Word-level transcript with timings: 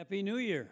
Happy 0.00 0.22
New 0.22 0.38
Year. 0.38 0.70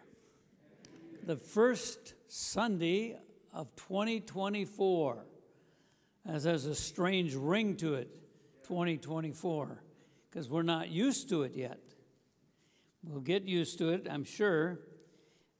The 1.23 1.35
first 1.35 2.15
Sunday 2.27 3.15
of 3.53 3.67
2024, 3.75 5.23
as 6.27 6.45
has 6.45 6.65
a 6.65 6.73
strange 6.73 7.35
ring 7.35 7.75
to 7.75 7.93
it, 7.93 8.09
2024, 8.63 9.83
because 10.27 10.49
we're 10.49 10.63
not 10.63 10.89
used 10.89 11.29
to 11.29 11.43
it 11.43 11.51
yet. 11.53 11.77
We'll 13.03 13.21
get 13.21 13.43
used 13.43 13.77
to 13.77 13.89
it, 13.89 14.07
I'm 14.09 14.23
sure. 14.23 14.79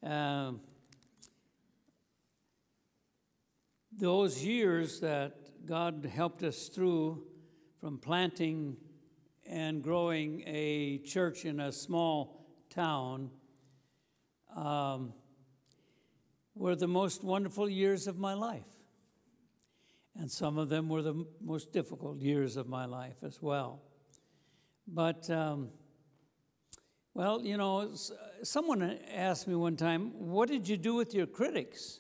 Uh, 0.02 0.54
those 3.96 4.44
years 4.44 5.00
that 5.02 5.68
God 5.68 6.10
helped 6.12 6.42
us 6.42 6.70
through 6.70 7.22
from 7.80 8.00
planting 8.00 8.78
and 9.46 9.84
growing 9.84 10.42
a 10.48 10.98
church 11.06 11.46
in 11.46 11.60
a 11.60 11.72
small 11.72 12.48
town 12.72 13.30
um, 14.60 15.14
were 16.54 16.76
the 16.76 16.88
most 16.88 17.24
wonderful 17.24 17.70
years 17.70 18.08
of 18.08 18.18
my 18.18 18.34
life. 18.34 18.66
And 20.18 20.30
some 20.30 20.58
of 20.58 20.68
them 20.68 20.90
were 20.90 21.02
the 21.02 21.26
most 21.42 21.72
difficult 21.72 22.20
years 22.20 22.58
of 22.58 22.68
my 22.68 22.86
life 22.86 23.24
as 23.24 23.42
well. 23.42 23.82
But, 24.86 25.30
um, 25.30 25.70
well, 27.14 27.42
you 27.42 27.56
know, 27.56 27.96
someone 28.44 29.00
asked 29.14 29.48
me 29.48 29.56
one 29.56 29.78
time, 29.78 30.12
What 30.14 30.50
did 30.50 30.68
you 30.68 30.76
do 30.76 30.96
with 30.96 31.14
your 31.14 31.28
critics? 31.28 32.00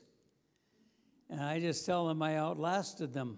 And 1.29 1.39
I 1.39 1.59
just 1.59 1.85
tell 1.85 2.07
them 2.07 2.21
I 2.21 2.35
outlasted 2.35 3.13
them. 3.13 3.37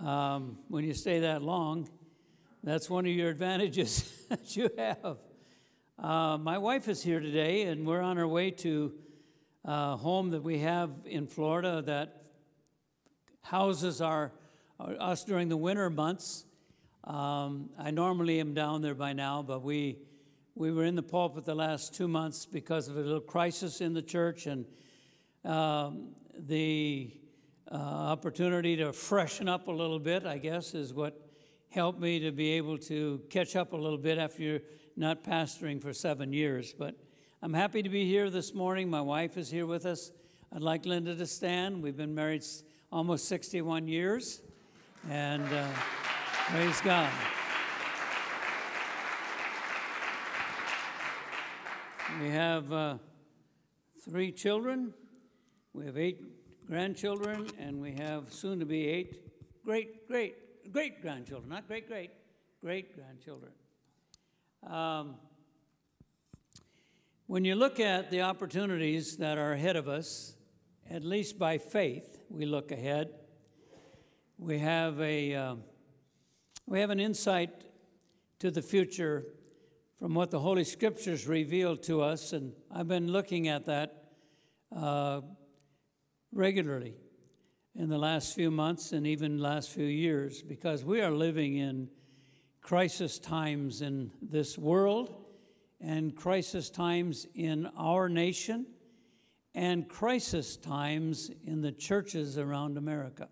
um, 0.06 0.58
when 0.68 0.84
you 0.84 0.94
stay 0.94 1.20
that 1.20 1.42
long, 1.42 1.88
that's 2.62 2.88
one 2.88 3.04
of 3.04 3.12
your 3.12 3.28
advantages 3.28 4.24
that 4.30 4.56
you 4.56 4.70
have. 4.78 5.18
Uh, 6.02 6.36
my 6.36 6.58
wife 6.58 6.88
is 6.88 7.00
here 7.00 7.20
today, 7.20 7.62
and 7.62 7.86
we're 7.86 8.00
on 8.00 8.18
our 8.18 8.26
way 8.26 8.50
to 8.50 8.92
a 9.64 9.96
home 9.96 10.30
that 10.30 10.42
we 10.42 10.58
have 10.58 10.90
in 11.04 11.28
Florida 11.28 11.80
that 11.80 12.26
houses 13.40 14.00
our, 14.00 14.32
our 14.80 15.00
us 15.00 15.22
during 15.22 15.48
the 15.48 15.56
winter 15.56 15.88
months. 15.90 16.44
Um, 17.04 17.70
I 17.78 17.92
normally 17.92 18.40
am 18.40 18.52
down 18.52 18.82
there 18.82 18.96
by 18.96 19.12
now, 19.12 19.44
but 19.44 19.62
we 19.62 19.98
we 20.56 20.72
were 20.72 20.82
in 20.82 20.96
the 20.96 21.04
pulpit 21.04 21.44
the 21.44 21.54
last 21.54 21.94
two 21.94 22.08
months 22.08 22.46
because 22.46 22.88
of 22.88 22.96
a 22.96 23.00
little 23.00 23.20
crisis 23.20 23.80
in 23.80 23.94
the 23.94 24.02
church 24.02 24.48
and 24.48 24.66
um, 25.44 26.16
the 26.36 27.12
uh, 27.70 27.76
opportunity 27.76 28.74
to 28.74 28.92
freshen 28.92 29.48
up 29.48 29.68
a 29.68 29.72
little 29.72 30.00
bit. 30.00 30.26
I 30.26 30.38
guess 30.38 30.74
is 30.74 30.92
what 30.92 31.28
helped 31.70 32.00
me 32.00 32.18
to 32.18 32.32
be 32.32 32.50
able 32.54 32.76
to 32.76 33.20
catch 33.30 33.54
up 33.54 33.72
a 33.72 33.76
little 33.76 33.98
bit 33.98 34.18
after 34.18 34.62
not 34.96 35.24
pastoring 35.24 35.80
for 35.80 35.92
seven 35.92 36.32
years. 36.32 36.74
But 36.76 36.96
I'm 37.42 37.54
happy 37.54 37.82
to 37.82 37.88
be 37.88 38.06
here 38.06 38.30
this 38.30 38.54
morning. 38.54 38.88
My 38.88 39.00
wife 39.00 39.36
is 39.36 39.50
here 39.50 39.66
with 39.66 39.86
us. 39.86 40.12
I'd 40.54 40.62
like 40.62 40.84
Linda 40.86 41.14
to 41.14 41.26
stand. 41.26 41.82
We've 41.82 41.96
been 41.96 42.14
married 42.14 42.44
almost 42.90 43.26
61 43.28 43.88
years, 43.88 44.42
and 45.08 45.44
uh, 45.44 45.66
praise 46.48 46.80
God. 46.82 47.10
We 52.20 52.28
have 52.28 52.70
uh, 52.72 52.98
three 54.04 54.30
children, 54.30 54.92
we 55.72 55.86
have 55.86 55.96
eight 55.96 56.20
grandchildren, 56.66 57.48
and 57.58 57.80
we 57.80 57.92
have 57.92 58.32
soon 58.32 58.60
to 58.60 58.66
be 58.66 58.86
eight 58.86 59.22
great, 59.64 60.08
great, 60.08 60.72
great 60.72 61.00
grandchildren, 61.02 61.48
not 61.48 61.66
great, 61.66 61.88
great, 61.88 62.10
great 62.60 62.94
grandchildren. 62.94 63.52
Um, 64.66 65.16
when 67.26 67.44
you 67.44 67.56
look 67.56 67.80
at 67.80 68.10
the 68.10 68.22
opportunities 68.22 69.16
that 69.16 69.36
are 69.36 69.52
ahead 69.52 69.74
of 69.74 69.88
us, 69.88 70.36
at 70.88 71.04
least 71.04 71.38
by 71.38 71.58
faith, 71.58 72.20
we 72.28 72.46
look 72.46 72.70
ahead. 72.70 73.10
We 74.38 74.58
have 74.58 75.00
a 75.00 75.34
uh, 75.34 75.54
we 76.66 76.80
have 76.80 76.90
an 76.90 77.00
insight 77.00 77.50
to 78.38 78.50
the 78.50 78.62
future 78.62 79.24
from 79.98 80.14
what 80.14 80.30
the 80.30 80.38
Holy 80.38 80.64
Scriptures 80.64 81.26
reveal 81.26 81.76
to 81.78 82.02
us, 82.02 82.32
and 82.32 82.52
I've 82.70 82.88
been 82.88 83.10
looking 83.10 83.48
at 83.48 83.66
that 83.66 84.04
uh, 84.74 85.22
regularly 86.32 86.94
in 87.74 87.88
the 87.88 87.98
last 87.98 88.34
few 88.34 88.50
months 88.50 88.92
and 88.92 89.06
even 89.06 89.38
last 89.38 89.70
few 89.70 89.86
years 89.86 90.40
because 90.40 90.84
we 90.84 91.00
are 91.00 91.10
living 91.10 91.56
in 91.56 91.88
crisis 92.62 93.18
times 93.18 93.82
in 93.82 94.10
this 94.22 94.56
world 94.56 95.12
and 95.80 96.14
crisis 96.14 96.70
times 96.70 97.26
in 97.34 97.68
our 97.76 98.08
nation 98.08 98.64
and 99.54 99.88
crisis 99.88 100.56
times 100.56 101.30
in 101.44 101.60
the 101.60 101.72
churches 101.72 102.38
around 102.38 102.78
America. 102.78 103.28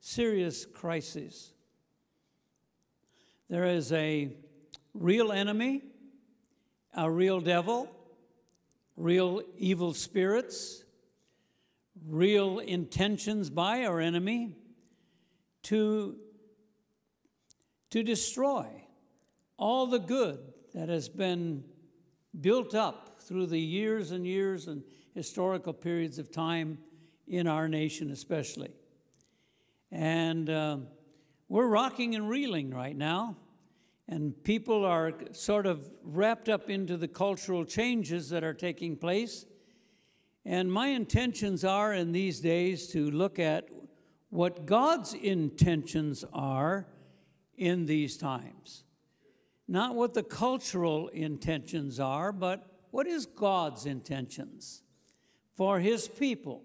Serious 0.00 0.64
crises. 0.64 1.52
There 3.50 3.64
is 3.64 3.92
a 3.92 4.30
real 4.94 5.32
enemy, 5.32 5.82
a 6.94 7.10
real 7.10 7.40
devil, 7.40 7.90
real 8.96 9.42
evil 9.58 9.92
spirits, 9.92 10.84
real 12.06 12.60
intentions 12.60 13.50
by 13.50 13.84
our 13.84 14.00
enemy 14.00 14.52
to 15.64 16.16
to 17.90 18.02
destroy 18.02 18.66
all 19.58 19.86
the 19.86 19.98
good 19.98 20.38
that 20.74 20.88
has 20.88 21.08
been 21.08 21.64
built 22.40 22.74
up 22.74 23.22
through 23.22 23.46
the 23.46 23.60
years 23.60 24.10
and 24.10 24.26
years 24.26 24.66
and 24.66 24.82
historical 25.14 25.72
periods 25.72 26.18
of 26.18 26.30
time 26.30 26.78
in 27.26 27.46
our 27.46 27.68
nation, 27.68 28.10
especially. 28.10 28.72
And 29.90 30.50
uh, 30.50 30.78
we're 31.48 31.66
rocking 31.66 32.14
and 32.14 32.28
reeling 32.28 32.70
right 32.70 32.96
now, 32.96 33.36
and 34.08 34.42
people 34.44 34.84
are 34.84 35.12
sort 35.32 35.66
of 35.66 35.88
wrapped 36.02 36.48
up 36.48 36.68
into 36.68 36.96
the 36.96 37.08
cultural 37.08 37.64
changes 37.64 38.28
that 38.30 38.44
are 38.44 38.54
taking 38.54 38.96
place. 38.96 39.46
And 40.44 40.70
my 40.70 40.88
intentions 40.88 41.64
are 41.64 41.92
in 41.92 42.12
these 42.12 42.40
days 42.40 42.88
to 42.88 43.10
look 43.10 43.38
at 43.38 43.68
what 44.30 44.66
God's 44.66 45.14
intentions 45.14 46.24
are 46.32 46.86
in 47.56 47.86
these 47.86 48.16
times. 48.16 48.84
Not 49.68 49.94
what 49.94 50.14
the 50.14 50.22
cultural 50.22 51.08
intentions 51.08 51.98
are, 51.98 52.32
but 52.32 52.66
what 52.90 53.06
is 53.06 53.26
God's 53.26 53.86
intentions 53.86 54.82
for 55.56 55.80
his 55.80 56.06
people. 56.06 56.62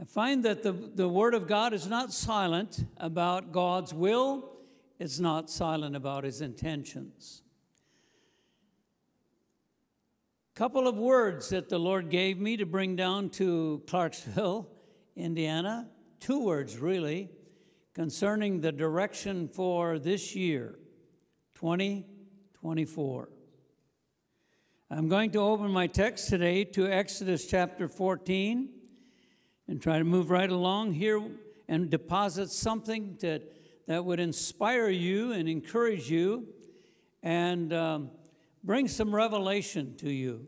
I 0.00 0.04
find 0.04 0.44
that 0.44 0.62
the, 0.62 0.72
the 0.72 1.08
Word 1.08 1.34
of 1.34 1.46
God 1.46 1.72
is 1.72 1.86
not 1.86 2.12
silent 2.12 2.84
about 2.96 3.52
God's 3.52 3.92
will, 3.92 4.52
it's 4.98 5.18
not 5.18 5.50
silent 5.50 5.96
about 5.96 6.24
his 6.24 6.40
intentions. 6.40 7.42
Couple 10.54 10.88
of 10.88 10.96
words 10.96 11.50
that 11.50 11.68
the 11.68 11.78
Lord 11.78 12.08
gave 12.08 12.38
me 12.38 12.56
to 12.56 12.64
bring 12.64 12.96
down 12.96 13.28
to 13.30 13.82
Clarksville, 13.86 14.66
Indiana. 15.16 15.86
Two 16.18 16.42
words, 16.44 16.78
really 16.78 17.28
concerning 17.96 18.60
the 18.60 18.70
direction 18.70 19.48
for 19.48 19.98
this 19.98 20.36
year, 20.36 20.78
2024. 21.54 23.30
I'm 24.90 25.08
going 25.08 25.30
to 25.30 25.38
open 25.38 25.70
my 25.70 25.86
text 25.86 26.28
today 26.28 26.64
to 26.64 26.92
Exodus 26.92 27.46
chapter 27.46 27.88
14 27.88 28.68
and 29.66 29.80
try 29.80 29.96
to 29.96 30.04
move 30.04 30.28
right 30.28 30.50
along 30.50 30.92
here 30.92 31.26
and 31.68 31.88
deposit 31.88 32.50
something 32.50 33.16
that, 33.22 33.50
that 33.86 34.04
would 34.04 34.20
inspire 34.20 34.90
you 34.90 35.32
and 35.32 35.48
encourage 35.48 36.10
you 36.10 36.48
and 37.22 37.72
um, 37.72 38.10
bring 38.62 38.88
some 38.88 39.14
revelation 39.14 39.96
to 39.96 40.12
you 40.12 40.46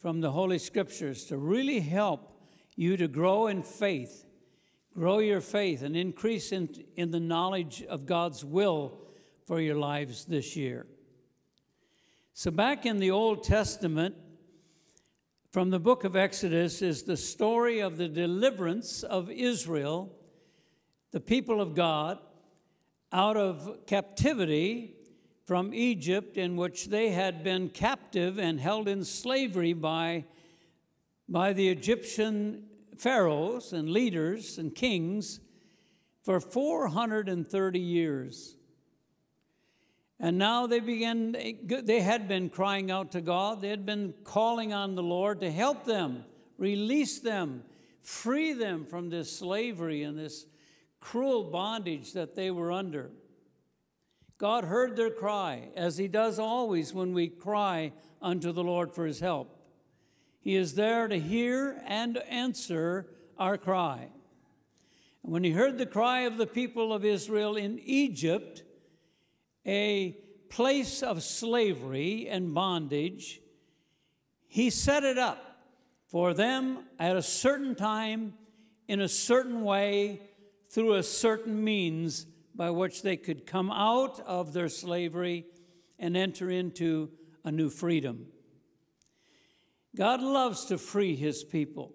from 0.00 0.20
the 0.20 0.32
Holy 0.32 0.58
Scriptures 0.58 1.24
to 1.26 1.36
really 1.38 1.78
help 1.78 2.36
you 2.74 2.96
to 2.96 3.06
grow 3.06 3.46
in 3.46 3.62
faith 3.62 4.26
grow 4.94 5.18
your 5.18 5.40
faith 5.40 5.82
and 5.82 5.96
increase 5.96 6.52
in, 6.52 6.68
in 6.96 7.10
the 7.10 7.20
knowledge 7.20 7.82
of 7.88 8.06
God's 8.06 8.44
will 8.44 8.98
for 9.46 9.60
your 9.60 9.76
lives 9.76 10.24
this 10.24 10.56
year. 10.56 10.86
So, 12.32 12.50
back 12.50 12.86
in 12.86 12.98
the 12.98 13.10
Old 13.10 13.42
Testament, 13.42 14.14
from 15.50 15.70
the 15.70 15.80
book 15.80 16.04
of 16.04 16.14
Exodus, 16.14 16.80
is 16.80 17.02
the 17.02 17.16
story 17.16 17.80
of 17.80 17.96
the 17.96 18.08
deliverance 18.08 19.02
of 19.02 19.30
Israel, 19.30 20.12
the 21.10 21.20
people 21.20 21.60
of 21.60 21.74
God, 21.74 22.18
out 23.12 23.36
of 23.36 23.84
captivity 23.86 24.94
from 25.44 25.74
Egypt, 25.74 26.36
in 26.36 26.56
which 26.56 26.86
they 26.86 27.10
had 27.10 27.42
been 27.42 27.68
captive 27.68 28.38
and 28.38 28.60
held 28.60 28.86
in 28.86 29.04
slavery 29.04 29.72
by, 29.72 30.24
by 31.28 31.52
the 31.52 31.68
Egyptian 31.68 32.69
pharaohs 33.00 33.72
and 33.72 33.90
leaders 33.90 34.58
and 34.58 34.74
kings 34.74 35.40
for 36.22 36.40
430 36.40 37.80
years. 37.80 38.56
And 40.18 40.36
now 40.36 40.66
they 40.66 40.80
began, 40.80 41.32
they 41.32 42.00
had 42.00 42.28
been 42.28 42.50
crying 42.50 42.90
out 42.90 43.12
to 43.12 43.22
God. 43.22 43.62
They 43.62 43.70
had 43.70 43.86
been 43.86 44.12
calling 44.22 44.74
on 44.74 44.94
the 44.94 45.02
Lord 45.02 45.40
to 45.40 45.50
help 45.50 45.86
them, 45.86 46.24
release 46.58 47.20
them, 47.20 47.62
free 48.02 48.52
them 48.52 48.84
from 48.84 49.08
this 49.08 49.34
slavery 49.34 50.02
and 50.02 50.18
this 50.18 50.44
cruel 51.00 51.44
bondage 51.44 52.12
that 52.12 52.34
they 52.34 52.50
were 52.50 52.70
under. 52.70 53.10
God 54.36 54.64
heard 54.64 54.94
their 54.96 55.10
cry, 55.10 55.68
as 55.74 55.96
He 55.96 56.08
does 56.08 56.38
always 56.38 56.92
when 56.92 57.14
we 57.14 57.28
cry 57.28 57.92
unto 58.20 58.52
the 58.52 58.64
Lord 58.64 58.94
for 58.94 59.06
His 59.06 59.20
help. 59.20 59.59
He 60.40 60.56
is 60.56 60.74
there 60.74 61.06
to 61.06 61.18
hear 61.18 61.82
and 61.86 62.16
answer 62.28 63.06
our 63.38 63.58
cry. 63.58 64.08
And 65.22 65.32
when 65.32 65.44
He 65.44 65.50
heard 65.50 65.78
the 65.78 65.86
cry 65.86 66.20
of 66.20 66.38
the 66.38 66.46
people 66.46 66.92
of 66.92 67.04
Israel 67.04 67.56
in 67.56 67.78
Egypt, 67.80 68.62
a 69.66 70.16
place 70.48 71.02
of 71.02 71.22
slavery 71.22 72.26
and 72.28 72.54
bondage, 72.54 73.40
He 74.48 74.70
set 74.70 75.04
it 75.04 75.18
up 75.18 75.62
for 76.06 76.34
them 76.34 76.84
at 76.98 77.16
a 77.16 77.22
certain 77.22 77.74
time, 77.74 78.34
in 78.88 79.00
a 79.00 79.08
certain 79.08 79.62
way, 79.62 80.22
through 80.70 80.94
a 80.94 81.02
certain 81.02 81.62
means 81.62 82.26
by 82.54 82.70
which 82.70 83.02
they 83.02 83.16
could 83.16 83.46
come 83.46 83.70
out 83.70 84.20
of 84.20 84.52
their 84.52 84.68
slavery 84.68 85.44
and 85.98 86.16
enter 86.16 86.50
into 86.50 87.10
a 87.44 87.52
new 87.52 87.70
freedom. 87.70 88.26
God 89.96 90.22
loves 90.22 90.66
to 90.66 90.78
free 90.78 91.16
his 91.16 91.42
people. 91.42 91.92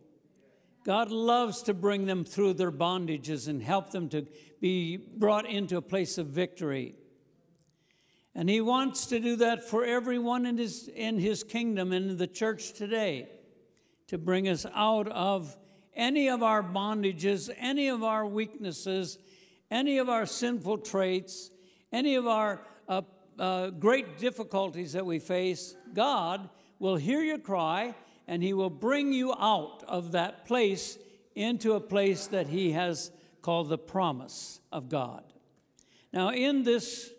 God 0.83 1.09
loves 1.09 1.63
to 1.63 1.73
bring 1.73 2.05
them 2.05 2.23
through 2.23 2.53
their 2.53 2.71
bondages 2.71 3.47
and 3.47 3.61
help 3.61 3.91
them 3.91 4.09
to 4.09 4.27
be 4.61 4.97
brought 4.97 5.49
into 5.49 5.77
a 5.77 5.81
place 5.81 6.17
of 6.17 6.27
victory. 6.27 6.95
And 8.35 8.49
he 8.49 8.61
wants 8.61 9.07
to 9.07 9.19
do 9.19 9.37
that 9.37 9.67
for 9.67 9.85
everyone 9.85 10.45
in 10.45 10.57
his, 10.57 10.89
in 10.89 11.17
his 11.17 11.43
kingdom 11.43 11.91
and 11.91 12.11
in 12.11 12.17
the 12.17 12.27
church 12.27 12.73
today 12.73 13.29
to 14.07 14.17
bring 14.17 14.47
us 14.47 14.65
out 14.75 15.07
of 15.07 15.57
any 15.95 16.29
of 16.29 16.43
our 16.43 16.61
bondages, 16.61 17.49
any 17.57 17.87
of 17.87 18.03
our 18.03 18.25
weaknesses, 18.27 19.17
any 19.71 19.97
of 19.97 20.09
our 20.09 20.25
sinful 20.25 20.79
traits, 20.79 21.49
any 21.91 22.15
of 22.15 22.27
our 22.27 22.61
uh, 22.87 23.01
uh, 23.39 23.69
great 23.69 24.19
difficulties 24.19 24.93
that 24.93 25.05
we 25.05 25.17
face, 25.17 25.75
God 25.93 26.49
will 26.79 26.95
hear 26.95 27.21
your 27.21 27.37
cry 27.37 27.95
and 28.27 28.41
He 28.41 28.53
will 28.53 28.69
bring 28.69 29.13
you 29.13 29.33
out 29.33 29.83
of 29.87 30.11
that 30.13 30.45
place 30.45 30.97
into 31.35 31.73
a 31.73 31.79
place 31.79 32.27
that 32.27 32.47
He 32.47 32.71
has 32.71 33.11
called 33.41 33.69
the 33.69 33.77
promise 33.77 34.59
of 34.71 34.89
God. 34.89 35.23
Now, 36.11 36.29
in 36.29 36.63
this 36.63 37.11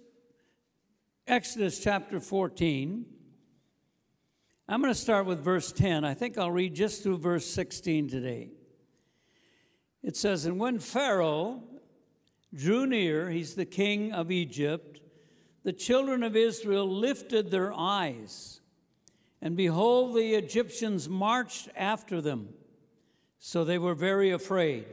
Exodus 1.27 1.79
chapter 1.79 2.19
14, 2.21 3.07
I'm 4.69 4.81
going 4.81 4.93
to 4.93 4.99
start 4.99 5.27
with 5.27 5.45
verse 5.45 5.71
10. 5.71 6.05
I 6.05 6.15
think 6.15 6.39
I'll 6.39 6.51
read 6.51 6.75
just 6.75 7.03
through 7.03 7.19
verse 7.19 7.47
16 7.47 8.09
today. 8.09 8.51
It 10.03 10.17
says, 10.17 10.47
And 10.47 10.59
when 10.59 10.79
Pharaoh 10.79 11.63
drew 12.55 12.87
near, 12.87 13.31
he's 13.31 13.55
the 13.55 13.65
king 13.65 14.13
of 14.13 14.31
Egypt, 14.31 15.01
the 15.63 15.73
children 15.73 16.23
of 16.23 16.37
Israel 16.37 16.89
lifted 16.89 17.51
their 17.51 17.73
eyes, 17.73 18.61
and 19.41 19.57
behold, 19.57 20.15
the 20.15 20.35
Egyptians 20.35 21.09
marched 21.09 21.69
after 21.77 22.21
them. 22.21 22.49
So 23.39 23.65
they 23.65 23.79
were 23.79 23.95
very 23.95 24.31
afraid. 24.31 24.87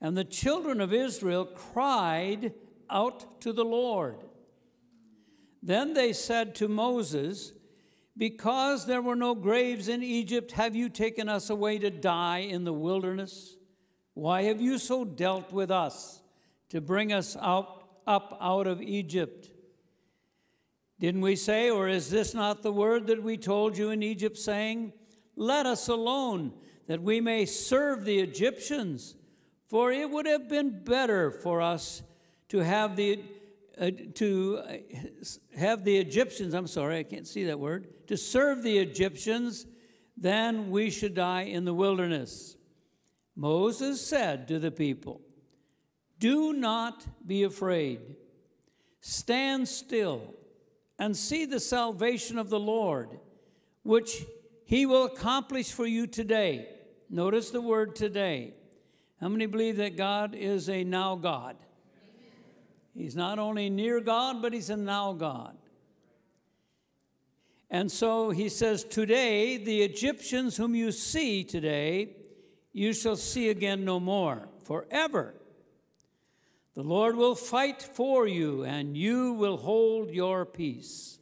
And 0.00 0.16
the 0.16 0.24
children 0.24 0.80
of 0.80 0.92
Israel 0.92 1.44
cried 1.44 2.54
out 2.88 3.40
to 3.42 3.52
the 3.52 3.64
Lord. 3.64 4.16
Then 5.62 5.94
they 5.94 6.12
said 6.12 6.54
to 6.56 6.68
Moses, 6.68 7.52
Because 8.16 8.86
there 8.86 9.02
were 9.02 9.16
no 9.16 9.34
graves 9.34 9.88
in 9.88 10.02
Egypt, 10.02 10.52
have 10.52 10.74
you 10.74 10.88
taken 10.88 11.28
us 11.28 11.50
away 11.50 11.78
to 11.78 11.90
die 11.90 12.38
in 12.38 12.64
the 12.64 12.72
wilderness? 12.72 13.56
Why 14.14 14.42
have 14.44 14.60
you 14.60 14.78
so 14.78 15.04
dealt 15.04 15.52
with 15.52 15.70
us 15.70 16.20
to 16.70 16.80
bring 16.80 17.12
us 17.12 17.36
out, 17.40 17.84
up 18.06 18.36
out 18.40 18.66
of 18.66 18.82
Egypt? 18.82 19.49
Didn't 21.00 21.22
we 21.22 21.34
say, 21.34 21.70
or 21.70 21.88
is 21.88 22.10
this 22.10 22.34
not 22.34 22.62
the 22.62 22.72
word 22.72 23.06
that 23.06 23.22
we 23.22 23.38
told 23.38 23.76
you 23.76 23.88
in 23.88 24.02
Egypt, 24.02 24.36
saying, 24.36 24.92
Let 25.34 25.64
us 25.64 25.88
alone, 25.88 26.52
that 26.88 27.02
we 27.02 27.22
may 27.22 27.46
serve 27.46 28.04
the 28.04 28.20
Egyptians? 28.20 29.16
For 29.66 29.90
it 29.90 30.10
would 30.10 30.26
have 30.26 30.46
been 30.46 30.84
better 30.84 31.30
for 31.30 31.62
us 31.62 32.02
to 32.50 32.58
have 32.58 32.96
the 32.96 33.24
uh, 33.80 33.90
to 34.14 34.60
uh, 34.68 34.76
have 35.56 35.84
the 35.84 35.96
Egyptians, 35.96 36.52
I'm 36.52 36.66
sorry, 36.66 36.98
I 36.98 37.02
can't 37.02 37.26
see 37.26 37.44
that 37.44 37.58
word, 37.58 38.06
to 38.08 38.16
serve 38.18 38.62
the 38.62 38.76
Egyptians, 38.76 39.64
then 40.18 40.70
we 40.70 40.90
should 40.90 41.14
die 41.14 41.44
in 41.44 41.64
the 41.64 41.72
wilderness. 41.72 42.56
Moses 43.34 44.06
said 44.06 44.48
to 44.48 44.58
the 44.58 44.70
people, 44.70 45.22
Do 46.18 46.52
not 46.52 47.06
be 47.26 47.44
afraid. 47.44 48.00
Stand 49.00 49.66
still 49.66 50.34
and 51.00 51.16
see 51.16 51.46
the 51.46 51.58
salvation 51.58 52.38
of 52.38 52.50
the 52.50 52.60
Lord, 52.60 53.18
which 53.82 54.26
he 54.66 54.84
will 54.84 55.06
accomplish 55.06 55.72
for 55.72 55.86
you 55.86 56.06
today. 56.06 56.68
Notice 57.08 57.50
the 57.50 57.62
word 57.62 57.96
today. 57.96 58.52
How 59.18 59.28
many 59.28 59.46
believe 59.46 59.78
that 59.78 59.96
God 59.96 60.34
is 60.34 60.68
a 60.68 60.84
now 60.84 61.16
God? 61.16 61.56
He's 62.94 63.16
not 63.16 63.38
only 63.38 63.70
near 63.70 64.00
God, 64.00 64.42
but 64.42 64.52
he's 64.52 64.68
a 64.68 64.76
now 64.76 65.14
God. 65.14 65.56
And 67.70 67.90
so 67.90 68.30
he 68.30 68.50
says, 68.50 68.84
Today, 68.84 69.56
the 69.56 69.82
Egyptians 69.82 70.58
whom 70.58 70.74
you 70.74 70.92
see 70.92 71.44
today, 71.44 72.16
you 72.72 72.92
shall 72.92 73.16
see 73.16 73.48
again 73.48 73.86
no 73.86 74.00
more, 74.00 74.48
forever. 74.64 75.34
The 76.74 76.82
Lord 76.82 77.16
will 77.16 77.34
fight 77.34 77.82
for 77.82 78.26
you, 78.26 78.64
and 78.64 78.96
you 78.96 79.32
will 79.32 79.56
hold 79.56 80.10
your 80.10 80.46
peace. 80.46 81.18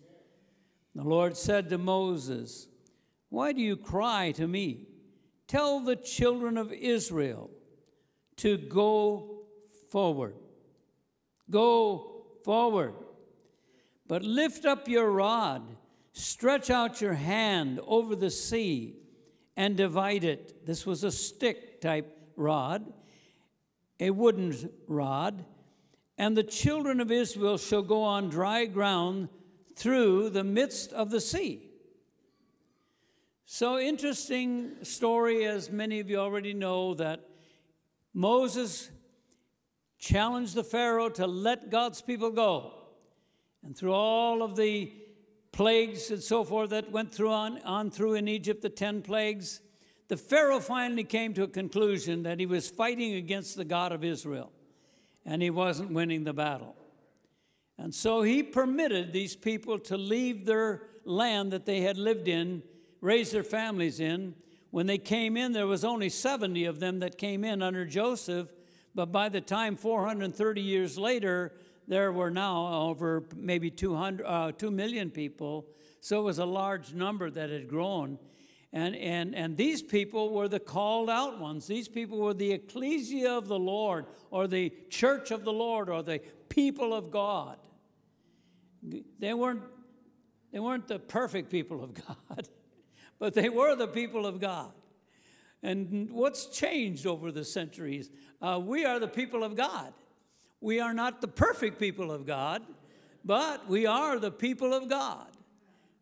The 0.94 1.04
Lord 1.04 1.36
said 1.36 1.70
to 1.70 1.78
Moses, 1.78 2.68
Why 3.28 3.52
do 3.52 3.62
you 3.62 3.76
cry 3.76 4.32
to 4.32 4.46
me? 4.46 4.88
Tell 5.46 5.80
the 5.80 5.96
children 5.96 6.58
of 6.58 6.72
Israel 6.72 7.50
to 8.36 8.58
go 8.58 9.46
forward. 9.90 10.34
Go 11.50 12.24
forward. 12.44 12.94
But 14.06 14.22
lift 14.22 14.64
up 14.64 14.88
your 14.88 15.10
rod, 15.10 15.62
stretch 16.12 16.70
out 16.70 17.00
your 17.00 17.14
hand 17.14 17.80
over 17.86 18.14
the 18.14 18.30
sea 18.30 18.96
and 19.56 19.76
divide 19.76 20.24
it. 20.24 20.66
This 20.66 20.86
was 20.86 21.04
a 21.04 21.12
stick 21.12 21.80
type 21.80 22.16
rod, 22.36 22.92
a 24.00 24.10
wooden 24.10 24.70
rod. 24.86 25.44
And 26.16 26.36
the 26.36 26.42
children 26.42 27.00
of 27.00 27.12
Israel 27.12 27.58
shall 27.58 27.82
go 27.82 28.02
on 28.02 28.28
dry 28.28 28.66
ground 28.66 29.28
through 29.76 30.30
the 30.30 30.44
midst 30.44 30.92
of 30.92 31.10
the 31.10 31.20
sea. 31.20 31.68
So, 33.44 33.78
interesting 33.78 34.76
story, 34.82 35.46
as 35.46 35.70
many 35.70 36.00
of 36.00 36.10
you 36.10 36.18
already 36.18 36.52
know, 36.52 36.94
that 36.94 37.20
Moses 38.12 38.90
challenged 39.98 40.54
the 40.54 40.64
Pharaoh 40.64 41.08
to 41.10 41.26
let 41.26 41.70
God's 41.70 42.02
people 42.02 42.30
go. 42.30 42.74
And 43.64 43.76
through 43.76 43.92
all 43.92 44.42
of 44.42 44.56
the 44.56 44.92
plagues 45.52 46.10
and 46.10 46.22
so 46.22 46.44
forth 46.44 46.70
that 46.70 46.90
went 46.92 47.12
through 47.12 47.32
on, 47.32 47.62
on 47.62 47.90
through 47.90 48.14
in 48.14 48.28
Egypt, 48.28 48.62
the 48.62 48.68
10 48.68 49.02
plagues, 49.02 49.60
the 50.08 50.16
Pharaoh 50.16 50.60
finally 50.60 51.04
came 51.04 51.34
to 51.34 51.42
a 51.42 51.48
conclusion 51.48 52.22
that 52.22 52.40
he 52.40 52.46
was 52.46 52.68
fighting 52.68 53.14
against 53.14 53.56
the 53.56 53.64
God 53.64 53.92
of 53.92 54.02
Israel 54.02 54.50
and 55.24 55.42
he 55.42 55.50
wasn't 55.50 55.92
winning 55.92 56.24
the 56.24 56.32
battle. 56.32 56.74
And 57.76 57.94
so 57.94 58.22
he 58.22 58.42
permitted 58.42 59.12
these 59.12 59.36
people 59.36 59.78
to 59.80 59.96
leave 59.96 60.46
their 60.46 60.82
land 61.04 61.52
that 61.52 61.66
they 61.66 61.82
had 61.82 61.98
lived 61.98 62.26
in, 62.26 62.62
raise 63.00 63.30
their 63.30 63.44
families 63.44 64.00
in. 64.00 64.34
When 64.70 64.86
they 64.86 64.98
came 64.98 65.36
in, 65.36 65.52
there 65.52 65.66
was 65.66 65.84
only 65.84 66.08
70 66.08 66.64
of 66.64 66.80
them 66.80 67.00
that 67.00 67.18
came 67.18 67.44
in 67.44 67.62
under 67.62 67.84
Joseph, 67.84 68.48
but 68.94 69.12
by 69.12 69.28
the 69.28 69.40
time 69.40 69.76
430 69.76 70.60
years 70.60 70.98
later, 70.98 71.52
there 71.86 72.10
were 72.10 72.30
now 72.30 72.82
over 72.82 73.24
maybe 73.36 73.70
200, 73.70 74.24
uh, 74.26 74.52
2 74.52 74.70
million 74.70 75.10
people. 75.10 75.66
So 76.00 76.20
it 76.20 76.24
was 76.24 76.38
a 76.38 76.46
large 76.46 76.92
number 76.92 77.30
that 77.30 77.50
had 77.50 77.68
grown. 77.68 78.18
And, 78.72 78.94
and, 78.96 79.34
and 79.34 79.56
these 79.56 79.80
people 79.80 80.30
were 80.30 80.48
the 80.48 80.60
called 80.60 81.08
out 81.08 81.38
ones. 81.38 81.66
These 81.66 81.88
people 81.88 82.18
were 82.18 82.34
the 82.34 82.52
ecclesia 82.52 83.32
of 83.32 83.48
the 83.48 83.58
Lord, 83.58 84.06
or 84.30 84.46
the 84.46 84.72
church 84.90 85.30
of 85.30 85.44
the 85.44 85.52
Lord, 85.52 85.88
or 85.88 86.02
the 86.02 86.20
people 86.48 86.92
of 86.92 87.10
God. 87.10 87.56
They 89.18 89.32
weren't, 89.32 89.62
they 90.52 90.60
weren't 90.60 90.86
the 90.86 90.98
perfect 90.98 91.50
people 91.50 91.82
of 91.82 91.94
God, 91.94 92.48
but 93.18 93.34
they 93.34 93.48
were 93.48 93.74
the 93.74 93.88
people 93.88 94.26
of 94.26 94.38
God. 94.38 94.72
And 95.62 96.10
what's 96.10 96.46
changed 96.46 97.06
over 97.06 97.32
the 97.32 97.44
centuries? 97.44 98.10
Uh, 98.40 98.60
we 98.62 98.84
are 98.84 99.00
the 99.00 99.08
people 99.08 99.42
of 99.42 99.56
God. 99.56 99.92
We 100.60 100.78
are 100.78 100.94
not 100.94 101.20
the 101.20 101.28
perfect 101.28 101.78
people 101.78 102.12
of 102.12 102.26
God, 102.26 102.62
but 103.24 103.66
we 103.68 103.86
are 103.86 104.18
the 104.18 104.30
people 104.30 104.74
of 104.74 104.88
God. 104.88 105.28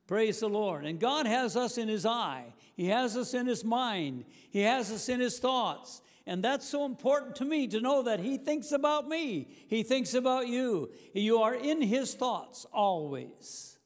Praise 0.06 0.40
the 0.40 0.48
Lord. 0.48 0.84
And 0.84 1.00
God 1.00 1.26
has 1.26 1.56
us 1.56 1.78
in 1.78 1.88
His 1.88 2.06
eye, 2.06 2.52
He 2.74 2.86
has 2.88 3.16
us 3.16 3.34
in 3.34 3.46
His 3.46 3.64
mind, 3.64 4.24
He 4.50 4.60
has 4.60 4.90
us 4.90 5.08
in 5.08 5.20
His 5.20 5.38
thoughts. 5.38 6.02
And 6.28 6.42
that's 6.42 6.68
so 6.68 6.84
important 6.84 7.36
to 7.36 7.44
me 7.44 7.68
to 7.68 7.80
know 7.80 8.02
that 8.02 8.20
He 8.20 8.36
thinks 8.36 8.72
about 8.72 9.08
me, 9.08 9.48
He 9.68 9.82
thinks 9.82 10.14
about 10.14 10.48
you. 10.48 10.90
You 11.14 11.38
are 11.38 11.54
in 11.54 11.82
His 11.82 12.14
thoughts 12.14 12.66
always. 12.72 13.78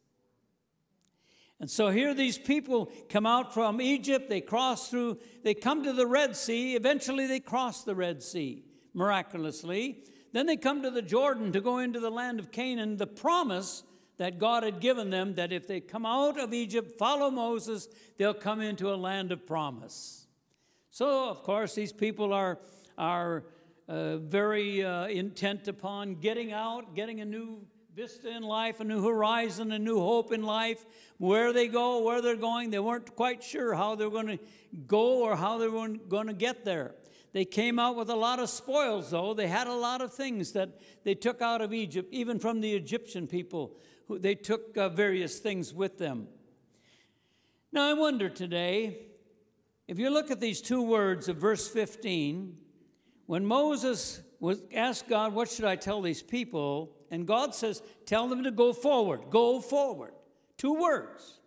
And 1.58 1.70
so 1.70 1.90
here 1.90 2.14
these 2.14 2.38
people 2.38 2.90
come 3.10 3.26
out 3.26 3.52
from 3.52 3.82
Egypt, 3.82 4.30
they 4.30 4.40
cross 4.40 4.88
through, 4.88 5.18
they 5.44 5.52
come 5.52 5.84
to 5.84 5.92
the 5.92 6.06
Red 6.06 6.34
Sea, 6.34 6.74
eventually 6.74 7.26
they 7.26 7.40
cross 7.40 7.84
the 7.84 7.94
Red 7.94 8.22
Sea 8.22 8.64
miraculously. 8.94 10.04
Then 10.32 10.46
they 10.46 10.56
come 10.56 10.82
to 10.82 10.90
the 10.90 11.02
Jordan 11.02 11.52
to 11.52 11.60
go 11.60 11.78
into 11.78 12.00
the 12.00 12.10
land 12.10 12.38
of 12.38 12.52
Canaan, 12.52 12.96
the 12.96 13.06
promise 13.06 13.82
that 14.20 14.38
God 14.38 14.64
had 14.64 14.80
given 14.80 15.08
them 15.08 15.36
that 15.36 15.50
if 15.50 15.66
they 15.66 15.80
come 15.80 16.04
out 16.04 16.38
of 16.38 16.52
Egypt, 16.52 16.98
follow 16.98 17.30
Moses, 17.30 17.88
they'll 18.18 18.34
come 18.34 18.60
into 18.60 18.92
a 18.92 18.94
land 18.94 19.32
of 19.32 19.46
promise. 19.46 20.26
So, 20.90 21.30
of 21.30 21.42
course, 21.42 21.74
these 21.74 21.90
people 21.90 22.34
are, 22.34 22.58
are 22.98 23.44
uh, 23.88 24.18
very 24.18 24.84
uh, 24.84 25.06
intent 25.06 25.68
upon 25.68 26.16
getting 26.16 26.52
out, 26.52 26.94
getting 26.94 27.22
a 27.22 27.24
new 27.24 27.62
vista 27.94 28.28
in 28.28 28.42
life, 28.42 28.80
a 28.80 28.84
new 28.84 29.02
horizon, 29.02 29.72
a 29.72 29.78
new 29.78 29.98
hope 29.98 30.34
in 30.34 30.42
life. 30.42 30.84
Where 31.16 31.54
they 31.54 31.66
go, 31.66 32.04
where 32.04 32.20
they're 32.20 32.36
going, 32.36 32.68
they 32.68 32.78
weren't 32.78 33.16
quite 33.16 33.42
sure 33.42 33.72
how 33.72 33.94
they're 33.94 34.10
going 34.10 34.26
to 34.26 34.38
go 34.86 35.22
or 35.22 35.34
how 35.34 35.56
they 35.56 35.68
were 35.68 35.88
going 35.88 36.26
to 36.26 36.34
get 36.34 36.66
there. 36.66 36.94
They 37.32 37.46
came 37.46 37.78
out 37.78 37.96
with 37.96 38.10
a 38.10 38.16
lot 38.16 38.38
of 38.38 38.50
spoils, 38.50 39.12
though. 39.12 39.32
They 39.32 39.48
had 39.48 39.66
a 39.66 39.72
lot 39.72 40.02
of 40.02 40.12
things 40.12 40.52
that 40.52 40.78
they 41.04 41.14
took 41.14 41.40
out 41.40 41.62
of 41.62 41.72
Egypt, 41.72 42.12
even 42.12 42.38
from 42.38 42.60
the 42.60 42.74
Egyptian 42.74 43.26
people. 43.26 43.78
They 44.18 44.34
took 44.34 44.76
uh, 44.76 44.88
various 44.88 45.38
things 45.38 45.72
with 45.72 45.98
them. 45.98 46.28
Now, 47.72 47.88
I 47.88 47.92
wonder 47.92 48.28
today, 48.28 48.98
if 49.86 49.98
you 49.98 50.10
look 50.10 50.30
at 50.30 50.40
these 50.40 50.60
two 50.60 50.82
words 50.82 51.28
of 51.28 51.36
verse 51.36 51.68
15, 51.68 52.56
when 53.26 53.46
Moses 53.46 54.20
was 54.40 54.62
asked 54.74 55.08
God, 55.08 55.34
What 55.34 55.48
should 55.48 55.64
I 55.64 55.76
tell 55.76 56.02
these 56.02 56.22
people? 56.22 56.96
And 57.10 57.26
God 57.26 57.54
says, 57.54 57.82
Tell 58.06 58.28
them 58.28 58.44
to 58.44 58.50
go 58.50 58.72
forward. 58.72 59.30
Go 59.30 59.60
forward. 59.60 60.12
Two 60.56 60.74
words. 60.74 61.40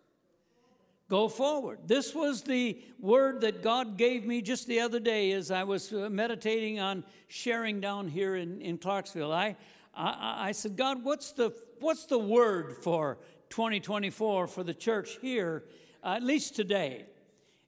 Go 1.10 1.28
forward. 1.28 1.80
This 1.86 2.14
was 2.14 2.42
the 2.42 2.82
word 2.98 3.42
that 3.42 3.62
God 3.62 3.98
gave 3.98 4.24
me 4.24 4.40
just 4.40 4.66
the 4.66 4.80
other 4.80 4.98
day 4.98 5.32
as 5.32 5.50
I 5.50 5.64
was 5.64 5.92
uh, 5.92 6.08
meditating 6.10 6.80
on 6.80 7.04
sharing 7.28 7.80
down 7.80 8.08
here 8.08 8.36
in, 8.36 8.62
in 8.62 8.78
Clarksville. 8.78 9.32
I, 9.32 9.56
I, 9.96 10.48
I 10.48 10.52
said, 10.52 10.76
God, 10.76 11.04
what's 11.04 11.32
the, 11.32 11.54
what's 11.80 12.06
the 12.06 12.18
word 12.18 12.82
for 12.82 13.18
2024 13.50 14.46
for 14.46 14.62
the 14.62 14.74
church 14.74 15.18
here, 15.20 15.64
uh, 16.02 16.14
at 16.16 16.22
least 16.22 16.56
today? 16.56 17.06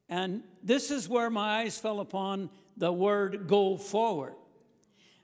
And 0.08 0.42
this 0.62 0.90
is 0.90 1.08
where 1.08 1.30
my 1.30 1.60
eyes 1.62 1.78
fell 1.78 2.00
upon 2.00 2.50
the 2.76 2.92
word 2.92 3.46
go 3.46 3.76
forward. 3.76 4.34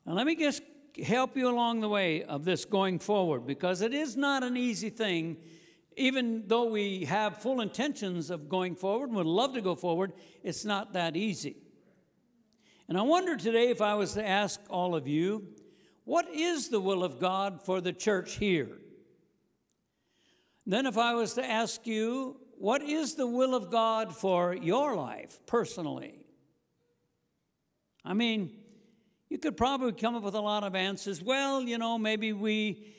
And 0.06 0.14
let 0.16 0.26
me 0.26 0.34
just 0.36 0.62
help 1.04 1.36
you 1.36 1.48
along 1.48 1.80
the 1.80 1.88
way 1.88 2.24
of 2.24 2.44
this 2.44 2.64
going 2.64 2.98
forward 2.98 3.46
because 3.46 3.80
it 3.80 3.94
is 3.94 4.16
not 4.16 4.42
an 4.42 4.56
easy 4.56 4.90
thing 4.90 5.36
even 5.96 6.44
though 6.46 6.64
we 6.64 7.04
have 7.04 7.38
full 7.38 7.60
intentions 7.60 8.30
of 8.30 8.48
going 8.48 8.74
forward 8.74 9.08
and 9.08 9.16
would 9.16 9.26
love 9.26 9.54
to 9.54 9.60
go 9.60 9.74
forward, 9.74 10.12
it's 10.42 10.64
not 10.64 10.92
that 10.94 11.16
easy. 11.16 11.56
And 12.88 12.98
I 12.98 13.02
wonder 13.02 13.36
today 13.36 13.70
if 13.70 13.80
I 13.80 13.94
was 13.94 14.14
to 14.14 14.26
ask 14.26 14.60
all 14.68 14.94
of 14.94 15.06
you, 15.06 15.48
what 16.04 16.28
is 16.28 16.68
the 16.68 16.80
will 16.80 17.04
of 17.04 17.18
God 17.18 17.62
for 17.64 17.80
the 17.80 17.92
church 17.92 18.36
here? 18.36 18.70
Then, 20.66 20.86
if 20.86 20.96
I 20.96 21.14
was 21.14 21.34
to 21.34 21.44
ask 21.44 21.86
you, 21.86 22.36
what 22.58 22.82
is 22.82 23.14
the 23.14 23.26
will 23.26 23.54
of 23.54 23.70
God 23.70 24.14
for 24.14 24.54
your 24.54 24.94
life 24.94 25.40
personally? 25.46 26.24
I 28.04 28.14
mean, 28.14 28.50
you 29.28 29.38
could 29.38 29.56
probably 29.56 29.92
come 29.92 30.14
up 30.14 30.22
with 30.22 30.34
a 30.34 30.40
lot 30.40 30.62
of 30.62 30.74
answers. 30.74 31.22
Well, 31.22 31.62
you 31.62 31.78
know, 31.78 31.98
maybe 31.98 32.32
we 32.32 32.92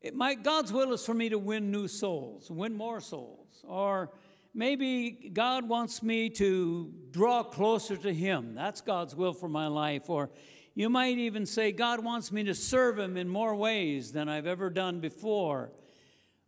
it, 0.00 0.14
my, 0.14 0.34
God's 0.34 0.72
will 0.72 0.92
is 0.92 1.04
for 1.04 1.14
me 1.14 1.28
to 1.30 1.38
win 1.38 1.70
new 1.70 1.88
souls, 1.88 2.50
win 2.50 2.74
more 2.74 3.00
souls. 3.00 3.64
Or 3.66 4.10
maybe 4.54 5.30
God 5.32 5.68
wants 5.68 6.02
me 6.02 6.30
to 6.30 6.92
draw 7.10 7.42
closer 7.42 7.96
to 7.96 8.14
Him. 8.14 8.54
That's 8.54 8.80
God's 8.80 9.16
will 9.16 9.32
for 9.32 9.48
my 9.48 9.66
life. 9.66 10.08
Or 10.08 10.30
you 10.78 10.88
might 10.88 11.18
even 11.18 11.44
say, 11.44 11.72
God 11.72 12.04
wants 12.04 12.30
me 12.30 12.44
to 12.44 12.54
serve 12.54 13.00
Him 13.00 13.16
in 13.16 13.28
more 13.28 13.52
ways 13.56 14.12
than 14.12 14.28
I've 14.28 14.46
ever 14.46 14.70
done 14.70 15.00
before. 15.00 15.72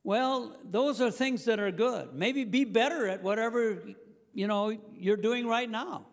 Well, 0.04 0.56
those 0.62 1.00
are 1.00 1.10
things 1.10 1.46
that 1.46 1.58
are 1.58 1.72
good. 1.72 2.14
Maybe 2.14 2.44
be 2.44 2.64
better 2.64 3.08
at 3.08 3.24
whatever 3.24 3.82
you 4.32 4.46
know 4.46 4.78
you're 4.94 5.16
doing 5.16 5.48
right 5.48 5.68
now. 5.68 6.06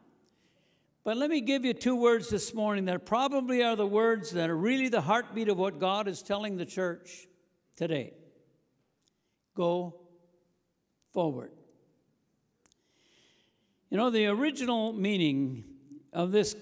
But 1.03 1.17
let 1.17 1.29
me 1.29 1.41
give 1.41 1.63
you 1.63 1.75
two 1.75 1.95
words 1.95 2.27
this 2.29 2.55
morning 2.55 2.85
that 2.85 3.05
probably 3.05 3.61
are 3.61 3.75
the 3.75 3.85
words 3.85 4.31
that 4.31 4.49
are 4.49 4.57
really 4.57 4.89
the 4.89 5.01
heartbeat 5.01 5.47
of 5.47 5.59
what 5.59 5.79
God 5.79 6.07
is 6.07 6.23
telling 6.23 6.57
the 6.57 6.65
church 6.65 7.27
today. 7.75 8.15
Go 9.53 9.93
forward. 11.13 11.51
You 13.91 13.97
know, 13.97 14.09
the 14.09 14.25
original 14.25 14.91
meaning 14.91 15.65
of 16.11 16.31
this 16.31 16.55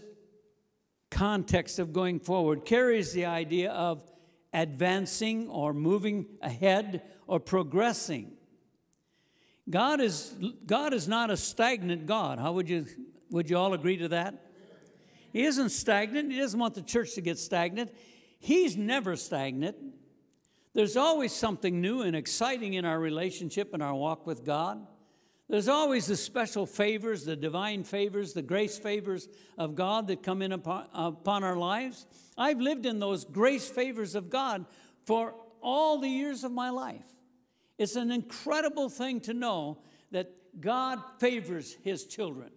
context 1.15 1.79
of 1.79 1.93
going 1.93 2.19
forward 2.19 2.65
carries 2.65 3.13
the 3.13 3.25
idea 3.25 3.71
of 3.71 4.03
advancing 4.53 5.47
or 5.49 5.73
moving 5.73 6.25
ahead 6.41 7.01
or 7.25 7.39
progressing. 7.39 8.33
God 9.69 10.01
is, 10.01 10.35
God 10.65 10.93
is 10.93 11.07
not 11.07 11.31
a 11.31 11.37
stagnant 11.37 12.05
God. 12.05 12.37
How 12.37 12.51
would 12.51 12.69
you 12.69 12.85
would 13.31 13.49
you 13.49 13.57
all 13.57 13.73
agree 13.73 13.97
to 13.97 14.09
that? 14.09 14.45
He 15.33 15.43
isn't 15.43 15.69
stagnant. 15.69 16.31
He 16.31 16.37
doesn't 16.37 16.59
want 16.59 16.75
the 16.75 16.81
church 16.81 17.15
to 17.15 17.21
get 17.21 17.39
stagnant. 17.39 17.91
He's 18.39 18.77
never 18.77 19.15
stagnant. 19.15 19.75
There's 20.73 20.95
always 20.95 21.33
something 21.33 21.81
new 21.81 22.01
and 22.01 22.15
exciting 22.15 22.75
in 22.75 22.85
our 22.85 22.99
relationship 22.99 23.73
and 23.73 23.81
our 23.81 23.95
walk 23.95 24.27
with 24.27 24.45
God. 24.45 24.85
There's 25.47 25.67
always 25.67 26.07
the 26.07 26.15
special 26.15 26.65
favors, 26.65 27.25
the 27.25 27.35
divine 27.35 27.83
favors, 27.83 28.33
the 28.33 28.41
grace 28.41 28.79
favors 28.79 29.27
of 29.57 29.75
God 29.75 30.07
that 30.07 30.23
come 30.23 30.41
in 30.41 30.51
upon, 30.51 30.87
upon 30.93 31.43
our 31.43 31.55
lives. 31.55 32.07
I've 32.37 32.59
lived 32.59 32.85
in 32.85 32.99
those 32.99 33.25
grace 33.25 33.69
favors 33.69 34.15
of 34.15 34.29
God 34.29 34.65
for 35.05 35.35
all 35.61 35.99
the 35.99 36.09
years 36.09 36.43
of 36.43 36.51
my 36.51 36.71
life. 36.71 37.05
It's 37.77 37.95
an 37.95 38.11
incredible 38.11 38.89
thing 38.89 39.19
to 39.21 39.33
know 39.33 39.79
that 40.11 40.31
God 40.59 40.99
favors 41.19 41.75
His 41.83 42.05
children. 42.05 42.49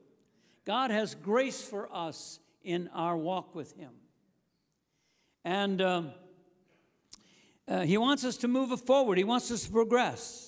God 0.64 0.90
has 0.90 1.14
grace 1.14 1.60
for 1.60 1.94
us 1.94 2.38
in 2.62 2.88
our 2.94 3.16
walk 3.16 3.54
with 3.54 3.72
Him. 3.76 3.92
And 5.44 5.82
um, 5.82 6.12
uh, 7.66 7.80
He 7.80 7.98
wants 7.98 8.24
us 8.24 8.38
to 8.38 8.48
move 8.48 8.80
forward, 8.80 9.18
He 9.18 9.24
wants 9.24 9.50
us 9.50 9.64
to 9.64 9.70
progress. 9.70 10.47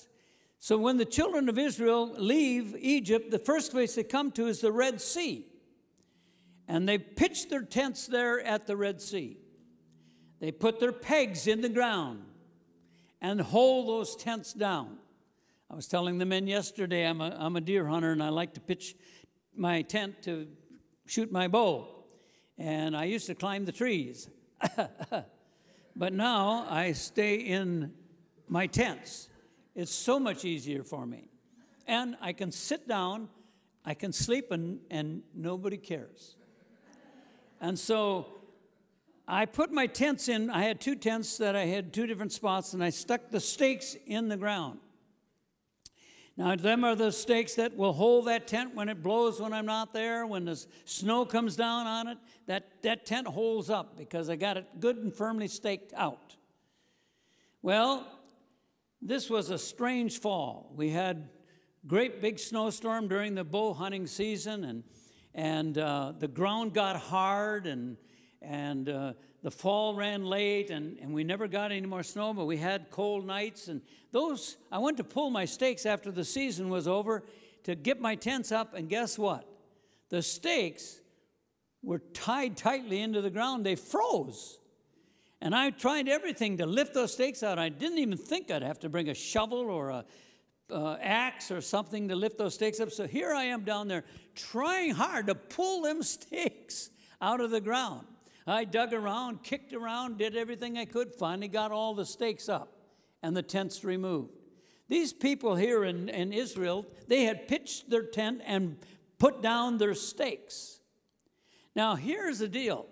So 0.63 0.77
when 0.77 0.97
the 0.97 1.05
children 1.05 1.49
of 1.49 1.57
Israel 1.57 2.13
leave 2.19 2.75
Egypt, 2.77 3.31
the 3.31 3.39
first 3.39 3.71
place 3.71 3.95
they 3.95 4.03
come 4.03 4.31
to 4.33 4.45
is 4.45 4.61
the 4.61 4.71
Red 4.71 5.01
Sea. 5.01 5.47
And 6.67 6.87
they 6.87 6.99
pitch 6.99 7.49
their 7.49 7.63
tents 7.63 8.05
there 8.05 8.39
at 8.39 8.67
the 8.67 8.77
Red 8.77 9.01
Sea. 9.01 9.39
They 10.39 10.51
put 10.51 10.79
their 10.79 10.91
pegs 10.91 11.47
in 11.47 11.61
the 11.61 11.69
ground 11.69 12.21
and 13.21 13.41
hold 13.41 13.89
those 13.89 14.15
tents 14.15 14.53
down. 14.53 14.97
I 15.67 15.75
was 15.75 15.87
telling 15.87 16.19
the 16.19 16.27
men 16.27 16.45
yesterday, 16.45 17.07
I'm 17.07 17.21
a, 17.21 17.35
I'm 17.39 17.55
a 17.55 17.61
deer 17.61 17.87
hunter 17.87 18.11
and 18.11 18.21
I 18.21 18.29
like 18.29 18.53
to 18.53 18.59
pitch 18.59 18.95
my 19.55 19.81
tent 19.81 20.21
to 20.23 20.47
shoot 21.07 21.31
my 21.31 21.47
bow. 21.47 21.87
And 22.59 22.95
I 22.95 23.05
used 23.05 23.25
to 23.25 23.33
climb 23.33 23.65
the 23.65 23.71
trees. 23.71 24.29
but 25.95 26.13
now 26.13 26.67
I 26.69 26.91
stay 26.91 27.37
in 27.37 27.93
my 28.47 28.67
tents. 28.67 29.27
It's 29.75 29.91
so 29.91 30.19
much 30.19 30.45
easier 30.45 30.83
for 30.83 31.05
me. 31.05 31.29
And 31.87 32.15
I 32.21 32.33
can 32.33 32.51
sit 32.51 32.87
down, 32.87 33.29
I 33.85 33.93
can 33.93 34.13
sleep, 34.13 34.51
and, 34.51 34.79
and 34.89 35.23
nobody 35.33 35.77
cares. 35.77 36.35
And 37.59 37.77
so 37.77 38.27
I 39.27 39.45
put 39.45 39.71
my 39.71 39.87
tents 39.87 40.27
in. 40.27 40.49
I 40.49 40.63
had 40.63 40.81
two 40.81 40.95
tents 40.95 41.37
that 41.37 41.55
I 41.55 41.65
had 41.65 41.93
two 41.93 42.05
different 42.05 42.31
spots, 42.31 42.73
and 42.73 42.83
I 42.83 42.89
stuck 42.89 43.29
the 43.29 43.39
stakes 43.39 43.95
in 44.05 44.27
the 44.27 44.37
ground. 44.37 44.79
Now, 46.37 46.55
them 46.55 46.83
are 46.83 46.95
the 46.95 47.11
stakes 47.11 47.55
that 47.55 47.75
will 47.75 47.93
hold 47.93 48.25
that 48.27 48.47
tent 48.47 48.73
when 48.73 48.89
it 48.89 49.03
blows 49.03 49.39
when 49.39 49.53
I'm 49.53 49.65
not 49.65 49.93
there, 49.93 50.25
when 50.25 50.45
the 50.45 50.65
snow 50.85 51.25
comes 51.25 51.55
down 51.55 51.87
on 51.87 52.07
it. 52.07 52.17
That, 52.47 52.81
that 52.83 53.05
tent 53.05 53.27
holds 53.27 53.69
up 53.69 53.97
because 53.97 54.29
I 54.29 54.37
got 54.37 54.57
it 54.57 54.65
good 54.79 54.97
and 54.97 55.13
firmly 55.13 55.47
staked 55.47 55.93
out. 55.93 56.35
Well, 57.61 58.07
this 59.01 59.29
was 59.29 59.49
a 59.49 59.57
strange 59.57 60.19
fall. 60.19 60.71
We 60.75 60.89
had 60.89 61.29
great 61.87 62.21
big 62.21 62.37
snowstorm 62.37 63.07
during 63.07 63.33
the 63.33 63.43
bow 63.43 63.73
hunting 63.73 64.05
season, 64.05 64.63
and, 64.63 64.83
and 65.33 65.77
uh, 65.77 66.13
the 66.19 66.27
ground 66.27 66.73
got 66.73 66.95
hard, 66.95 67.65
and, 67.65 67.97
and 68.41 68.87
uh, 68.87 69.13
the 69.41 69.49
fall 69.49 69.95
ran 69.95 70.23
late, 70.25 70.69
and, 70.69 70.99
and 70.99 71.13
we 71.13 71.23
never 71.23 71.47
got 71.47 71.71
any 71.71 71.87
more 71.87 72.03
snow, 72.03 72.33
but 72.33 72.45
we 72.45 72.57
had 72.57 72.91
cold 72.91 73.25
nights. 73.25 73.67
And 73.67 73.81
those, 74.11 74.57
I 74.71 74.77
went 74.77 74.97
to 74.97 75.03
pull 75.03 75.31
my 75.31 75.45
stakes 75.45 75.85
after 75.87 76.11
the 76.11 76.23
season 76.23 76.69
was 76.69 76.87
over 76.87 77.23
to 77.63 77.73
get 77.73 77.99
my 77.99 78.13
tents 78.15 78.51
up, 78.51 78.75
and 78.75 78.87
guess 78.87 79.17
what? 79.17 79.47
The 80.09 80.21
stakes 80.21 80.99
were 81.81 81.99
tied 82.13 82.57
tightly 82.57 83.01
into 83.01 83.21
the 83.21 83.31
ground, 83.31 83.65
they 83.65 83.75
froze. 83.75 84.59
And 85.41 85.55
I 85.55 85.71
tried 85.71 86.07
everything 86.07 86.57
to 86.57 86.65
lift 86.65 86.93
those 86.93 87.13
stakes 87.13 87.41
out. 87.41 87.57
I 87.57 87.69
didn't 87.69 87.97
even 87.97 88.17
think 88.17 88.51
I'd 88.51 88.61
have 88.61 88.79
to 88.81 88.89
bring 88.89 89.09
a 89.09 89.15
shovel 89.15 89.59
or 89.59 89.89
a 89.89 90.05
uh, 90.71 90.97
axe 91.01 91.51
or 91.51 91.61
something 91.61 92.07
to 92.07 92.15
lift 92.15 92.37
those 92.37 92.53
stakes 92.53 92.79
up. 92.79 92.91
So 92.91 93.07
here 93.07 93.33
I 93.33 93.45
am 93.45 93.63
down 93.63 93.87
there 93.87 94.05
trying 94.35 94.91
hard 94.91 95.27
to 95.27 95.35
pull 95.35 95.81
them 95.81 96.03
stakes 96.03 96.89
out 97.21 97.41
of 97.41 97.51
the 97.51 97.61
ground. 97.61 98.07
I 98.47 98.63
dug 98.65 98.93
around, 98.93 99.43
kicked 99.43 99.73
around, 99.73 100.17
did 100.17 100.35
everything 100.35 100.77
I 100.77 100.85
could, 100.85 101.13
finally 101.13 101.47
got 101.47 101.71
all 101.71 101.93
the 101.93 102.05
stakes 102.05 102.49
up 102.49 102.77
and 103.21 103.35
the 103.35 103.43
tents 103.43 103.83
removed. 103.83 104.31
These 104.87 105.13
people 105.13 105.55
here 105.55 105.83
in, 105.83 106.09
in 106.09 106.33
Israel, 106.33 106.85
they 107.07 107.23
had 107.23 107.47
pitched 107.47 107.89
their 107.89 108.03
tent 108.03 108.41
and 108.45 108.77
put 109.19 109.41
down 109.41 109.77
their 109.77 109.93
stakes. 109.93 110.79
Now, 111.75 111.95
here's 111.95 112.39
the 112.39 112.47
deal 112.47 112.87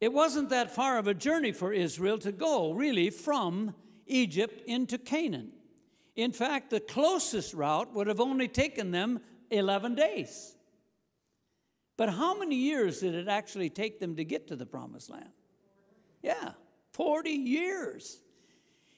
it 0.00 0.12
wasn't 0.12 0.50
that 0.50 0.74
far 0.74 0.98
of 0.98 1.06
a 1.06 1.14
journey 1.14 1.52
for 1.52 1.72
Israel 1.72 2.18
to 2.18 2.32
go, 2.32 2.72
really, 2.72 3.10
from 3.10 3.74
Egypt 4.06 4.62
into 4.66 4.98
Canaan. 4.98 5.52
In 6.14 6.32
fact, 6.32 6.70
the 6.70 6.80
closest 6.80 7.54
route 7.54 7.92
would 7.94 8.06
have 8.06 8.20
only 8.20 8.48
taken 8.48 8.90
them 8.90 9.20
11 9.50 9.94
days. 9.94 10.54
But 11.96 12.10
how 12.10 12.38
many 12.38 12.56
years 12.56 13.00
did 13.00 13.14
it 13.14 13.28
actually 13.28 13.70
take 13.70 14.00
them 14.00 14.16
to 14.16 14.24
get 14.24 14.48
to 14.48 14.56
the 14.56 14.66
promised 14.66 15.10
land? 15.10 15.30
Yeah, 16.22 16.52
40 16.92 17.30
years. 17.30 18.18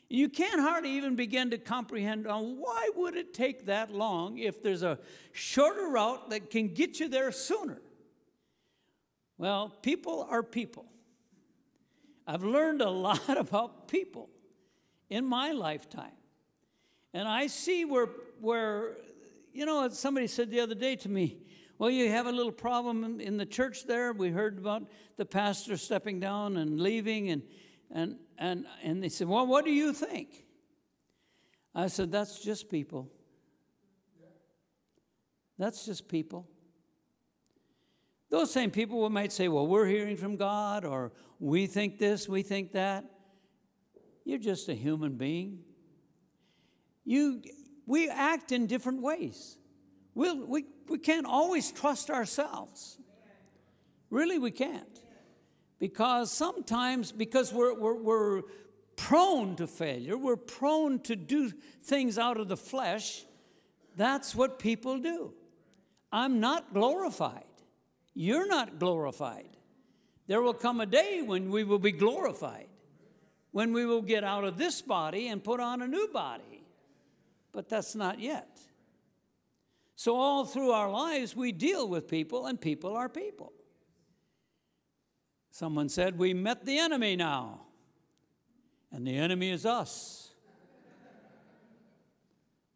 You 0.08 0.28
can't 0.28 0.60
hardly 0.60 0.92
even 0.92 1.16
begin 1.16 1.50
to 1.50 1.58
comprehend 1.58 2.26
on 2.26 2.56
why 2.58 2.90
would 2.96 3.14
it 3.14 3.34
take 3.34 3.66
that 3.66 3.92
long 3.92 4.38
if 4.38 4.62
there's 4.62 4.82
a 4.82 4.98
shorter 5.32 5.88
route 5.88 6.30
that 6.30 6.50
can 6.50 6.68
get 6.68 6.98
you 6.98 7.08
there 7.08 7.30
sooner. 7.30 7.80
Well, 9.38 9.72
people 9.82 10.26
are 10.28 10.42
people. 10.42 10.84
I've 12.26 12.42
learned 12.42 12.82
a 12.82 12.90
lot 13.08 13.38
about 13.38 13.88
people 13.88 14.28
in 15.08 15.24
my 15.24 15.52
lifetime. 15.52 16.12
And 17.14 17.26
I 17.26 17.46
see 17.46 17.84
where, 17.84 18.08
where 18.40 18.96
you 19.52 19.64
know, 19.64 19.88
somebody 19.88 20.26
said 20.26 20.50
the 20.50 20.60
other 20.60 20.74
day 20.74 20.96
to 20.96 21.08
me, 21.08 21.38
well, 21.78 21.90
you 21.90 22.10
have 22.10 22.26
a 22.26 22.32
little 22.32 22.52
problem 22.52 23.20
in 23.20 23.36
the 23.36 23.46
church 23.46 23.86
there. 23.86 24.12
We 24.12 24.30
heard 24.30 24.58
about 24.58 24.82
the 25.16 25.24
pastor 25.24 25.76
stepping 25.76 26.18
down 26.18 26.56
and 26.56 26.80
leaving, 26.80 27.30
and, 27.30 27.42
and, 27.92 28.16
and, 28.36 28.66
and 28.82 29.02
they 29.02 29.08
said, 29.08 29.28
Well, 29.28 29.46
what 29.46 29.64
do 29.64 29.70
you 29.70 29.92
think? 29.92 30.44
I 31.76 31.86
said, 31.86 32.10
That's 32.10 32.40
just 32.40 32.68
people. 32.68 33.08
That's 35.56 35.86
just 35.86 36.08
people. 36.08 36.48
Those 38.30 38.52
same 38.52 38.70
people 38.70 39.08
might 39.08 39.32
say, 39.32 39.48
Well, 39.48 39.66
we're 39.66 39.86
hearing 39.86 40.16
from 40.16 40.36
God, 40.36 40.84
or 40.84 41.12
we 41.38 41.66
think 41.66 41.98
this, 41.98 42.28
we 42.28 42.42
think 42.42 42.72
that. 42.72 43.04
You're 44.24 44.38
just 44.38 44.68
a 44.68 44.74
human 44.74 45.14
being. 45.14 45.60
You, 47.04 47.42
we 47.86 48.10
act 48.10 48.52
in 48.52 48.66
different 48.66 49.00
ways. 49.00 49.56
We'll, 50.14 50.44
we, 50.44 50.66
we 50.88 50.98
can't 50.98 51.26
always 51.26 51.72
trust 51.72 52.10
ourselves. 52.10 52.98
Really, 54.10 54.38
we 54.38 54.50
can't. 54.50 55.00
Because 55.78 56.30
sometimes, 56.30 57.12
because 57.12 57.52
we're, 57.52 57.72
we're, 57.72 57.94
we're 57.94 58.42
prone 58.96 59.56
to 59.56 59.66
failure, 59.66 60.18
we're 60.18 60.36
prone 60.36 60.98
to 61.00 61.16
do 61.16 61.50
things 61.84 62.18
out 62.18 62.38
of 62.38 62.48
the 62.48 62.56
flesh, 62.56 63.24
that's 63.96 64.34
what 64.34 64.58
people 64.58 64.98
do. 64.98 65.32
I'm 66.12 66.40
not 66.40 66.74
glorified. 66.74 67.44
You're 68.20 68.48
not 68.48 68.80
glorified. 68.80 69.46
There 70.26 70.42
will 70.42 70.52
come 70.52 70.80
a 70.80 70.86
day 70.86 71.22
when 71.22 71.50
we 71.50 71.62
will 71.62 71.78
be 71.78 71.92
glorified, 71.92 72.66
when 73.52 73.72
we 73.72 73.86
will 73.86 74.02
get 74.02 74.24
out 74.24 74.42
of 74.42 74.58
this 74.58 74.82
body 74.82 75.28
and 75.28 75.42
put 75.42 75.60
on 75.60 75.82
a 75.82 75.86
new 75.86 76.08
body. 76.12 76.66
But 77.52 77.68
that's 77.68 77.94
not 77.94 78.18
yet. 78.18 78.58
So, 79.94 80.16
all 80.16 80.44
through 80.44 80.72
our 80.72 80.90
lives, 80.90 81.36
we 81.36 81.52
deal 81.52 81.88
with 81.88 82.08
people, 82.08 82.46
and 82.46 82.60
people 82.60 82.96
are 82.96 83.08
people. 83.08 83.52
Someone 85.52 85.88
said, 85.88 86.18
We 86.18 86.34
met 86.34 86.64
the 86.64 86.76
enemy 86.76 87.14
now, 87.14 87.66
and 88.90 89.06
the 89.06 89.16
enemy 89.16 89.50
is 89.50 89.64
us. 89.64 90.27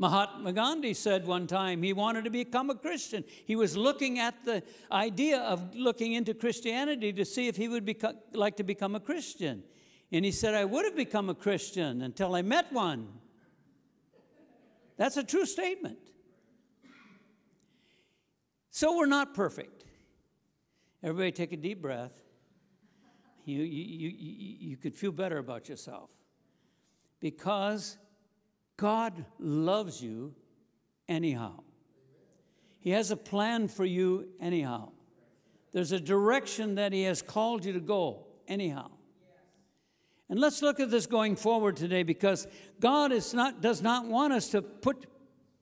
Mahatma 0.02 0.52
Gandhi 0.52 0.94
said 0.94 1.28
one 1.28 1.46
time 1.46 1.80
he 1.80 1.92
wanted 1.92 2.24
to 2.24 2.30
become 2.30 2.70
a 2.70 2.74
Christian. 2.74 3.22
He 3.46 3.54
was 3.54 3.76
looking 3.76 4.18
at 4.18 4.44
the 4.44 4.64
idea 4.90 5.38
of 5.38 5.76
looking 5.76 6.14
into 6.14 6.34
Christianity 6.34 7.12
to 7.12 7.24
see 7.24 7.46
if 7.46 7.54
he 7.54 7.68
would 7.68 8.04
like 8.32 8.56
to 8.56 8.64
become 8.64 8.96
a 8.96 9.00
Christian. 9.00 9.62
And 10.10 10.24
he 10.24 10.32
said, 10.32 10.54
I 10.54 10.64
would 10.64 10.84
have 10.84 10.96
become 10.96 11.30
a 11.30 11.36
Christian 11.36 12.02
until 12.02 12.34
I 12.34 12.42
met 12.42 12.72
one. 12.72 13.06
That's 14.96 15.16
a 15.16 15.22
true 15.22 15.46
statement. 15.46 15.98
So 18.72 18.98
we're 18.98 19.06
not 19.06 19.34
perfect. 19.34 19.84
Everybody 21.04 21.30
take 21.30 21.52
a 21.52 21.56
deep 21.56 21.80
breath. 21.80 22.24
You, 23.44 23.62
you, 23.62 24.08
you, 24.08 24.56
you 24.70 24.76
could 24.76 24.96
feel 24.96 25.12
better 25.12 25.38
about 25.38 25.68
yourself. 25.68 26.10
Because 27.20 27.98
God 28.82 29.24
loves 29.38 30.02
you 30.02 30.34
anyhow. 31.08 31.60
He 32.80 32.90
has 32.90 33.12
a 33.12 33.16
plan 33.16 33.68
for 33.68 33.84
you 33.84 34.30
anyhow. 34.40 34.88
There's 35.72 35.92
a 35.92 36.00
direction 36.00 36.74
that 36.74 36.92
He 36.92 37.04
has 37.04 37.22
called 37.22 37.64
you 37.64 37.74
to 37.74 37.80
go 37.80 38.26
anyhow. 38.48 38.90
And 40.28 40.40
let's 40.40 40.62
look 40.62 40.80
at 40.80 40.90
this 40.90 41.06
going 41.06 41.36
forward 41.36 41.76
today 41.76 42.02
because 42.02 42.48
God 42.80 43.12
is 43.12 43.32
not, 43.32 43.60
does 43.60 43.82
not 43.82 44.06
want 44.06 44.32
us 44.32 44.48
to 44.48 44.62
put, 44.62 45.06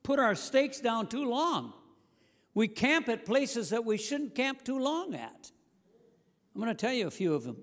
put 0.01 0.17
our 0.17 0.33
stakes 0.33 0.79
down 0.79 1.05
too 1.05 1.29
long. 1.29 1.73
We 2.55 2.67
camp 2.67 3.07
at 3.07 3.23
places 3.23 3.69
that 3.69 3.85
we 3.85 3.97
shouldn't 3.97 4.33
camp 4.33 4.63
too 4.63 4.79
long 4.79 5.13
at. 5.13 5.51
I'm 6.55 6.59
going 6.59 6.75
to 6.75 6.81
tell 6.81 6.93
you 6.93 7.05
a 7.05 7.11
few 7.11 7.35
of 7.35 7.43
them. 7.43 7.57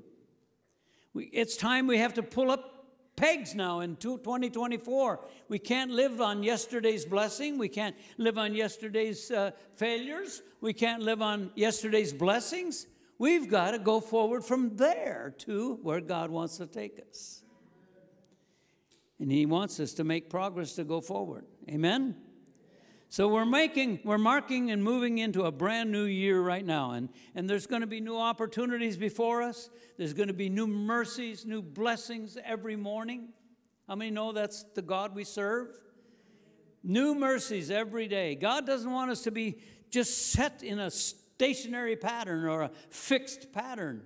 We, 1.15 1.25
it's 1.25 1.57
time 1.57 1.89
we 1.89 1.99
have 1.99 2.15
to 2.15 2.23
pull 2.23 2.53
up 2.53 2.78
pegs 3.19 3.55
now 3.55 3.81
in 3.81 3.97
2024. 3.97 5.21
We 5.49 5.59
can't 5.59 5.91
live 5.91 6.21
on 6.21 6.43
yesterday's 6.43 7.05
blessing. 7.05 7.59
We 7.59 7.69
can't 7.69 7.97
live 8.17 8.39
on 8.39 8.55
yesterday's 8.55 9.31
uh, 9.31 9.51
failures. 9.75 10.43
We 10.61 10.73
can't 10.73 11.03
live 11.03 11.21
on 11.21 11.51
yesterday's 11.57 12.13
blessings. 12.13 12.87
We've 13.19 13.51
got 13.51 13.73
to 13.73 13.81
go 13.81 14.01
forward 14.01 14.45
from 14.45 14.77
there 14.77 15.35
to 15.39 15.81
where 15.83 16.01
God 16.01 16.31
wants 16.31 16.59
to 16.59 16.67
take 16.67 17.03
us. 17.11 17.43
And 19.19 19.33
He 19.33 19.47
wants 19.47 19.81
us 19.81 19.95
to 19.95 20.05
make 20.05 20.31
progress 20.31 20.75
to 20.75 20.85
go 20.85 21.01
forward. 21.01 21.45
Amen? 21.69 22.15
So 23.11 23.27
we're 23.29 23.47
making, 23.47 24.01
we're 24.05 24.19
marking 24.19 24.71
and 24.71 24.85
moving 24.85 25.17
into 25.17 25.45
a 25.45 25.53
brand 25.53 25.91
new 25.91 26.05
year 26.05 26.43
right 26.43 26.65
now. 26.65 26.91
And, 26.91 27.09
and 27.35 27.49
there's 27.49 27.67
going 27.67 27.81
to 27.81 27.87
be 27.87 28.01
new 28.01 28.19
opportunities 28.19 28.99
before 28.99 29.43
us. 29.43 29.71
There's 29.97 30.13
going 30.13 30.29
to 30.29 30.35
be 30.35 30.51
new 30.51 30.67
mercies, 30.67 31.47
new 31.47 31.63
blessings 31.63 32.37
every 32.45 32.77
morning. 32.77 33.31
How 33.89 33.95
many 33.95 34.11
know 34.11 34.33
that's 34.33 34.65
the 34.75 34.83
God 34.83 35.15
we 35.15 35.25
serve? 35.25 35.69
New 36.85 37.15
mercies 37.15 37.71
every 37.71 38.09
day. 38.09 38.35
God 38.35 38.67
doesn't 38.67 38.91
want 38.91 39.11
us 39.11 39.23
to 39.23 39.31
be 39.31 39.59
just 39.91 40.33
set 40.33 40.63
in 40.63 40.79
a 40.79 40.91
stationary 40.91 41.97
pattern 41.97 42.45
or 42.45 42.63
a 42.63 42.71
fixed 42.91 43.53
pattern. 43.55 44.03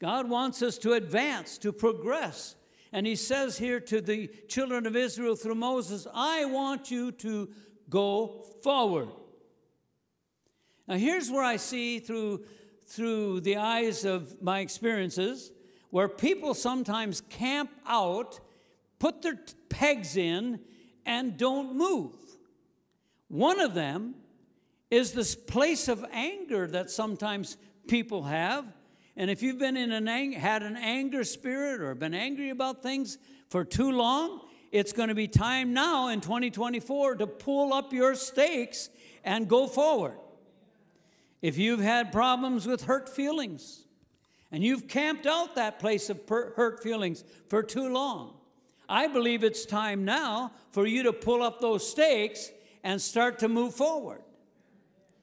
God 0.00 0.30
wants 0.30 0.62
us 0.62 0.78
to 0.78 0.92
advance, 0.92 1.58
to 1.58 1.72
progress. 1.72 2.54
And 2.92 3.08
he 3.08 3.16
says 3.16 3.58
here 3.58 3.80
to 3.80 4.00
the 4.00 4.28
children 4.48 4.86
of 4.86 4.94
Israel 4.94 5.34
through 5.34 5.56
Moses, 5.56 6.06
I 6.14 6.44
want 6.44 6.92
you 6.92 7.10
to 7.12 7.48
go 7.90 8.46
forward. 8.62 9.08
Now, 10.88 10.96
here's 10.96 11.30
where 11.30 11.44
I 11.44 11.56
see 11.56 11.98
through, 11.98 12.44
through 12.86 13.40
the 13.40 13.56
eyes 13.56 14.04
of 14.04 14.40
my 14.42 14.60
experiences 14.60 15.52
where 15.90 16.08
people 16.08 16.54
sometimes 16.54 17.20
camp 17.20 17.70
out, 17.86 18.40
put 18.98 19.22
their 19.22 19.38
pegs 19.68 20.16
in, 20.16 20.60
and 21.04 21.36
don't 21.36 21.76
move. 21.76 22.14
One 23.28 23.60
of 23.60 23.74
them 23.74 24.14
is 24.90 25.12
this 25.12 25.34
place 25.34 25.88
of 25.88 26.04
anger 26.12 26.66
that 26.68 26.90
sometimes 26.90 27.56
people 27.86 28.24
have. 28.24 28.64
And 29.16 29.30
if 29.30 29.42
you've 29.42 29.58
been 29.58 29.76
in 29.76 29.92
an 29.92 30.08
ang- 30.08 30.32
had 30.32 30.62
an 30.62 30.76
anger 30.76 31.24
spirit 31.24 31.80
or 31.80 31.94
been 31.94 32.14
angry 32.14 32.50
about 32.50 32.82
things 32.82 33.18
for 33.48 33.64
too 33.64 33.90
long, 33.90 34.40
it's 34.70 34.92
going 34.92 35.08
to 35.08 35.14
be 35.14 35.28
time 35.28 35.72
now 35.72 36.08
in 36.08 36.20
2024 36.20 37.16
to 37.16 37.26
pull 37.26 37.72
up 37.72 37.92
your 37.92 38.14
stakes 38.14 38.88
and 39.24 39.48
go 39.48 39.66
forward. 39.66 40.18
If 41.42 41.58
you've 41.58 41.80
had 41.80 42.12
problems 42.12 42.66
with 42.66 42.84
hurt 42.84 43.08
feelings 43.08 43.84
And 44.52 44.64
you've 44.64 44.88
camped 44.88 45.26
out 45.26 45.54
that 45.54 45.78
place 45.78 46.10
of 46.10 46.26
per- 46.26 46.52
hurt 46.54 46.82
feelings 46.82 47.24
for 47.48 47.62
too 47.62 47.88
long. 47.92 48.34
I 48.88 49.06
believe 49.06 49.44
it's 49.44 49.64
time 49.64 50.04
now 50.04 50.52
for 50.72 50.86
you 50.86 51.04
to 51.04 51.12
pull 51.12 51.42
up 51.42 51.60
those 51.60 51.88
stakes 51.88 52.50
and 52.82 53.00
start 53.00 53.38
to 53.40 53.48
move 53.48 53.74
forward. 53.74 54.22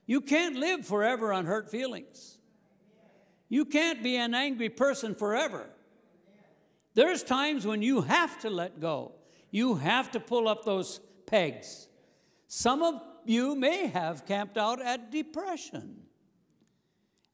You 0.05 0.21
can't 0.21 0.55
live 0.55 0.85
forever 0.85 1.33
on 1.33 1.45
hurt 1.45 1.69
feelings. 1.69 2.37
You 3.49 3.65
can't 3.65 4.01
be 4.01 4.15
an 4.15 4.33
angry 4.33 4.69
person 4.69 5.15
forever. 5.15 5.67
There's 6.93 7.23
times 7.23 7.65
when 7.65 7.81
you 7.81 8.01
have 8.01 8.39
to 8.39 8.49
let 8.49 8.79
go. 8.79 9.11
You 9.57 9.73
have 9.73 10.11
to 10.11 10.19
pull 10.19 10.47
up 10.47 10.65
those 10.65 10.99
pegs. 11.25 11.87
Some 12.47 12.83
of 12.83 13.01
you 13.25 13.55
may 13.55 13.87
have 13.87 14.23
camped 14.23 14.55
out 14.55 14.79
at 14.79 15.09
depression, 15.11 16.03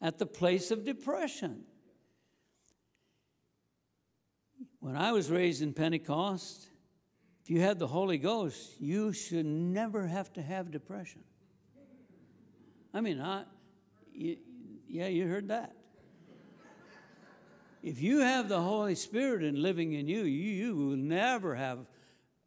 at 0.02 0.20
the 0.20 0.26
place 0.26 0.72
of 0.72 0.86
depression. 0.86 1.64
When 4.80 4.96
I 4.96 5.12
was 5.12 5.30
raised 5.30 5.62
in 5.62 5.74
Pentecost, 5.74 6.70
if 7.44 7.50
you 7.50 7.60
had 7.60 7.78
the 7.78 7.88
Holy 7.88 8.18
Ghost, 8.18 8.80
you 8.80 9.12
should 9.12 9.46
never 9.46 10.08
have 10.08 10.32
to 10.34 10.42
have 10.42 10.72
depression. 10.72 11.26
I 12.94 13.02
mean, 13.02 13.20
I, 13.20 13.44
you, 14.14 14.38
yeah, 14.88 15.08
you 15.08 15.28
heard 15.28 15.50
that. 15.50 15.76
If 17.82 18.02
you 18.02 18.20
have 18.20 18.48
the 18.48 18.62
Holy 18.62 18.96
Spirit 18.96 19.44
and 19.44 19.58
living 19.58 19.92
in 19.92 20.08
you, 20.08 20.22
you, 20.22 20.52
you 20.52 20.76
will 20.78 20.96
never 20.96 21.56
have 21.56 21.80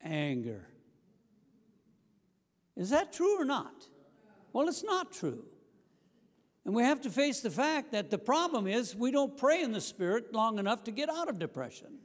anger. 0.06 0.66
Is 2.76 2.90
that 2.90 3.12
true 3.12 3.40
or 3.40 3.44
not? 3.44 3.86
Well, 4.52 4.68
it's 4.68 4.84
not 4.84 5.12
true. 5.12 5.44
And 6.64 6.74
we 6.74 6.82
have 6.82 7.00
to 7.02 7.10
face 7.10 7.40
the 7.40 7.50
fact 7.50 7.92
that 7.92 8.10
the 8.10 8.18
problem 8.18 8.66
is 8.66 8.94
we 8.94 9.10
don't 9.10 9.36
pray 9.36 9.62
in 9.62 9.72
the 9.72 9.80
Spirit 9.80 10.34
long 10.34 10.58
enough 10.58 10.84
to 10.84 10.90
get 10.90 11.08
out 11.08 11.28
of 11.28 11.38
depression. 11.38 11.98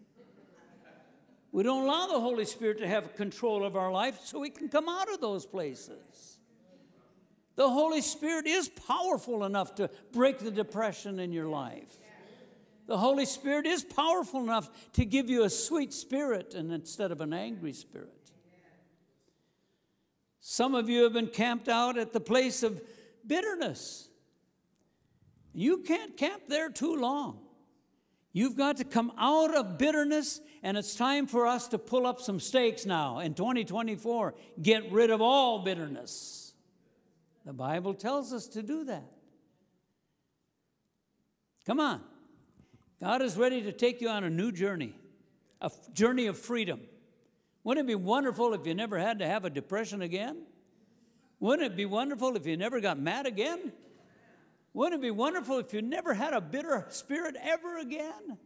We 1.51 1.63
don't 1.63 1.83
allow 1.83 2.07
the 2.07 2.19
Holy 2.19 2.45
Spirit 2.45 2.77
to 2.79 2.87
have 2.87 3.15
control 3.15 3.65
of 3.65 3.75
our 3.75 3.91
life 3.91 4.19
so 4.23 4.39
we 4.39 4.49
can 4.49 4.69
come 4.69 4.87
out 4.87 5.11
of 5.11 5.19
those 5.19 5.45
places. 5.45 6.37
The 7.55 7.69
Holy 7.69 8.01
Spirit 8.01 8.47
is 8.47 8.69
powerful 8.69 9.43
enough 9.43 9.75
to 9.75 9.89
break 10.13 10.39
the 10.39 10.51
depression 10.51 11.19
in 11.19 11.33
your 11.33 11.47
life. 11.47 11.97
The 12.91 12.97
Holy 12.97 13.25
Spirit 13.25 13.65
is 13.65 13.86
powerful 13.86 14.41
enough 14.41 14.69
to 14.95 15.06
give 15.06 15.30
you 15.30 15.45
a 15.45 15.49
sweet 15.49 15.93
spirit 15.93 16.54
and 16.54 16.73
instead 16.73 17.13
of 17.13 17.21
an 17.21 17.32
angry 17.32 17.71
spirit. 17.71 18.34
Some 20.41 20.75
of 20.75 20.89
you 20.89 21.04
have 21.04 21.13
been 21.13 21.27
camped 21.27 21.69
out 21.69 21.97
at 21.97 22.12
the 22.12 22.19
place 22.19 22.63
of 22.63 22.82
bitterness. 23.25 24.10
You 25.54 25.77
can't 25.77 26.17
camp 26.17 26.49
there 26.49 26.69
too 26.69 26.97
long. 26.97 27.39
You've 28.34 28.58
got 28.58 28.75
to 28.75 28.84
come 28.84 29.13
out 29.17 29.56
of 29.56 29.77
bitterness, 29.77 30.41
and 30.62 30.75
it's 30.75 30.93
time 30.93 31.27
for 31.27 31.47
us 31.47 31.69
to 31.69 31.77
pull 31.77 32.06
up 32.06 32.19
some 32.19 32.41
stakes 32.41 32.86
now 32.86 33.19
in 33.19 33.36
2024. 33.36 34.36
Get 34.62 34.91
rid 34.91 35.12
of 35.12 35.21
all 35.21 35.60
bitterness. 35.60 36.51
The 37.45 37.54
Bible 37.54 37.93
tells 37.93 38.34
us 38.34 38.47
to 38.47 38.62
do 38.62 38.84
that. 38.84 39.10
Come 41.65 41.80
on. 41.80 42.01
God 43.01 43.23
is 43.23 43.35
ready 43.35 43.63
to 43.63 43.71
take 43.71 43.99
you 43.99 44.09
on 44.09 44.23
a 44.23 44.29
new 44.29 44.51
journey, 44.51 44.93
a 45.59 45.71
journey 45.91 46.27
of 46.27 46.37
freedom. 46.37 46.81
Wouldn't 47.63 47.85
it 47.85 47.87
be 47.87 47.95
wonderful 47.95 48.53
if 48.53 48.67
you 48.67 48.75
never 48.75 48.99
had 48.99 49.19
to 49.19 49.27
have 49.27 49.43
a 49.43 49.49
depression 49.49 50.03
again? 50.03 50.43
Wouldn't 51.39 51.73
it 51.73 51.75
be 51.75 51.85
wonderful 51.85 52.35
if 52.35 52.45
you 52.45 52.55
never 52.57 52.79
got 52.79 52.99
mad 52.99 53.25
again? 53.25 53.71
Wouldn't 54.73 55.01
it 55.01 55.01
be 55.01 55.09
wonderful 55.09 55.57
if 55.57 55.73
you 55.73 55.81
never 55.81 56.13
had 56.13 56.33
a 56.33 56.41
bitter 56.41 56.85
spirit 56.89 57.35
ever 57.41 57.79
again? 57.79 58.37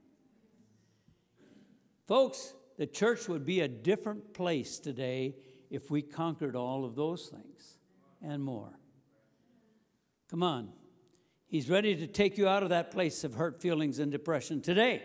Folks, 2.08 2.54
the 2.78 2.88
church 2.88 3.28
would 3.28 3.46
be 3.46 3.60
a 3.60 3.68
different 3.68 4.34
place 4.34 4.80
today 4.80 5.36
if 5.70 5.92
we 5.92 6.02
conquered 6.02 6.56
all 6.56 6.86
of 6.86 6.96
those 6.96 7.28
things 7.28 7.78
and 8.22 8.42
more. 8.42 8.80
Come 10.30 10.44
on. 10.44 10.70
He's 11.48 11.70
ready 11.70 11.96
to 11.96 12.08
take 12.08 12.38
you 12.38 12.48
out 12.48 12.64
of 12.64 12.70
that 12.70 12.92
place 12.92 13.24
of 13.24 13.36
hurt 13.36 13.62
feelings 13.62 14.00
and 14.00 14.12
depression 14.12 14.62
today 14.62 15.04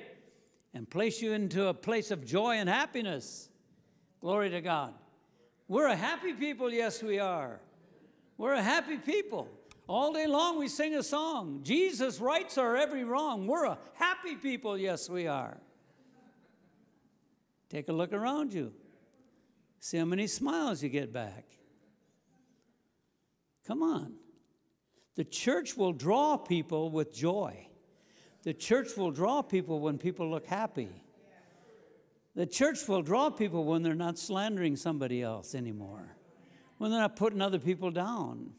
and 0.73 0.89
place 0.89 1.21
you 1.21 1.33
into 1.33 1.67
a 1.67 1.75
place 1.75 2.11
of 2.11 2.25
joy 2.25 2.57
and 2.57 2.69
happiness. 2.69 3.49
Glory 4.21 4.51
to 4.51 4.61
God. 4.61 4.95
We're 5.69 5.87
a 5.87 5.97
happy 5.97 6.33
people, 6.33 6.73
yes, 6.73 7.03
we 7.03 7.19
are. 7.19 7.61
We're 8.37 8.55
a 8.55 8.63
happy 8.63 8.97
people. 8.97 9.49
All 9.87 10.13
day 10.13 10.27
long 10.27 10.59
we 10.59 10.69
sing 10.69 10.95
a 10.95 11.03
song. 11.03 11.61
Jesus 11.63 12.21
rights 12.21 12.59
our 12.59 12.77
every 12.77 13.05
wrong. 13.05 13.47
We're 13.47 13.67
a 13.67 13.79
happy 13.95 14.37
people, 14.37 14.79
yes, 14.79 15.11
we 15.11 15.27
are. 15.27 15.59
Take 17.69 17.89
a 17.89 17.93
look 17.93 18.13
around 18.13 18.53
you. 18.53 18.73
See 19.79 19.97
how 19.97 20.05
many 20.05 20.27
smiles 20.27 20.83
you 20.83 20.89
get 20.89 21.13
back. 21.13 21.45
Come 23.67 23.83
on. 23.83 24.20
The 25.17 25.25
church 25.25 25.77
will 25.77 25.93
draw 25.93 26.37
people 26.37 26.91
with 26.91 27.13
joy. 27.13 27.69
The 28.43 28.55
church 28.55 28.97
will 28.97 29.11
draw 29.11 29.43
people 29.43 29.81
when 29.81 29.99
people 29.99 30.31
look 30.31 30.47
happy. 30.47 31.05
The 32.35 32.47
church 32.47 32.87
will 32.89 33.03
draw 33.03 33.29
people 33.31 33.65
when 33.65 33.83
they're 33.83 33.95
not 33.95 34.19
slandering 34.19 34.77
somebody 34.77 35.21
else 35.23 35.55
anymore, 35.55 36.17
when 36.79 36.91
they're 36.91 37.01
not 37.01 37.17
putting 37.17 37.41
other 37.41 37.59
people 37.59 37.91
down, 37.91 38.53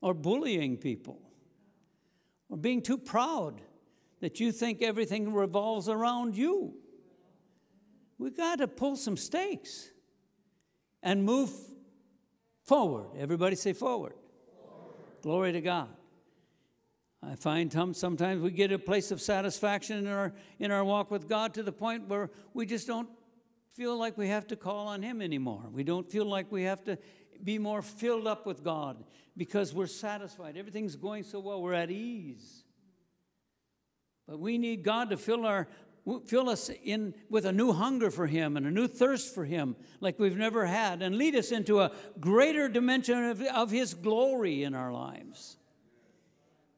or 0.00 0.14
bullying 0.14 0.76
people, 0.76 1.20
or 2.48 2.56
being 2.56 2.80
too 2.80 2.96
proud 2.96 3.60
that 4.20 4.38
you 4.40 4.52
think 4.52 4.82
everything 4.82 5.32
revolves 5.34 5.88
around 5.88 6.36
you. 6.36 6.74
We've 8.18 8.36
got 8.36 8.60
to 8.60 8.68
pull 8.68 8.96
some 8.96 9.16
stakes 9.16 9.90
and 11.02 11.24
move 11.24 11.50
forward. 12.62 13.08
Everybody 13.18 13.56
say 13.56 13.72
forward. 13.72 14.12
forward. 14.12 14.23
Glory 15.24 15.52
to 15.52 15.62
God. 15.62 15.88
I 17.22 17.34
find 17.36 17.72
sometimes 17.72 18.42
we 18.42 18.50
get 18.50 18.70
a 18.72 18.78
place 18.78 19.10
of 19.10 19.22
satisfaction 19.22 19.96
in 19.96 20.06
our, 20.06 20.34
in 20.58 20.70
our 20.70 20.84
walk 20.84 21.10
with 21.10 21.26
God 21.26 21.54
to 21.54 21.62
the 21.62 21.72
point 21.72 22.08
where 22.08 22.28
we 22.52 22.66
just 22.66 22.86
don't 22.86 23.08
feel 23.72 23.98
like 23.98 24.18
we 24.18 24.28
have 24.28 24.46
to 24.48 24.56
call 24.56 24.86
on 24.86 25.02
Him 25.02 25.22
anymore. 25.22 25.62
We 25.72 25.82
don't 25.82 26.06
feel 26.06 26.26
like 26.26 26.52
we 26.52 26.64
have 26.64 26.84
to 26.84 26.98
be 27.42 27.56
more 27.56 27.80
filled 27.80 28.26
up 28.26 28.44
with 28.44 28.62
God 28.62 29.02
because 29.34 29.72
we're 29.72 29.86
satisfied. 29.86 30.58
Everything's 30.58 30.94
going 30.94 31.22
so 31.22 31.40
well, 31.40 31.62
we're 31.62 31.72
at 31.72 31.90
ease. 31.90 32.62
But 34.28 34.38
we 34.38 34.58
need 34.58 34.82
God 34.82 35.08
to 35.08 35.16
fill 35.16 35.46
our 35.46 35.68
fill 36.26 36.50
us 36.50 36.70
in 36.82 37.14
with 37.30 37.46
a 37.46 37.52
new 37.52 37.72
hunger 37.72 38.10
for 38.10 38.26
him 38.26 38.56
and 38.56 38.66
a 38.66 38.70
new 38.70 38.86
thirst 38.86 39.34
for 39.34 39.44
him 39.44 39.74
like 40.00 40.18
we've 40.18 40.36
never 40.36 40.66
had 40.66 41.00
and 41.02 41.16
lead 41.16 41.34
us 41.34 41.50
into 41.50 41.80
a 41.80 41.90
greater 42.20 42.68
dimension 42.68 43.24
of, 43.24 43.40
of 43.42 43.70
his 43.70 43.94
glory 43.94 44.62
in 44.62 44.74
our 44.74 44.92
lives 44.92 45.56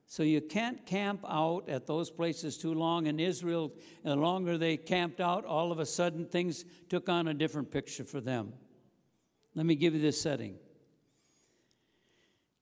so 0.09 0.23
you 0.23 0.41
can't 0.41 0.87
camp 0.87 1.25
out 1.29 1.69
at 1.69 1.87
those 1.87 2.11
places 2.11 2.57
too 2.57 2.73
long. 2.73 3.07
In 3.07 3.19
Israel, 3.19 3.73
the 4.05 4.15
longer 4.15 4.57
they 4.57 4.77
camped 4.77 5.21
out, 5.21 5.45
all 5.45 5.73
of 5.73 5.81
a 5.81 5.87
sudden 5.87 6.27
things 6.27 6.65
took 6.89 7.09
on 7.09 7.29
a 7.29 7.35
different 7.35 7.73
picture 7.73 8.05
for 8.05 8.21
them. 8.21 8.53
Let 9.55 9.67
me 9.67 9.75
give 9.75 9.95
you 9.95 10.01
this 10.01 10.21
setting. 10.21 10.57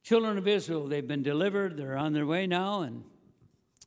Children 0.03 0.39
of 0.39 0.49
Israel, 0.49 0.87
they've 0.87 1.07
been 1.07 1.23
delivered, 1.23 1.77
they're 1.77 1.97
on 1.97 2.13
their 2.13 2.27
way 2.27 2.47
now, 2.47 2.83
and, 2.83 3.05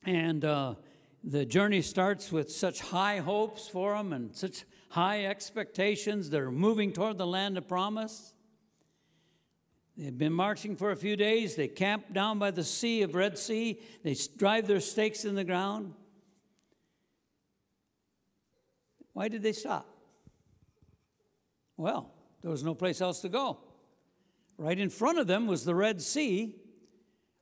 and 0.05 0.45
uh, 0.45 0.75
the 1.23 1.45
journey 1.45 1.81
starts 1.81 2.31
with 2.31 2.51
such 2.51 2.79
high 2.79 3.19
hopes 3.19 3.67
for 3.67 3.93
them 3.93 4.13
and 4.13 4.35
such 4.35 4.65
high 4.89 5.25
expectations. 5.25 6.29
They're 6.29 6.51
moving 6.51 6.93
toward 6.93 7.17
the 7.17 7.27
land 7.27 7.57
of 7.57 7.67
promise. 7.67 8.33
They've 9.97 10.17
been 10.17 10.33
marching 10.33 10.75
for 10.75 10.91
a 10.91 10.95
few 10.95 11.15
days. 11.15 11.55
They 11.55 11.67
camp 11.67 12.13
down 12.13 12.37
by 12.37 12.51
the 12.51 12.63
sea 12.63 13.01
of 13.01 13.15
Red 13.15 13.37
Sea. 13.37 13.79
They 14.03 14.15
drive 14.37 14.67
their 14.67 14.79
stakes 14.79 15.25
in 15.25 15.33
the 15.33 15.43
ground. 15.43 15.93
Why 19.13 19.27
did 19.27 19.41
they 19.41 19.53
stop? 19.53 19.87
Well, 21.75 22.13
there 22.41 22.51
was 22.51 22.63
no 22.63 22.75
place 22.75 23.01
else 23.01 23.21
to 23.21 23.29
go. 23.29 23.57
Right 24.57 24.77
in 24.77 24.91
front 24.91 25.17
of 25.17 25.25
them 25.25 25.47
was 25.47 25.65
the 25.65 25.75
Red 25.75 26.01
Sea. 26.01 26.55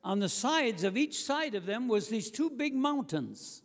On 0.03 0.19
the 0.19 0.29
sides 0.29 0.83
of 0.85 0.95
each 0.95 1.23
side 1.23 1.55
of 1.55 1.65
them 1.65 1.87
was 1.87 2.07
these 2.07 2.31
two 2.31 2.49
big 2.49 2.73
mountains. 2.73 3.63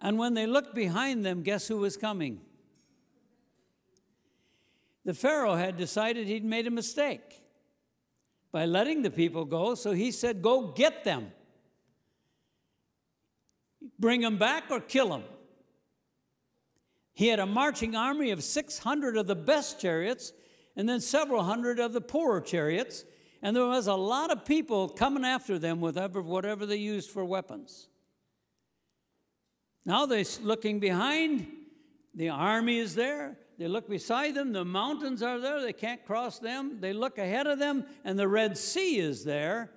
And 0.00 0.18
when 0.18 0.34
they 0.34 0.46
looked 0.46 0.74
behind 0.74 1.24
them, 1.24 1.42
guess 1.42 1.68
who 1.68 1.78
was 1.78 1.96
coming? 1.96 2.40
The 5.04 5.14
Pharaoh 5.14 5.56
had 5.56 5.76
decided 5.76 6.26
he'd 6.26 6.44
made 6.44 6.66
a 6.66 6.70
mistake 6.70 7.42
by 8.52 8.66
letting 8.66 9.02
the 9.02 9.10
people 9.10 9.44
go, 9.44 9.74
so 9.74 9.92
he 9.92 10.10
said, 10.10 10.42
Go 10.42 10.68
get 10.68 11.04
them. 11.04 11.32
Bring 13.98 14.20
them 14.20 14.38
back 14.38 14.64
or 14.70 14.80
kill 14.80 15.08
them. 15.08 15.24
He 17.14 17.28
had 17.28 17.40
a 17.40 17.46
marching 17.46 17.96
army 17.96 18.30
of 18.30 18.44
600 18.44 19.16
of 19.16 19.26
the 19.26 19.34
best 19.34 19.80
chariots 19.80 20.32
and 20.76 20.88
then 20.88 21.00
several 21.00 21.42
hundred 21.42 21.80
of 21.80 21.92
the 21.92 22.00
poorer 22.00 22.40
chariots. 22.40 23.04
And 23.42 23.56
there 23.56 23.66
was 23.66 23.88
a 23.88 23.94
lot 23.94 24.30
of 24.30 24.44
people 24.44 24.88
coming 24.88 25.24
after 25.24 25.58
them 25.58 25.80
with 25.80 25.96
whatever 25.96 26.64
they 26.64 26.76
used 26.76 27.10
for 27.10 27.24
weapons. 27.24 27.88
Now 29.84 30.06
they're 30.06 30.24
looking 30.42 30.80
behind, 30.80 31.46
the 32.14 32.28
army 32.28 32.78
is 32.78 32.94
there. 32.94 33.38
They 33.58 33.66
look 33.66 33.88
beside 33.88 34.34
them, 34.34 34.52
the 34.52 34.64
mountains 34.64 35.22
are 35.22 35.40
there, 35.40 35.60
they 35.60 35.72
can't 35.72 36.04
cross 36.04 36.38
them. 36.38 36.78
They 36.80 36.92
look 36.92 37.18
ahead 37.18 37.48
of 37.48 37.58
them, 37.58 37.86
and 38.04 38.16
the 38.18 38.28
Red 38.28 38.56
Sea 38.56 38.98
is 38.98 39.24
there. 39.24 39.72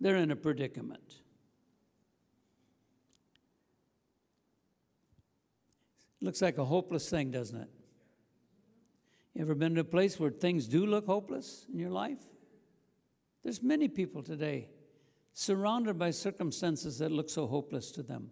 They're 0.00 0.16
in 0.16 0.32
a 0.32 0.36
predicament. 0.36 1.20
Looks 6.20 6.42
like 6.42 6.58
a 6.58 6.64
hopeless 6.64 7.08
thing, 7.08 7.30
doesn't 7.30 7.60
it? 7.60 7.70
You 9.34 9.42
ever 9.42 9.54
been 9.54 9.74
to 9.74 9.82
a 9.82 9.84
place 9.84 10.18
where 10.18 10.30
things 10.30 10.66
do 10.66 10.86
look 10.86 11.06
hopeless 11.06 11.66
in 11.72 11.78
your 11.78 11.90
life? 11.90 12.22
There's 13.42 13.62
many 13.62 13.88
people 13.88 14.22
today 14.22 14.68
surrounded 15.34 15.98
by 15.98 16.10
circumstances 16.10 16.98
that 16.98 17.12
look 17.12 17.28
so 17.28 17.46
hopeless 17.46 17.90
to 17.92 18.02
them. 18.02 18.30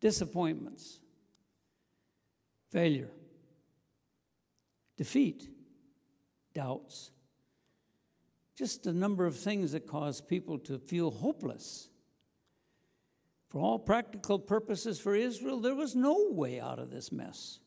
Disappointments, 0.00 1.00
failure, 2.70 3.10
defeat, 4.96 5.48
doubts. 6.54 7.10
Just 8.56 8.86
a 8.86 8.92
number 8.92 9.26
of 9.26 9.36
things 9.36 9.72
that 9.72 9.86
cause 9.86 10.20
people 10.20 10.58
to 10.60 10.78
feel 10.78 11.10
hopeless. 11.10 11.88
For 13.48 13.60
all 13.60 13.78
practical 13.78 14.38
purposes 14.38 14.98
for 14.98 15.14
Israel, 15.14 15.60
there 15.60 15.74
was 15.74 15.94
no 15.94 16.28
way 16.30 16.60
out 16.60 16.78
of 16.78 16.90
this 16.90 17.12
mess. 17.12 17.60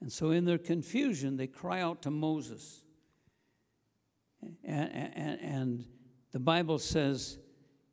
And 0.00 0.12
so, 0.12 0.30
in 0.30 0.44
their 0.44 0.58
confusion, 0.58 1.36
they 1.36 1.46
cry 1.46 1.80
out 1.80 2.02
to 2.02 2.10
Moses. 2.10 2.82
And, 4.64 4.90
and, 4.92 5.40
and, 5.40 5.84
the 6.32 6.40
Bible 6.40 6.78
says 6.78 7.38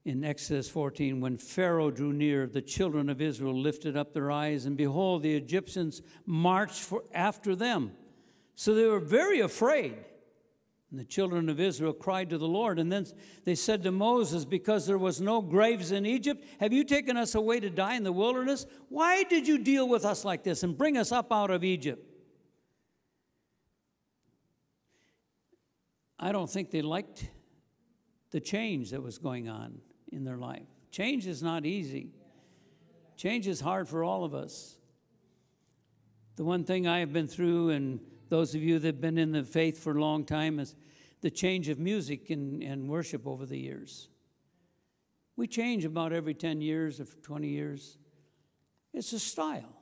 in 0.05 0.23
Exodus 0.25 0.69
14 0.69 1.21
when 1.21 1.37
Pharaoh 1.37 1.89
drew 1.89 2.11
near, 2.11 2.45
the 2.45 2.61
children 2.61 3.09
of 3.09 3.21
Israel 3.21 3.57
lifted 3.57 3.95
up 3.95 4.13
their 4.13 4.31
eyes, 4.31 4.65
and 4.65 4.75
behold, 4.75 5.23
the 5.23 5.35
Egyptians 5.35 6.01
marched 6.25 6.81
for, 6.81 7.03
after 7.13 7.55
them. 7.55 7.93
So 8.55 8.75
they 8.75 8.85
were 8.85 8.99
very 8.99 9.39
afraid. 9.39 9.95
And 10.91 10.99
the 10.99 11.05
children 11.05 11.49
of 11.49 11.59
Israel 11.59 11.93
cried 11.93 12.29
to 12.29 12.37
the 12.37 12.47
Lord. 12.47 12.77
And 12.77 12.91
then 12.91 13.07
they 13.45 13.55
said 13.55 13.81
to 13.83 13.91
Moses, 13.91 14.45
Because 14.45 14.85
there 14.85 14.97
was 14.97 15.19
no 15.19 15.41
graves 15.41 15.91
in 15.91 16.05
Egypt, 16.05 16.45
have 16.59 16.71
you 16.71 16.83
taken 16.83 17.17
us 17.17 17.33
away 17.33 17.59
to 17.61 17.69
die 17.71 17.95
in 17.95 18.03
the 18.03 18.11
wilderness? 18.11 18.67
Why 18.89 19.23
did 19.23 19.47
you 19.47 19.57
deal 19.57 19.87
with 19.87 20.05
us 20.05 20.23
like 20.23 20.43
this 20.43 20.61
and 20.61 20.77
bring 20.77 20.97
us 20.97 21.11
up 21.11 21.31
out 21.31 21.49
of 21.49 21.63
Egypt? 21.63 22.07
I 26.19 26.31
don't 26.31 26.49
think 26.49 26.69
they 26.69 26.83
liked 26.83 27.27
the 28.29 28.39
change 28.39 28.91
that 28.91 29.01
was 29.01 29.17
going 29.17 29.49
on 29.49 29.81
in 30.13 30.23
their 30.23 30.37
life. 30.37 30.67
Change 30.91 31.27
is 31.27 31.41
not 31.41 31.65
easy, 31.65 32.11
change 33.17 33.47
is 33.47 33.59
hard 33.59 33.87
for 33.89 34.03
all 34.03 34.23
of 34.23 34.33
us. 34.33 34.77
The 36.35 36.43
one 36.43 36.63
thing 36.63 36.87
I 36.87 36.99
have 36.99 37.13
been 37.13 37.27
through, 37.27 37.69
and 37.69 37.99
those 38.29 38.55
of 38.55 38.63
you 38.63 38.79
that 38.79 38.87
have 38.87 39.01
been 39.01 39.19
in 39.19 39.31
the 39.31 39.43
faith 39.43 39.83
for 39.83 39.95
a 39.95 40.01
long 40.01 40.25
time, 40.25 40.59
is 40.59 40.75
the 41.21 41.29
change 41.29 41.69
of 41.69 41.77
music 41.77 42.31
and, 42.31 42.63
and 42.63 42.89
worship 42.89 43.27
over 43.27 43.45
the 43.45 43.57
years. 43.57 44.09
We 45.35 45.47
change 45.47 45.85
about 45.85 46.11
every 46.11 46.33
10 46.33 46.61
years 46.61 46.99
or 46.99 47.05
20 47.05 47.47
years. 47.47 47.97
It's 48.93 49.13
a 49.13 49.19
style. 49.19 49.81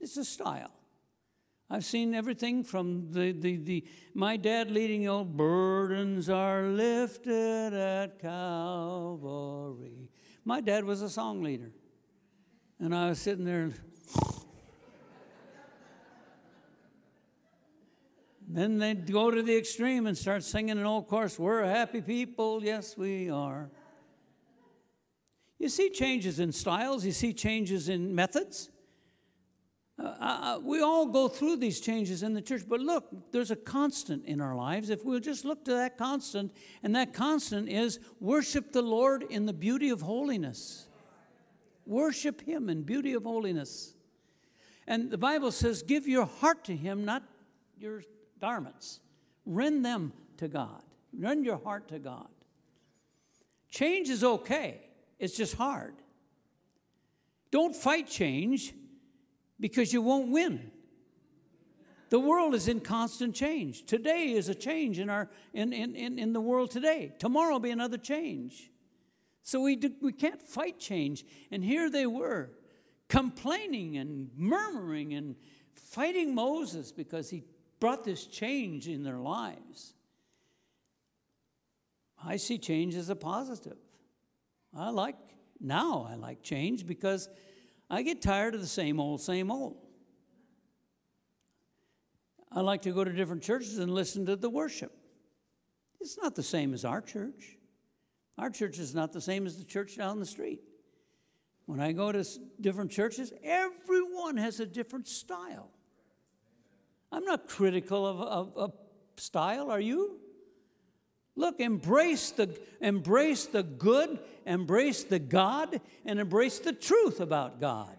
It's 0.00 0.16
a 0.16 0.24
style. 0.24 0.77
I've 1.70 1.84
seen 1.84 2.14
everything 2.14 2.64
from 2.64 3.12
the, 3.12 3.32
the, 3.32 3.56
the 3.56 3.84
my 4.14 4.36
dad 4.36 4.70
leading 4.70 5.06
old 5.06 5.36
burdens 5.36 6.30
are 6.30 6.62
lifted 6.62 7.74
at 7.74 8.18
Calvary. 8.20 10.08
My 10.44 10.60
dad 10.62 10.84
was 10.84 11.02
a 11.02 11.10
song 11.10 11.42
leader. 11.42 11.70
And 12.80 12.94
I 12.94 13.08
was 13.08 13.18
sitting 13.18 13.44
there 13.44 13.72
Then 18.50 18.78
they'd 18.78 19.12
go 19.12 19.30
to 19.30 19.42
the 19.42 19.54
extreme 19.54 20.06
and 20.06 20.16
start 20.16 20.42
singing 20.42 20.78
an 20.78 20.86
old 20.86 21.06
chorus 21.06 21.38
We're 21.38 21.66
happy 21.66 22.00
people, 22.00 22.64
yes, 22.64 22.96
we 22.96 23.28
are. 23.28 23.70
You 25.58 25.68
see 25.68 25.90
changes 25.90 26.40
in 26.40 26.52
styles, 26.52 27.04
you 27.04 27.12
see 27.12 27.34
changes 27.34 27.90
in 27.90 28.14
methods. 28.14 28.70
Uh, 29.98 30.02
uh, 30.20 30.60
we 30.62 30.80
all 30.80 31.06
go 31.06 31.26
through 31.26 31.56
these 31.56 31.80
changes 31.80 32.22
in 32.22 32.32
the 32.32 32.40
church, 32.40 32.62
but 32.68 32.78
look, 32.80 33.32
there's 33.32 33.50
a 33.50 33.56
constant 33.56 34.24
in 34.26 34.40
our 34.40 34.54
lives. 34.54 34.90
If 34.90 35.04
we'll 35.04 35.18
just 35.18 35.44
look 35.44 35.64
to 35.64 35.72
that 35.72 35.98
constant, 35.98 36.52
and 36.84 36.94
that 36.94 37.12
constant 37.12 37.68
is 37.68 37.98
worship 38.20 38.72
the 38.72 38.82
Lord 38.82 39.24
in 39.24 39.46
the 39.46 39.52
beauty 39.52 39.90
of 39.90 40.02
holiness. 40.02 40.86
Worship 41.84 42.42
Him 42.42 42.68
in 42.68 42.82
beauty 42.82 43.14
of 43.14 43.24
holiness. 43.24 43.94
And 44.86 45.10
the 45.10 45.18
Bible 45.18 45.50
says, 45.50 45.82
give 45.82 46.06
your 46.06 46.26
heart 46.26 46.64
to 46.64 46.76
Him, 46.76 47.04
not 47.04 47.24
your 47.76 48.02
garments. 48.40 49.00
Rend 49.46 49.84
them 49.84 50.12
to 50.36 50.46
God. 50.46 50.82
Rend 51.12 51.44
your 51.44 51.58
heart 51.58 51.88
to 51.88 51.98
God. 51.98 52.28
Change 53.68 54.08
is 54.08 54.22
okay, 54.22 54.80
it's 55.18 55.36
just 55.36 55.56
hard. 55.56 55.94
Don't 57.50 57.74
fight 57.74 58.06
change 58.06 58.74
because 59.60 59.92
you 59.92 60.02
won't 60.02 60.30
win. 60.30 60.70
The 62.10 62.18
world 62.18 62.54
is 62.54 62.68
in 62.68 62.80
constant 62.80 63.34
change. 63.34 63.84
Today 63.84 64.32
is 64.32 64.48
a 64.48 64.54
change 64.54 64.98
in, 64.98 65.10
our, 65.10 65.28
in, 65.52 65.72
in, 65.72 65.94
in, 65.94 66.18
in 66.18 66.32
the 66.32 66.40
world 66.40 66.70
today. 66.70 67.12
Tomorrow 67.18 67.52
will 67.52 67.60
be 67.60 67.70
another 67.70 67.98
change. 67.98 68.70
So 69.42 69.60
we, 69.60 69.76
do, 69.76 69.90
we 70.00 70.12
can't 70.12 70.40
fight 70.40 70.78
change. 70.78 71.24
And 71.50 71.62
here 71.62 71.90
they 71.90 72.06
were 72.06 72.50
complaining 73.08 73.98
and 73.98 74.30
murmuring 74.36 75.14
and 75.14 75.36
fighting 75.74 76.34
Moses 76.34 76.92
because 76.92 77.28
he 77.30 77.44
brought 77.80 78.04
this 78.04 78.26
change 78.26 78.88
in 78.88 79.02
their 79.02 79.18
lives. 79.18 79.94
I 82.24 82.36
see 82.36 82.58
change 82.58 82.94
as 82.94 83.10
a 83.10 83.16
positive. 83.16 83.76
I 84.76 84.90
like, 84.90 85.16
now 85.60 86.06
I 86.10 86.14
like 86.14 86.42
change 86.42 86.86
because 86.86 87.28
I 87.90 88.02
get 88.02 88.20
tired 88.20 88.54
of 88.54 88.60
the 88.60 88.66
same 88.66 89.00
old, 89.00 89.20
same 89.20 89.50
old. 89.50 89.76
I 92.50 92.60
like 92.60 92.82
to 92.82 92.92
go 92.92 93.04
to 93.04 93.12
different 93.12 93.42
churches 93.42 93.78
and 93.78 93.92
listen 93.92 94.26
to 94.26 94.36
the 94.36 94.50
worship. 94.50 94.92
It's 96.00 96.18
not 96.20 96.34
the 96.34 96.42
same 96.42 96.74
as 96.74 96.84
our 96.84 97.00
church. 97.00 97.56
Our 98.38 98.50
church 98.50 98.78
is 98.78 98.94
not 98.94 99.12
the 99.12 99.20
same 99.20 99.46
as 99.46 99.58
the 99.58 99.64
church 99.64 99.96
down 99.96 100.18
the 100.18 100.26
street. 100.26 100.60
When 101.66 101.80
I 101.80 101.92
go 101.92 102.12
to 102.12 102.24
different 102.60 102.90
churches, 102.90 103.32
everyone 103.42 104.36
has 104.36 104.60
a 104.60 104.66
different 104.66 105.06
style. 105.06 105.70
I'm 107.12 107.24
not 107.24 107.48
critical 107.48 108.06
of, 108.06 108.56
of, 108.56 108.72
style, 109.16 109.70
are 109.70 109.80
you? 109.80 110.20
Look, 111.38 111.60
embrace 111.60 112.32
the, 112.32 112.58
embrace 112.80 113.46
the 113.46 113.62
good, 113.62 114.18
embrace 114.44 115.04
the 115.04 115.20
God, 115.20 115.80
and 116.04 116.18
embrace 116.18 116.58
the 116.58 116.72
truth 116.72 117.20
about 117.20 117.60
God. 117.60 117.96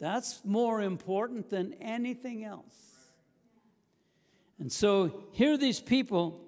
That's 0.00 0.44
more 0.44 0.82
important 0.82 1.50
than 1.50 1.72
anything 1.74 2.42
else. 2.42 2.74
And 4.58 4.72
so 4.72 5.22
here 5.30 5.56
these 5.56 5.80
people 5.80 6.40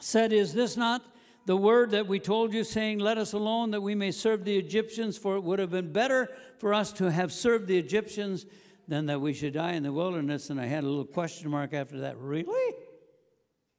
said, 0.00 0.32
Is 0.32 0.52
this 0.52 0.76
not 0.76 1.00
the 1.46 1.56
word 1.56 1.92
that 1.92 2.08
we 2.08 2.18
told 2.18 2.52
you, 2.52 2.64
saying, 2.64 2.98
Let 2.98 3.18
us 3.18 3.34
alone 3.34 3.70
that 3.70 3.82
we 3.82 3.94
may 3.94 4.10
serve 4.10 4.44
the 4.44 4.58
Egyptians? 4.58 5.16
For 5.16 5.36
it 5.36 5.44
would 5.44 5.60
have 5.60 5.70
been 5.70 5.92
better 5.92 6.28
for 6.58 6.74
us 6.74 6.92
to 6.94 7.12
have 7.12 7.32
served 7.32 7.68
the 7.68 7.78
Egyptians 7.78 8.44
than 8.88 9.06
that 9.06 9.20
we 9.20 9.32
should 9.32 9.52
die 9.52 9.74
in 9.74 9.84
the 9.84 9.92
wilderness. 9.92 10.50
And 10.50 10.60
I 10.60 10.66
had 10.66 10.82
a 10.82 10.88
little 10.88 11.04
question 11.04 11.48
mark 11.50 11.72
after 11.72 12.00
that. 12.00 12.18
Really? 12.18 12.74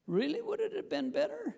Really? 0.07 0.39
It 0.66 0.66
have 0.87 1.03
been 1.03 1.11
better? 1.11 1.55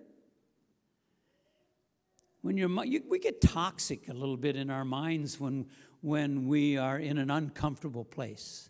When 2.41 2.57
you're, 2.57 2.85
you, 2.85 3.03
we 3.07 3.19
get 3.19 3.41
toxic 3.41 4.07
a 4.09 4.13
little 4.13 4.37
bit 4.37 4.55
in 4.55 4.69
our 4.69 4.85
minds 4.85 5.39
when, 5.39 5.67
when 6.01 6.47
we 6.47 6.77
are 6.77 6.97
in 6.97 7.17
an 7.17 7.29
uncomfortable 7.29 8.05
place. 8.05 8.69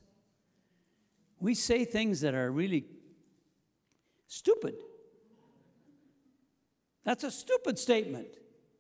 We 1.39 1.53
say 1.53 1.85
things 1.85 2.21
that 2.21 2.33
are 2.33 2.51
really 2.51 2.85
stupid. 4.27 4.75
That's 7.03 7.23
a 7.23 7.31
stupid 7.31 7.79
statement. 7.79 8.27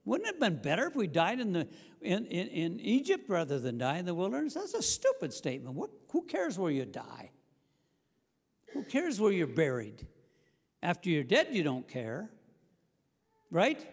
Wouldn't 0.05 0.27
it 0.27 0.33
have 0.33 0.39
been 0.39 0.61
better 0.61 0.87
if 0.87 0.95
we 0.95 1.07
died 1.07 1.39
in, 1.39 1.53
the, 1.53 1.67
in, 2.01 2.25
in, 2.25 2.47
in 2.47 2.79
Egypt 2.79 3.29
rather 3.29 3.59
than 3.59 3.77
die 3.77 3.99
in 3.99 4.05
the 4.05 4.15
wilderness? 4.15 4.55
That's 4.55 4.73
a 4.73 4.81
stupid 4.81 5.31
statement. 5.33 5.75
What, 5.75 5.91
who 6.11 6.23
cares 6.23 6.57
where 6.57 6.71
you 6.71 6.85
die? 6.85 7.31
Who 8.73 8.83
cares 8.83 9.19
where 9.19 9.31
you're 9.31 9.47
buried? 9.47 10.07
After 10.81 11.09
you're 11.09 11.23
dead, 11.23 11.47
you 11.51 11.63
don't 11.63 11.87
care. 11.87 12.29
Right? 13.51 13.85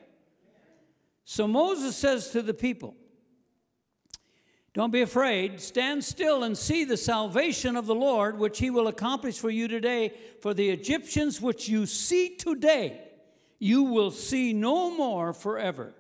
So 1.25 1.49
Moses 1.49 1.97
says 1.97 2.31
to 2.31 2.43
the 2.43 2.55
people, 2.55 2.95
Don't 4.75 4.93
be 4.93 5.03
afraid. 5.03 5.61
Stand 5.61 6.05
still 6.05 6.45
and 6.45 6.57
see 6.57 6.85
the 6.85 6.97
salvation 6.97 7.77
of 7.77 7.87
the 7.87 7.95
Lord, 7.95 8.39
which 8.39 8.59
he 8.59 8.71
will 8.71 8.87
accomplish 8.87 9.39
for 9.39 9.51
you 9.51 9.67
today. 9.67 10.13
For 10.41 10.55
the 10.55 10.71
Egyptians 10.71 11.41
which 11.41 11.69
you 11.69 11.87
see 11.87 12.37
today, 12.37 13.01
you 13.59 13.85
will 13.85 14.11
see 14.11 14.53
no 14.53 14.97
more 14.97 15.33
forever. 15.33 15.95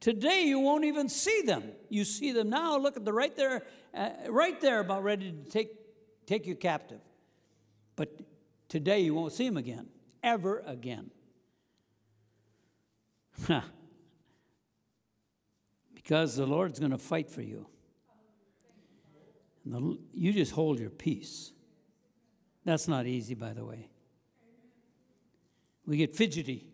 Today 0.00 0.44
you 0.44 0.60
won't 0.60 0.84
even 0.84 1.08
see 1.08 1.42
them. 1.42 1.64
You 1.88 2.04
see 2.04 2.32
them 2.32 2.50
now. 2.50 2.78
Look 2.78 2.96
at 2.96 3.04
the 3.04 3.12
right 3.12 3.34
there, 3.36 3.64
uh, 3.94 4.10
right 4.28 4.60
there, 4.60 4.80
about 4.80 5.02
ready 5.02 5.32
to 5.32 5.50
take, 5.50 5.70
take 6.26 6.46
you 6.46 6.54
captive. 6.54 7.00
But 7.96 8.20
today 8.68 9.00
you 9.00 9.14
won't 9.14 9.32
see 9.32 9.46
them 9.46 9.56
again, 9.56 9.88
ever 10.22 10.62
again. 10.66 11.10
because 15.94 16.36
the 16.36 16.46
Lord's 16.46 16.78
going 16.78 16.92
to 16.92 16.98
fight 16.98 17.30
for 17.30 17.42
you. 17.42 17.66
The, 19.64 19.98
you 20.12 20.32
just 20.32 20.52
hold 20.52 20.78
your 20.80 20.90
peace. 20.90 21.52
That's 22.64 22.88
not 22.88 23.06
easy, 23.06 23.34
by 23.34 23.52
the 23.52 23.64
way. 23.64 23.88
We 25.86 25.96
get 25.96 26.14
fidgety 26.14 26.68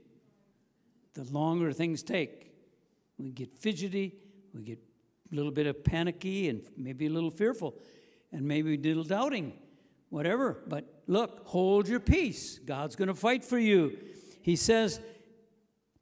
the 1.15 1.25
longer 1.25 1.73
things 1.73 2.03
take. 2.03 2.53
We 3.19 3.31
get 3.31 3.57
fidgety, 3.57 4.17
we 4.53 4.63
get 4.63 4.81
a 5.33 5.35
little 5.35 5.53
bit 5.53 5.67
of 5.67 5.83
panicky, 5.85 6.49
and 6.49 6.63
maybe 6.77 7.07
a 7.07 7.11
little 7.11 7.31
fearful, 7.31 7.81
and 8.33 8.43
maybe 8.43 8.75
a 8.75 8.79
little 8.79 9.05
doubting, 9.05 9.55
whatever. 10.11 10.63
But 10.67 10.94
look, 11.07 11.47
hold 11.47 11.89
your 11.89 12.01
peace. 12.01 12.59
God's 12.59 12.97
going 12.97 13.09
to 13.09 13.15
fight 13.15 13.45
for 13.45 13.59
you. 13.59 13.99
He 14.43 14.57
says, 14.57 15.01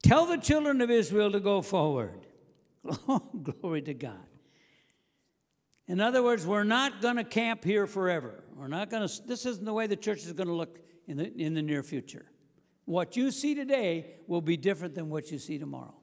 Tell 0.02 0.26
the 0.26 0.36
children 0.36 0.80
of 0.80 0.90
Israel 0.90 1.30
to 1.32 1.40
go 1.40 1.62
forward. 1.62 2.26
Oh, 3.08 3.20
glory 3.42 3.80
to 3.82 3.94
God. 3.94 4.26
In 5.86 6.00
other 6.00 6.20
words, 6.20 6.44
we're 6.44 6.64
not 6.64 7.00
going 7.00 7.14
to 7.14 7.24
camp 7.24 7.62
here 7.64 7.86
forever. 7.86 8.42
We're 8.56 8.66
not 8.66 8.90
going 8.90 9.06
to, 9.06 9.26
this 9.26 9.46
isn't 9.46 9.64
the 9.64 9.72
way 9.72 9.86
the 9.86 9.96
church 9.96 10.24
is 10.24 10.32
going 10.32 10.48
to 10.48 10.54
look 10.54 10.80
in 11.06 11.16
the, 11.16 11.32
in 11.32 11.54
the 11.54 11.62
near 11.62 11.84
future. 11.84 12.26
What 12.84 13.16
you 13.16 13.30
see 13.30 13.54
today 13.54 14.16
will 14.26 14.40
be 14.40 14.56
different 14.56 14.96
than 14.96 15.10
what 15.10 15.30
you 15.30 15.38
see 15.38 15.58
tomorrow. 15.58 15.94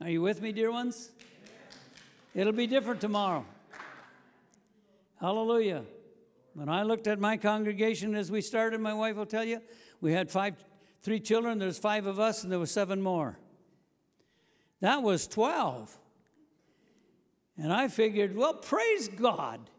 Are 0.00 0.10
you 0.10 0.22
with 0.22 0.42
me, 0.42 0.50
dear 0.50 0.72
ones? 0.72 1.10
It'll 2.34 2.52
be 2.52 2.66
different 2.66 3.00
tomorrow. 3.00 3.44
Hallelujah. 5.20 5.84
When 6.58 6.68
I 6.68 6.82
looked 6.82 7.06
at 7.06 7.20
my 7.20 7.36
congregation 7.36 8.16
as 8.16 8.32
we 8.32 8.40
started, 8.40 8.80
my 8.80 8.92
wife 8.92 9.14
will 9.14 9.26
tell 9.26 9.44
you, 9.44 9.62
we 10.00 10.12
had 10.12 10.28
five, 10.28 10.56
three 11.02 11.20
children, 11.20 11.60
there's 11.60 11.78
five 11.78 12.06
of 12.06 12.18
us, 12.18 12.42
and 12.42 12.50
there 12.50 12.58
was 12.58 12.72
seven 12.72 13.00
more. 13.00 13.38
That 14.80 15.04
was 15.04 15.28
12. 15.28 15.96
And 17.58 17.72
I 17.72 17.86
figured, 17.86 18.34
well, 18.34 18.54
praise 18.54 19.06
God. 19.06 19.70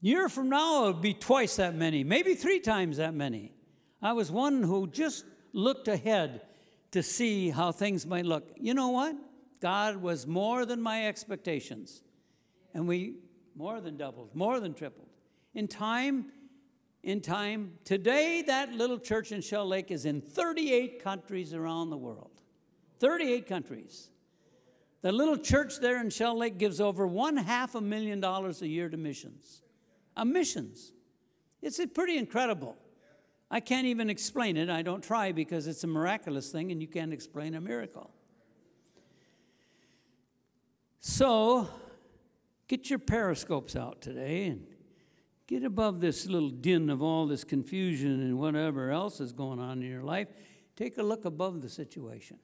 Year 0.00 0.28
from 0.28 0.48
now, 0.48 0.88
it'll 0.88 0.94
be 0.94 1.14
twice 1.14 1.54
that 1.54 1.76
many, 1.76 2.02
maybe 2.02 2.34
three 2.34 2.58
times 2.58 2.96
that 2.96 3.14
many. 3.14 3.52
I 4.02 4.14
was 4.14 4.32
one 4.32 4.64
who 4.64 4.88
just 4.88 5.24
looked 5.52 5.86
ahead 5.86 6.40
to 6.90 7.04
see 7.04 7.50
how 7.50 7.70
things 7.70 8.04
might 8.04 8.26
look. 8.26 8.50
You 8.56 8.74
know 8.74 8.88
what? 8.88 9.14
God 9.60 9.98
was 9.98 10.26
more 10.26 10.66
than 10.66 10.82
my 10.82 11.06
expectations. 11.06 12.02
And 12.74 12.88
we 12.88 13.18
more 13.54 13.80
than 13.80 13.96
doubled, 13.96 14.34
more 14.34 14.58
than 14.58 14.74
tripled. 14.74 15.11
In 15.54 15.68
time, 15.68 16.26
in 17.02 17.20
time, 17.20 17.72
today 17.84 18.42
that 18.46 18.72
little 18.72 18.98
church 18.98 19.32
in 19.32 19.40
Shell 19.40 19.68
Lake 19.68 19.90
is 19.90 20.06
in 20.06 20.20
38 20.20 21.02
countries 21.02 21.52
around 21.52 21.90
the 21.90 21.96
world. 21.96 22.30
38 23.00 23.46
countries. 23.46 24.08
The 25.02 25.10
little 25.10 25.36
church 25.36 25.80
there 25.80 26.00
in 26.00 26.10
Shell 26.10 26.38
Lake 26.38 26.58
gives 26.58 26.80
over 26.80 27.06
one 27.06 27.36
half 27.36 27.74
a 27.74 27.80
million 27.80 28.20
dollars 28.20 28.62
a 28.62 28.68
year 28.68 28.88
to 28.88 28.96
missions. 28.96 29.62
A 30.16 30.24
missions. 30.24 30.92
It's 31.60 31.80
pretty 31.92 32.16
incredible. 32.16 32.76
I 33.50 33.60
can't 33.60 33.86
even 33.86 34.08
explain 34.08 34.56
it. 34.56 34.70
I 34.70 34.82
don't 34.82 35.02
try 35.02 35.32
because 35.32 35.66
it's 35.66 35.84
a 35.84 35.86
miraculous 35.86 36.50
thing 36.50 36.72
and 36.72 36.80
you 36.80 36.88
can't 36.88 37.12
explain 37.12 37.54
a 37.54 37.60
miracle. 37.60 38.10
So, 41.00 41.68
get 42.68 42.88
your 42.88 43.00
periscopes 43.00 43.76
out 43.76 44.00
today 44.00 44.46
and 44.46 44.66
get 45.52 45.64
above 45.64 46.00
this 46.00 46.26
little 46.26 46.48
din 46.48 46.88
of 46.88 47.02
all 47.02 47.26
this 47.26 47.44
confusion 47.44 48.22
and 48.22 48.38
whatever 48.38 48.90
else 48.90 49.20
is 49.20 49.32
going 49.32 49.60
on 49.60 49.82
in 49.82 49.90
your 49.90 50.02
life. 50.02 50.28
Take 50.76 50.96
a 50.96 51.02
look 51.02 51.26
above 51.26 51.60
the 51.60 51.68
situation. 51.68 52.38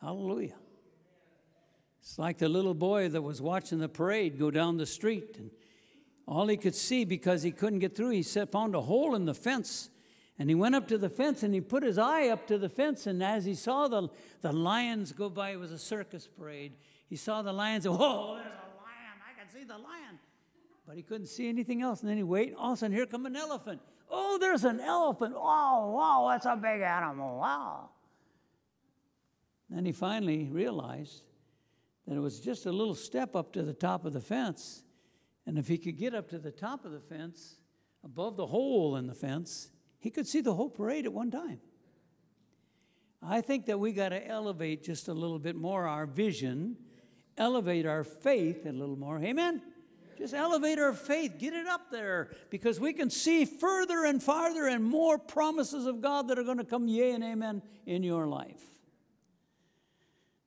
Hallelujah. 0.00 0.54
It's 2.00 2.18
like 2.18 2.38
the 2.38 2.48
little 2.48 2.72
boy 2.72 3.10
that 3.10 3.20
was 3.20 3.42
watching 3.42 3.78
the 3.78 3.90
parade 3.90 4.38
go 4.38 4.50
down 4.50 4.78
the 4.78 4.86
street, 4.86 5.36
and 5.38 5.50
all 6.26 6.46
he 6.46 6.56
could 6.56 6.74
see 6.74 7.04
because 7.04 7.42
he 7.42 7.50
couldn't 7.50 7.80
get 7.80 7.94
through, 7.94 8.10
he 8.10 8.22
found 8.22 8.74
a 8.74 8.80
hole 8.80 9.14
in 9.14 9.26
the 9.26 9.34
fence. 9.34 9.90
And 10.38 10.48
he 10.48 10.54
went 10.54 10.74
up 10.74 10.88
to 10.88 10.96
the 10.96 11.10
fence 11.10 11.42
and 11.42 11.52
he 11.52 11.60
put 11.60 11.82
his 11.82 11.98
eye 11.98 12.28
up 12.28 12.46
to 12.46 12.56
the 12.56 12.68
fence. 12.68 13.06
And 13.06 13.22
as 13.22 13.44
he 13.44 13.54
saw 13.54 13.88
the, 13.88 14.08
the 14.40 14.52
lions 14.52 15.12
go 15.12 15.28
by, 15.28 15.50
it 15.50 15.56
was 15.56 15.72
a 15.72 15.78
circus 15.78 16.26
parade. 16.26 16.72
He 17.08 17.16
saw 17.16 17.42
the 17.42 17.52
lions, 17.52 17.86
oh, 17.86 17.90
there's 17.92 18.00
a 18.00 18.80
lion. 18.80 19.16
I 19.20 19.38
can 19.38 19.48
see 19.52 19.64
the 19.64 19.78
lion. 19.78 20.18
But 20.86 20.96
he 20.96 21.02
couldn't 21.02 21.26
see 21.26 21.48
anything 21.48 21.82
else. 21.82 22.00
And 22.00 22.10
then 22.10 22.16
he 22.16 22.22
waited. 22.22 22.54
All 22.54 22.72
of 22.72 22.74
a 22.74 22.76
sudden, 22.78 22.94
here 22.94 23.06
come 23.06 23.26
an 23.26 23.36
elephant. 23.36 23.80
Oh, 24.10 24.38
there's 24.38 24.64
an 24.64 24.80
elephant. 24.80 25.34
Wow, 25.34 25.92
wow, 25.94 26.28
that's 26.30 26.46
a 26.46 26.56
big 26.56 26.80
animal. 26.80 27.38
Wow. 27.38 27.90
Then 29.68 29.84
he 29.84 29.92
finally 29.92 30.48
realized 30.50 31.22
that 32.06 32.14
it 32.14 32.20
was 32.20 32.38
just 32.38 32.66
a 32.66 32.72
little 32.72 32.94
step 32.94 33.34
up 33.34 33.52
to 33.54 33.62
the 33.62 33.74
top 33.74 34.04
of 34.04 34.12
the 34.12 34.20
fence. 34.20 34.84
And 35.44 35.58
if 35.58 35.66
he 35.66 35.76
could 35.76 35.98
get 35.98 36.14
up 36.14 36.28
to 36.30 36.38
the 36.38 36.52
top 36.52 36.84
of 36.84 36.92
the 36.92 37.00
fence, 37.00 37.56
above 38.04 38.36
the 38.36 38.46
hole 38.46 38.96
in 38.96 39.08
the 39.08 39.14
fence, 39.14 39.70
he 39.98 40.10
could 40.10 40.26
see 40.26 40.40
the 40.40 40.54
whole 40.54 40.70
parade 40.70 41.04
at 41.04 41.12
one 41.12 41.32
time. 41.32 41.60
I 43.20 43.40
think 43.40 43.66
that 43.66 43.80
we 43.80 43.92
got 43.92 44.10
to 44.10 44.24
elevate 44.24 44.84
just 44.84 45.08
a 45.08 45.14
little 45.14 45.40
bit 45.40 45.56
more 45.56 45.86
our 45.88 46.06
vision, 46.06 46.76
elevate 47.36 47.86
our 47.86 48.04
faith 48.04 48.66
a 48.66 48.72
little 48.72 48.96
more. 48.96 49.18
Amen? 49.18 49.62
Just 50.16 50.32
elevate 50.32 50.78
our 50.78 50.94
faith, 50.94 51.34
get 51.38 51.52
it 51.52 51.66
up 51.66 51.90
there, 51.90 52.30
because 52.50 52.80
we 52.80 52.92
can 52.92 53.10
see 53.10 53.44
further 53.44 54.04
and 54.04 54.22
farther 54.22 54.66
and 54.66 54.82
more 54.82 55.18
promises 55.18 55.86
of 55.86 56.00
God 56.00 56.28
that 56.28 56.38
are 56.38 56.42
going 56.42 56.58
to 56.58 56.64
come, 56.64 56.88
yea 56.88 57.12
and 57.12 57.22
amen, 57.22 57.62
in 57.84 58.02
your 58.02 58.26
life. 58.26 58.62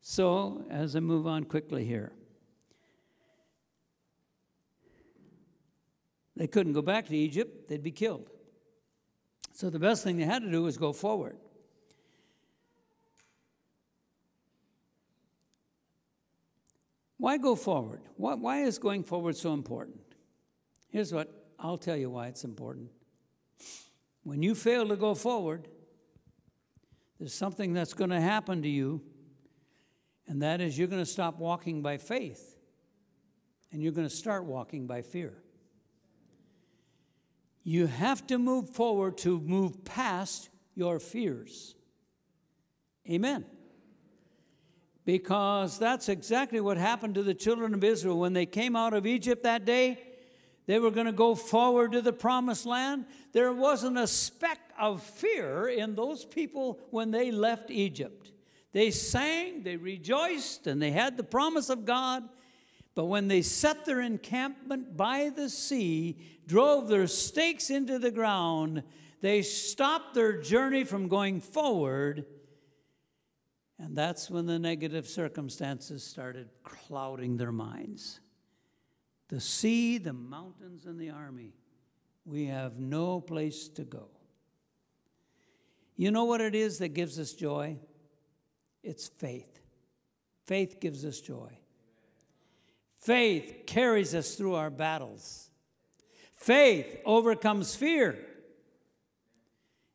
So, 0.01 0.65
as 0.69 0.95
I 0.95 1.01
move 1.01 1.27
on 1.27 1.43
quickly 1.43 1.85
here, 1.85 2.11
they 6.35 6.47
couldn't 6.47 6.73
go 6.73 6.81
back 6.81 7.07
to 7.07 7.15
Egypt, 7.15 7.67
they'd 7.67 7.83
be 7.83 7.91
killed. 7.91 8.29
So, 9.53 9.69
the 9.69 9.79
best 9.79 10.03
thing 10.03 10.17
they 10.17 10.23
had 10.23 10.41
to 10.41 10.49
do 10.49 10.63
was 10.63 10.77
go 10.77 10.93
forward. 10.93 11.37
Why 17.19 17.37
go 17.37 17.55
forward? 17.55 18.01
Why, 18.15 18.61
is 18.61 18.79
going 18.79 19.03
forward 19.03 19.35
so 19.35 19.53
important? 19.53 19.99
Here's 20.87 21.13
what 21.13 21.29
I'll 21.59 21.77
tell 21.77 21.97
you 21.97 22.09
why 22.09 22.27
it's 22.27 22.43
important. 22.43 22.89
When 24.23 24.41
you 24.41 24.55
fail 24.55 24.87
to 24.87 24.95
go 24.95 25.13
forward, 25.13 25.67
there's 27.19 27.33
something 27.33 27.73
that's 27.73 27.93
going 27.93 28.09
to 28.09 28.21
happen 28.21 28.61
to 28.61 28.69
you 28.69 29.01
and 30.29 30.43
that 30.43 30.61
is, 30.61 30.77
you're 30.77 30.87
going 30.87 31.01
to 31.01 31.09
stop 31.09 31.39
walking 31.39 31.81
by 31.81 31.97
faith 31.97 32.55
and 33.71 33.81
you're 33.81 33.91
going 33.91 34.07
to 34.07 34.15
start 34.15 34.45
walking 34.45 34.85
by 34.85 35.01
fear. 35.01 35.33
You 37.63 37.87
have 37.87 38.25
to 38.27 38.37
move 38.37 38.69
forward 38.69 39.17
to 39.19 39.39
move 39.41 39.83
past 39.83 40.49
your 40.75 40.99
fears. 40.99 41.75
Amen. 43.09 43.43
Because 45.09 45.79
that's 45.79 46.07
exactly 46.07 46.59
what 46.59 46.77
happened 46.77 47.15
to 47.15 47.23
the 47.23 47.33
children 47.33 47.73
of 47.73 47.83
Israel 47.83 48.19
when 48.19 48.33
they 48.33 48.45
came 48.45 48.75
out 48.75 48.93
of 48.93 49.07
Egypt 49.07 49.41
that 49.41 49.65
day. 49.65 49.97
They 50.67 50.77
were 50.77 50.91
going 50.91 51.07
to 51.07 51.11
go 51.11 51.33
forward 51.33 51.93
to 51.93 52.01
the 52.03 52.13
promised 52.13 52.67
land. 52.67 53.05
There 53.31 53.51
wasn't 53.51 53.97
a 53.97 54.05
speck 54.05 54.59
of 54.79 55.01
fear 55.01 55.67
in 55.67 55.95
those 55.95 56.25
people 56.25 56.79
when 56.91 57.09
they 57.09 57.31
left 57.31 57.71
Egypt. 57.71 58.31
They 58.71 58.91
sang, 58.91 59.63
they 59.63 59.77
rejoiced, 59.77 60.67
and 60.67 60.79
they 60.79 60.91
had 60.91 61.17
the 61.17 61.23
promise 61.23 61.71
of 61.71 61.85
God. 61.85 62.29
But 62.93 63.05
when 63.05 63.27
they 63.27 63.41
set 63.41 63.85
their 63.85 64.01
encampment 64.01 64.95
by 64.95 65.31
the 65.35 65.49
sea, 65.49 66.19
drove 66.45 66.87
their 66.87 67.07
stakes 67.07 67.71
into 67.71 67.97
the 67.97 68.11
ground, 68.11 68.83
they 69.21 69.41
stopped 69.41 70.13
their 70.13 70.39
journey 70.39 70.83
from 70.83 71.07
going 71.07 71.41
forward. 71.41 72.27
And 73.79 73.97
that's 73.97 74.29
when 74.29 74.45
the 74.45 74.59
negative 74.59 75.07
circumstances 75.07 76.03
started 76.03 76.49
clouding 76.63 77.37
their 77.37 77.53
minds. 77.53 78.19
The 79.29 79.39
sea, 79.39 79.97
the 79.97 80.11
mountains, 80.11 80.85
and 80.85 80.99
the 80.99 81.11
army. 81.11 81.53
We 82.25 82.47
have 82.47 82.77
no 82.77 83.21
place 83.21 83.69
to 83.69 83.85
go. 83.85 84.09
You 85.95 86.11
know 86.11 86.25
what 86.25 86.41
it 86.41 86.55
is 86.55 86.79
that 86.79 86.89
gives 86.89 87.17
us 87.19 87.33
joy? 87.33 87.77
It's 88.83 89.07
faith. 89.07 89.59
Faith 90.45 90.79
gives 90.81 91.05
us 91.05 91.21
joy. 91.21 91.57
Faith 92.99 93.63
carries 93.65 94.13
us 94.13 94.35
through 94.35 94.55
our 94.55 94.69
battles. 94.69 95.49
Faith 96.33 96.99
overcomes 97.05 97.75
fear. 97.75 98.19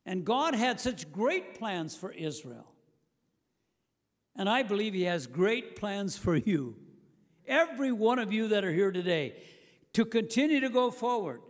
And 0.07 0.24
God 0.24 0.55
had 0.55 0.80
such 0.80 1.11
great 1.12 1.59
plans 1.59 1.95
for 1.97 2.12
Israel. 2.12 2.74
And 4.37 4.49
I 4.49 4.62
believe 4.62 4.95
He 4.95 5.05
has 5.05 5.26
great 5.26 5.76
plans 5.76 6.16
for 6.16 6.37
you. 6.37 6.76
Every 7.47 7.93
one 7.93 8.18
of 8.18 8.32
you 8.32 8.49
that 8.49 8.64
are 8.64 8.72
here 8.72 8.91
today, 8.91 9.35
to 9.93 10.05
continue 10.05 10.61
to 10.61 10.68
go 10.68 10.91
forward. 10.91 11.41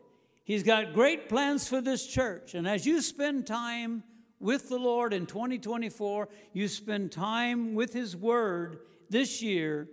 He's 0.45 0.63
got 0.63 0.93
great 0.93 1.29
plans 1.29 1.67
for 1.67 1.81
this 1.81 2.07
church. 2.07 2.55
And 2.55 2.69
as 2.69 2.85
you 2.85 3.01
spend 3.01 3.47
time 3.47 4.03
with 4.39 4.69
the 4.69 4.77
Lord 4.77 5.15
in 5.15 5.25
2024, 5.25 6.29
you 6.53 6.69
spend 6.69 7.11
time 7.11 7.75
with 7.75 7.95
His 7.95 8.15
Word 8.15 8.81
this 9.09 9.41
year, 9.41 9.89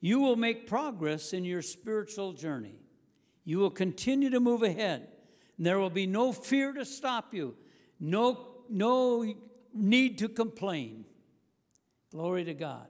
you 0.00 0.20
will 0.20 0.36
make 0.36 0.66
progress 0.66 1.32
in 1.32 1.44
your 1.44 1.62
spiritual 1.62 2.34
journey. 2.34 2.74
You 3.44 3.58
will 3.58 3.70
continue 3.70 4.30
to 4.30 4.40
move 4.40 4.62
ahead. 4.62 5.08
And 5.56 5.64
there 5.64 5.78
will 5.78 5.90
be 5.90 6.06
no 6.06 6.32
fear 6.32 6.72
to 6.72 6.84
stop 6.84 7.32
you, 7.32 7.54
no, 8.00 8.48
no 8.68 9.34
need 9.72 10.18
to 10.18 10.28
complain. 10.28 11.06
Glory 12.14 12.44
to 12.44 12.54
God. 12.54 12.86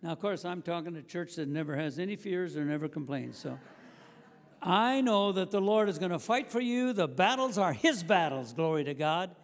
Now, 0.00 0.12
of 0.12 0.18
course, 0.18 0.46
I'm 0.46 0.62
talking 0.62 0.94
to 0.94 1.02
church 1.02 1.34
that 1.34 1.46
never 1.46 1.76
has 1.76 1.98
any 1.98 2.16
fears 2.16 2.56
or 2.56 2.64
never 2.64 2.88
complains. 2.88 3.36
So 3.36 3.58
I 4.62 5.02
know 5.02 5.32
that 5.32 5.50
the 5.50 5.60
Lord 5.60 5.90
is 5.90 5.98
going 5.98 6.10
to 6.10 6.18
fight 6.18 6.50
for 6.50 6.60
you. 6.60 6.94
The 6.94 7.06
battles 7.06 7.58
are 7.58 7.74
His 7.74 8.02
battles. 8.02 8.54
Glory 8.54 8.84
to 8.84 8.94
God. 8.94 9.36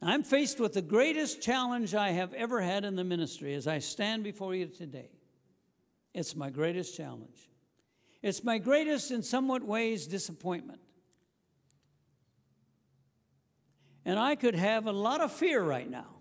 I'm 0.00 0.22
faced 0.22 0.58
with 0.58 0.72
the 0.72 0.80
greatest 0.80 1.42
challenge 1.42 1.94
I 1.94 2.12
have 2.12 2.32
ever 2.32 2.62
had 2.62 2.86
in 2.86 2.96
the 2.96 3.04
ministry 3.04 3.52
as 3.52 3.66
I 3.66 3.78
stand 3.78 4.24
before 4.24 4.54
you 4.54 4.66
today. 4.66 5.10
It's 6.14 6.34
my 6.34 6.48
greatest 6.48 6.96
challenge. 6.96 7.50
It's 8.22 8.42
my 8.42 8.56
greatest, 8.56 9.10
in 9.10 9.22
somewhat 9.22 9.62
ways, 9.62 10.06
disappointment. 10.06 10.80
And 14.06 14.18
I 14.18 14.34
could 14.34 14.54
have 14.54 14.86
a 14.86 14.92
lot 14.92 15.20
of 15.20 15.30
fear 15.30 15.62
right 15.62 15.90
now. 15.90 16.13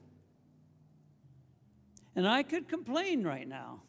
And 2.15 2.27
I 2.27 2.43
could 2.43 2.67
complain 2.67 3.23
right 3.23 3.47
now. 3.47 3.81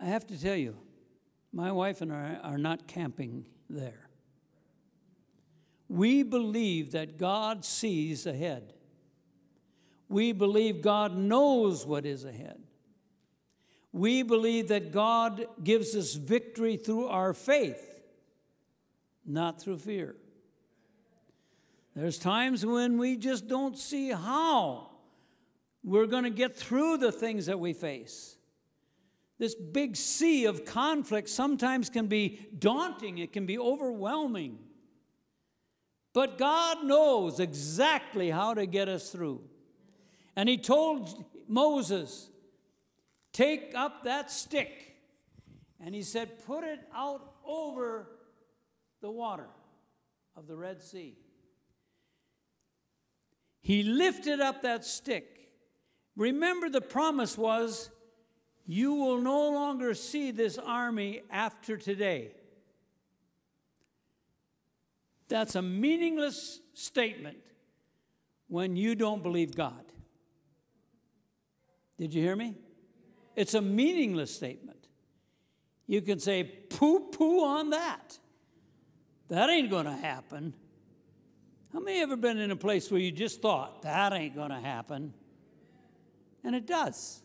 I 0.00 0.06
have 0.06 0.26
to 0.26 0.40
tell 0.40 0.56
you, 0.56 0.76
my 1.52 1.72
wife 1.72 2.00
and 2.00 2.12
I 2.12 2.34
are 2.42 2.58
not 2.58 2.86
camping 2.86 3.46
there. 3.70 4.08
We 5.88 6.22
believe 6.22 6.92
that 6.92 7.16
God 7.16 7.64
sees 7.64 8.26
ahead 8.26 8.74
we 10.08 10.32
believe 10.32 10.82
God 10.82 11.16
knows 11.16 11.84
what 11.84 12.06
is 12.06 12.24
ahead. 12.24 12.62
We 13.92 14.22
believe 14.22 14.68
that 14.68 14.92
God 14.92 15.46
gives 15.62 15.96
us 15.96 16.14
victory 16.14 16.76
through 16.76 17.08
our 17.08 17.32
faith, 17.32 18.00
not 19.24 19.60
through 19.60 19.78
fear. 19.78 20.16
There's 21.96 22.18
times 22.18 22.66
when 22.66 22.98
we 22.98 23.16
just 23.16 23.48
don't 23.48 23.78
see 23.78 24.10
how 24.10 24.90
we're 25.82 26.06
going 26.06 26.24
to 26.24 26.30
get 26.30 26.54
through 26.54 26.98
the 26.98 27.10
things 27.10 27.46
that 27.46 27.58
we 27.58 27.72
face. 27.72 28.36
This 29.38 29.54
big 29.54 29.96
sea 29.96 30.44
of 30.44 30.66
conflict 30.66 31.30
sometimes 31.30 31.88
can 31.88 32.06
be 32.06 32.48
daunting, 32.58 33.16
it 33.16 33.32
can 33.32 33.46
be 33.46 33.58
overwhelming. 33.58 34.58
But 36.12 36.36
God 36.36 36.84
knows 36.84 37.40
exactly 37.40 38.30
how 38.30 38.52
to 38.52 38.66
get 38.66 38.90
us 38.90 39.08
through. 39.08 39.40
And 40.36 40.50
he 40.50 40.58
told 40.58 41.24
Moses, 41.48 42.28
Take 43.32 43.72
up 43.74 44.04
that 44.04 44.30
stick. 44.30 44.96
And 45.80 45.94
he 45.94 46.02
said, 46.02 46.44
Put 46.46 46.62
it 46.62 46.80
out 46.94 47.36
over 47.46 48.08
the 49.00 49.10
water 49.10 49.48
of 50.36 50.46
the 50.46 50.56
Red 50.56 50.82
Sea. 50.82 51.16
He 53.66 53.82
lifted 53.82 54.38
up 54.38 54.62
that 54.62 54.84
stick. 54.84 55.50
Remember, 56.14 56.70
the 56.70 56.80
promise 56.80 57.36
was, 57.36 57.90
You 58.64 58.94
will 58.94 59.20
no 59.20 59.50
longer 59.50 59.92
see 59.92 60.30
this 60.30 60.56
army 60.56 61.22
after 61.32 61.76
today. 61.76 62.30
That's 65.26 65.56
a 65.56 65.62
meaningless 65.62 66.60
statement 66.74 67.38
when 68.46 68.76
you 68.76 68.94
don't 68.94 69.20
believe 69.20 69.56
God. 69.56 69.84
Did 71.98 72.14
you 72.14 72.22
hear 72.22 72.36
me? 72.36 72.54
It's 73.34 73.54
a 73.54 73.60
meaningless 73.60 74.32
statement. 74.32 74.86
You 75.88 76.02
can 76.02 76.20
say 76.20 76.44
poo 76.44 77.00
poo 77.10 77.44
on 77.44 77.70
that. 77.70 78.16
That 79.26 79.50
ain't 79.50 79.70
going 79.70 79.86
to 79.86 79.96
happen. 79.96 80.54
How 81.76 81.82
many 81.82 82.00
ever 82.00 82.16
been 82.16 82.38
in 82.38 82.50
a 82.50 82.56
place 82.56 82.90
where 82.90 82.98
you 82.98 83.12
just 83.12 83.42
thought 83.42 83.82
that 83.82 84.14
ain't 84.14 84.34
going 84.34 84.48
to 84.48 84.58
happen? 84.58 85.12
And 86.42 86.54
it 86.54 86.66
does. 86.66 87.20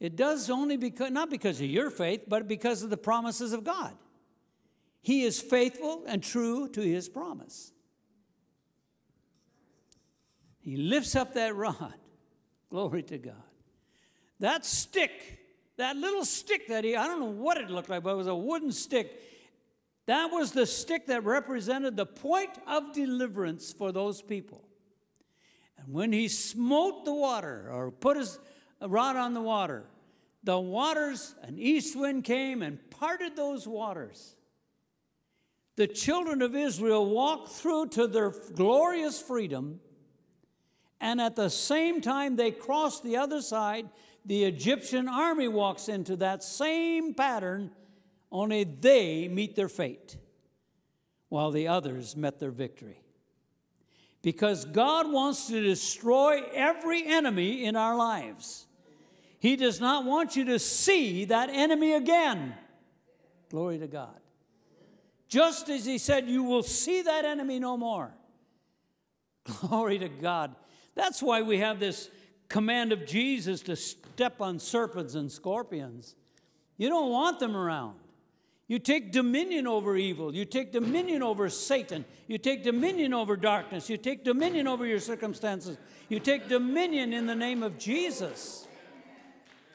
It 0.00 0.16
does 0.16 0.50
only 0.50 0.76
because, 0.76 1.12
not 1.12 1.30
because 1.30 1.60
of 1.60 1.66
your 1.68 1.90
faith, 1.90 2.22
but 2.26 2.48
because 2.48 2.82
of 2.82 2.90
the 2.90 2.96
promises 2.96 3.52
of 3.52 3.62
God. 3.62 3.92
He 5.00 5.22
is 5.22 5.40
faithful 5.40 6.02
and 6.08 6.24
true 6.24 6.68
to 6.70 6.80
his 6.80 7.08
promise. 7.08 7.70
He 10.58 10.76
lifts 10.76 11.14
up 11.14 11.34
that 11.34 11.54
rod 11.54 11.94
Glory 12.68 13.04
to 13.04 13.18
God. 13.18 13.34
That 14.40 14.66
stick, 14.66 15.38
that 15.76 15.96
little 15.96 16.24
stick 16.24 16.66
that 16.66 16.82
he, 16.82 16.96
I 16.96 17.06
don't 17.06 17.20
know 17.20 17.26
what 17.26 17.58
it 17.58 17.70
looked 17.70 17.90
like, 17.90 18.02
but 18.02 18.10
it 18.10 18.16
was 18.16 18.26
a 18.26 18.34
wooden 18.34 18.72
stick. 18.72 19.22
That 20.10 20.32
was 20.32 20.50
the 20.50 20.66
stick 20.66 21.06
that 21.06 21.22
represented 21.22 21.96
the 21.96 22.04
point 22.04 22.50
of 22.66 22.92
deliverance 22.92 23.72
for 23.72 23.92
those 23.92 24.20
people. 24.20 24.64
And 25.78 25.94
when 25.94 26.12
he 26.12 26.26
smote 26.26 27.04
the 27.04 27.14
water 27.14 27.70
or 27.72 27.92
put 27.92 28.16
his 28.16 28.40
rod 28.82 29.14
on 29.14 29.34
the 29.34 29.40
water, 29.40 29.84
the 30.42 30.58
waters, 30.58 31.36
an 31.42 31.60
east 31.60 31.94
wind 31.94 32.24
came 32.24 32.60
and 32.60 32.80
parted 32.90 33.36
those 33.36 33.68
waters. 33.68 34.34
The 35.76 35.86
children 35.86 36.42
of 36.42 36.56
Israel 36.56 37.08
walked 37.08 37.50
through 37.50 37.90
to 37.90 38.08
their 38.08 38.30
glorious 38.56 39.22
freedom 39.22 39.78
and 41.00 41.20
at 41.20 41.36
the 41.36 41.50
same 41.50 42.00
time 42.00 42.34
they 42.34 42.50
crossed 42.50 43.04
the 43.04 43.16
other 43.16 43.40
side, 43.40 43.88
the 44.24 44.42
Egyptian 44.42 45.06
army 45.06 45.46
walks 45.46 45.88
into 45.88 46.16
that 46.16 46.42
same 46.42 47.14
pattern, 47.14 47.70
only 48.32 48.64
they 48.64 49.28
meet 49.28 49.56
their 49.56 49.68
fate, 49.68 50.16
while 51.28 51.50
the 51.50 51.68
others 51.68 52.16
met 52.16 52.38
their 52.38 52.50
victory. 52.50 53.02
Because 54.22 54.64
God 54.64 55.10
wants 55.10 55.48
to 55.48 55.60
destroy 55.60 56.42
every 56.52 57.06
enemy 57.06 57.64
in 57.64 57.74
our 57.74 57.96
lives. 57.96 58.66
He 59.38 59.56
does 59.56 59.80
not 59.80 60.04
want 60.04 60.36
you 60.36 60.44
to 60.46 60.58
see 60.58 61.24
that 61.26 61.48
enemy 61.48 61.94
again. 61.94 62.54
Glory 63.48 63.78
to 63.78 63.86
God. 63.86 64.14
Just 65.28 65.70
as 65.70 65.86
He 65.86 65.96
said, 65.96 66.28
You 66.28 66.42
will 66.42 66.62
see 66.62 67.02
that 67.02 67.24
enemy 67.24 67.58
no 67.58 67.76
more. 67.76 68.12
Glory 69.60 69.98
to 69.98 70.08
God. 70.08 70.54
That's 70.94 71.22
why 71.22 71.40
we 71.40 71.58
have 71.58 71.80
this 71.80 72.10
command 72.48 72.92
of 72.92 73.06
Jesus 73.06 73.62
to 73.62 73.76
step 73.76 74.40
on 74.40 74.58
serpents 74.58 75.14
and 75.14 75.32
scorpions. 75.32 76.14
You 76.76 76.88
don't 76.88 77.10
want 77.10 77.38
them 77.38 77.56
around. 77.56 77.96
You 78.70 78.78
take 78.78 79.10
dominion 79.10 79.66
over 79.66 79.96
evil. 79.96 80.32
You 80.32 80.44
take 80.44 80.70
dominion 80.70 81.24
over 81.24 81.50
Satan. 81.50 82.04
You 82.28 82.38
take 82.38 82.62
dominion 82.62 83.12
over 83.12 83.36
darkness. 83.36 83.90
You 83.90 83.96
take 83.96 84.22
dominion 84.22 84.68
over 84.68 84.86
your 84.86 85.00
circumstances. 85.00 85.76
You 86.08 86.20
take 86.20 86.48
dominion 86.48 87.12
in 87.12 87.26
the 87.26 87.34
name 87.34 87.64
of 87.64 87.80
Jesus. 87.80 88.68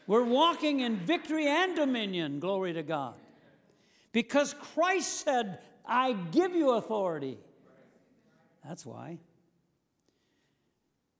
We're 0.08 0.24
walking 0.24 0.80
in 0.80 0.96
victory 0.96 1.46
and 1.46 1.76
dominion, 1.76 2.40
glory 2.40 2.72
to 2.72 2.84
God. 2.84 3.16
Because 4.14 4.54
Christ 4.54 5.26
said, 5.26 5.60
I 5.86 6.14
give 6.14 6.56
you 6.56 6.76
authority. 6.76 7.38
That's 8.64 8.86
why. 8.86 9.18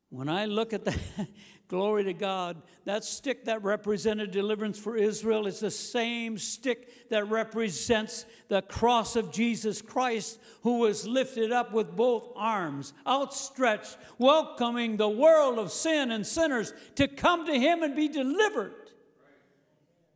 When 0.10 0.30
I 0.30 0.46
look 0.46 0.72
at 0.72 0.86
that, 0.86 0.98
glory 1.68 2.04
to 2.04 2.14
God, 2.14 2.62
that 2.86 3.04
stick 3.04 3.46
that 3.46 3.64
represented 3.64 4.32
deliverance 4.32 4.78
for 4.78 4.96
Israel 4.96 5.48
is 5.48 5.60
the 5.60 5.72
same 5.72 6.38
stick 6.38 7.10
that 7.10 7.30
represents 7.30 8.26
the 8.48 8.62
cross 8.62 9.16
of 9.16 9.32
Jesus 9.32 9.82
Christ, 9.82 10.40
who 10.62 10.80
was 10.80 11.08
lifted 11.08 11.52
up 11.52 11.74
with 11.74 11.96
both 11.96 12.32
arms 12.36 12.94
outstretched, 13.08 13.98
welcoming 14.18 14.98
the 14.98 15.10
world 15.10 15.58
of 15.58 15.72
sin 15.72 16.12
and 16.12 16.26
sinners 16.26 16.74
to 16.96 17.08
come 17.08 17.46
to 17.46 17.60
Him 17.60 17.84
and 17.84 17.96
be 17.96 18.08
delivered. 18.08 18.74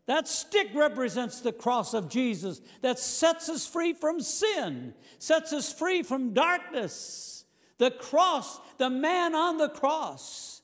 That 0.05 0.27
stick 0.27 0.69
represents 0.73 1.41
the 1.41 1.53
cross 1.53 1.93
of 1.93 2.09
Jesus 2.09 2.61
that 2.81 2.97
sets 2.97 3.47
us 3.47 3.67
free 3.67 3.93
from 3.93 4.21
sin, 4.21 4.95
sets 5.19 5.53
us 5.53 5.71
free 5.71 6.01
from 6.01 6.33
darkness. 6.33 7.45
The 7.77 7.91
cross, 7.91 8.59
the 8.77 8.89
man 8.89 9.35
on 9.35 9.57
the 9.57 9.69
cross, 9.69 10.58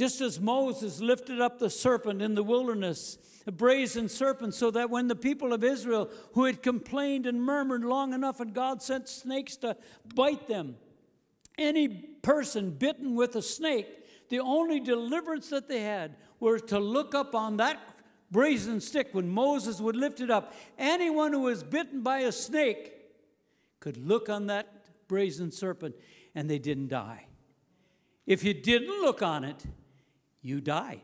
Just 0.00 0.22
as 0.22 0.40
Moses 0.40 1.02
lifted 1.02 1.42
up 1.42 1.58
the 1.58 1.68
serpent 1.68 2.22
in 2.22 2.34
the 2.34 2.42
wilderness, 2.42 3.18
a 3.46 3.52
brazen 3.52 4.08
serpent, 4.08 4.54
so 4.54 4.70
that 4.70 4.88
when 4.88 5.08
the 5.08 5.14
people 5.14 5.52
of 5.52 5.62
Israel, 5.62 6.08
who 6.32 6.46
had 6.46 6.62
complained 6.62 7.26
and 7.26 7.42
murmured 7.42 7.84
long 7.84 8.14
enough, 8.14 8.40
and 8.40 8.54
God 8.54 8.80
sent 8.80 9.10
snakes 9.10 9.58
to 9.58 9.76
bite 10.14 10.46
them, 10.46 10.78
any 11.58 11.86
person 11.86 12.70
bitten 12.70 13.14
with 13.14 13.36
a 13.36 13.42
snake, 13.42 13.88
the 14.30 14.40
only 14.40 14.80
deliverance 14.80 15.50
that 15.50 15.68
they 15.68 15.82
had 15.82 16.16
was 16.38 16.62
to 16.62 16.78
look 16.78 17.14
up 17.14 17.34
on 17.34 17.58
that 17.58 17.78
brazen 18.30 18.80
stick 18.80 19.08
when 19.12 19.28
Moses 19.28 19.82
would 19.82 19.96
lift 19.96 20.22
it 20.22 20.30
up. 20.30 20.54
Anyone 20.78 21.34
who 21.34 21.40
was 21.40 21.62
bitten 21.62 22.00
by 22.00 22.20
a 22.20 22.32
snake 22.32 22.94
could 23.80 23.98
look 23.98 24.30
on 24.30 24.46
that 24.46 24.66
brazen 25.08 25.52
serpent 25.52 25.94
and 26.34 26.48
they 26.48 26.58
didn't 26.58 26.88
die. 26.88 27.26
If 28.26 28.42
you 28.42 28.54
didn't 28.54 29.02
look 29.02 29.20
on 29.20 29.44
it, 29.44 29.62
you 30.42 30.60
died. 30.60 31.00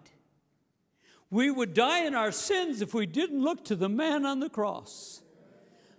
We 1.30 1.50
would 1.50 1.74
die 1.74 2.06
in 2.06 2.14
our 2.14 2.32
sins 2.32 2.80
if 2.80 2.94
we 2.94 3.06
didn't 3.06 3.42
look 3.42 3.64
to 3.66 3.76
the 3.76 3.88
man 3.88 4.24
on 4.24 4.40
the 4.40 4.48
cross 4.48 5.22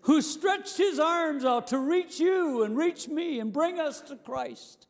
who 0.07 0.21
stretched 0.21 0.77
his 0.77 0.99
arms 0.99 1.43
out 1.43 1.67
to 1.67 1.77
reach 1.77 2.17
you 2.17 2.63
and 2.63 2.77
reach 2.77 3.09
me 3.09 3.41
and 3.41 3.51
bring 3.51 3.77
us 3.77 3.99
to 3.99 4.15
Christ. 4.15 4.87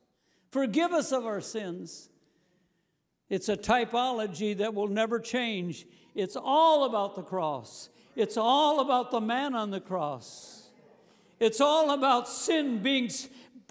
Forgive 0.51 0.91
us 0.91 1.11
of 1.11 1.25
our 1.25 1.41
sins. 1.41 2.09
It's 3.27 3.49
a 3.49 3.57
typology 3.57 4.55
that 4.59 4.75
will 4.75 4.87
never 4.87 5.19
change. 5.19 5.87
It's 6.13 6.37
all 6.39 6.85
about 6.85 7.15
the 7.15 7.23
cross. 7.23 7.89
It's 8.15 8.37
all 8.37 8.79
about 8.79 9.09
the 9.09 9.19
man 9.19 9.55
on 9.55 9.71
the 9.71 9.81
cross. 9.81 10.69
It's 11.39 11.61
all 11.61 11.91
about 11.91 12.27
sin 12.27 12.83
being 12.83 13.09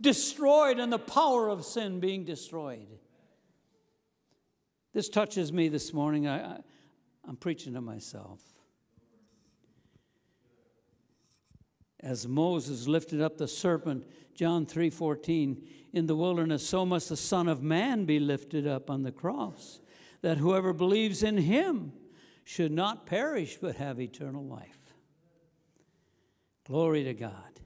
destroyed 0.03 0.81
and 0.81 0.93
the 0.93 0.99
power 0.99 1.49
of 1.49 1.65
sin 1.65 2.01
being 2.01 2.25
destroyed. 2.25 2.89
This 4.97 5.11
touches 5.11 5.53
me 5.53 5.69
this 5.69 5.93
morning. 5.93 6.27
I, 6.27 6.55
I, 6.55 6.59
I'm 7.29 7.37
preaching 7.37 7.75
to 7.75 7.83
myself. 7.83 8.41
As 12.01 12.27
Moses 12.27 12.89
lifted 12.89 13.21
up 13.21 13.37
the 13.37 13.47
serpent, 13.47 14.07
John 14.35 14.65
3:14, 14.65 15.63
in 15.93 16.07
the 16.07 16.17
wilderness, 16.17 16.67
so 16.67 16.87
must 16.87 17.11
the 17.11 17.17
Son 17.19 17.47
of 17.47 17.63
Man 17.63 18.07
be 18.07 18.19
lifted 18.19 18.67
up 18.67 18.89
on 18.89 19.03
the 19.03 19.13
cross, 19.13 19.81
that 20.23 20.39
whoever 20.39 20.73
believes 20.73 21.23
in 21.23 21.37
him 21.37 21.93
should 22.45 22.73
not 22.73 23.05
perish 23.05 23.59
but 23.61 23.77
have 23.77 24.01
eternal 24.01 24.47
life. 24.47 24.95
Glory 26.65 27.05
to 27.05 27.13
God. 27.13 27.61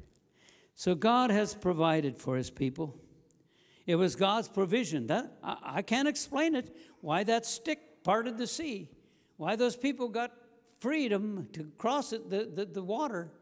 So 0.75 0.97
God 0.97 1.31
has 1.31 1.55
provided 1.55 2.19
for 2.19 2.37
his 2.37 2.51
people. 2.51 2.99
It 3.91 3.97
was 3.97 4.15
God's 4.15 4.47
provision. 4.47 5.09
That 5.09 5.33
I, 5.43 5.57
I 5.63 5.83
can't 5.83 6.07
explain 6.07 6.55
it 6.55 6.77
why 7.01 7.25
that 7.25 7.45
stick 7.45 8.05
parted 8.05 8.39
the 8.39 8.47
sea, 8.47 8.89
why 9.37 9.57
those 9.57 9.75
people 9.75 10.09
got 10.09 10.31
freedom 10.79 11.49
to 11.55 11.65
cross 11.77 12.13
it, 12.13 12.31
the, 12.31 12.49
the, 12.55 12.67
the 12.67 12.85
water. 12.85 13.33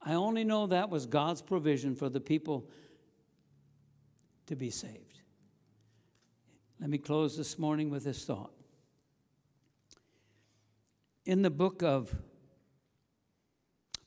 I 0.00 0.14
only 0.14 0.44
know 0.44 0.68
that 0.68 0.88
was 0.88 1.06
God's 1.06 1.42
provision 1.42 1.96
for 1.96 2.08
the 2.08 2.20
people 2.20 2.70
to 4.46 4.54
be 4.54 4.70
saved. 4.70 5.20
Let 6.80 6.88
me 6.88 6.98
close 6.98 7.36
this 7.36 7.58
morning 7.58 7.90
with 7.90 8.04
this 8.04 8.24
thought. 8.24 8.52
In 11.24 11.42
the 11.42 11.50
book 11.50 11.82
of 11.82 12.14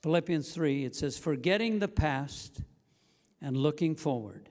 Philippians 0.04 0.54
3, 0.54 0.86
it 0.86 0.96
says, 0.96 1.18
Forgetting 1.18 1.80
the 1.80 1.90
past 1.90 2.62
and 3.42 3.58
looking 3.58 3.98
forward. 3.98 4.50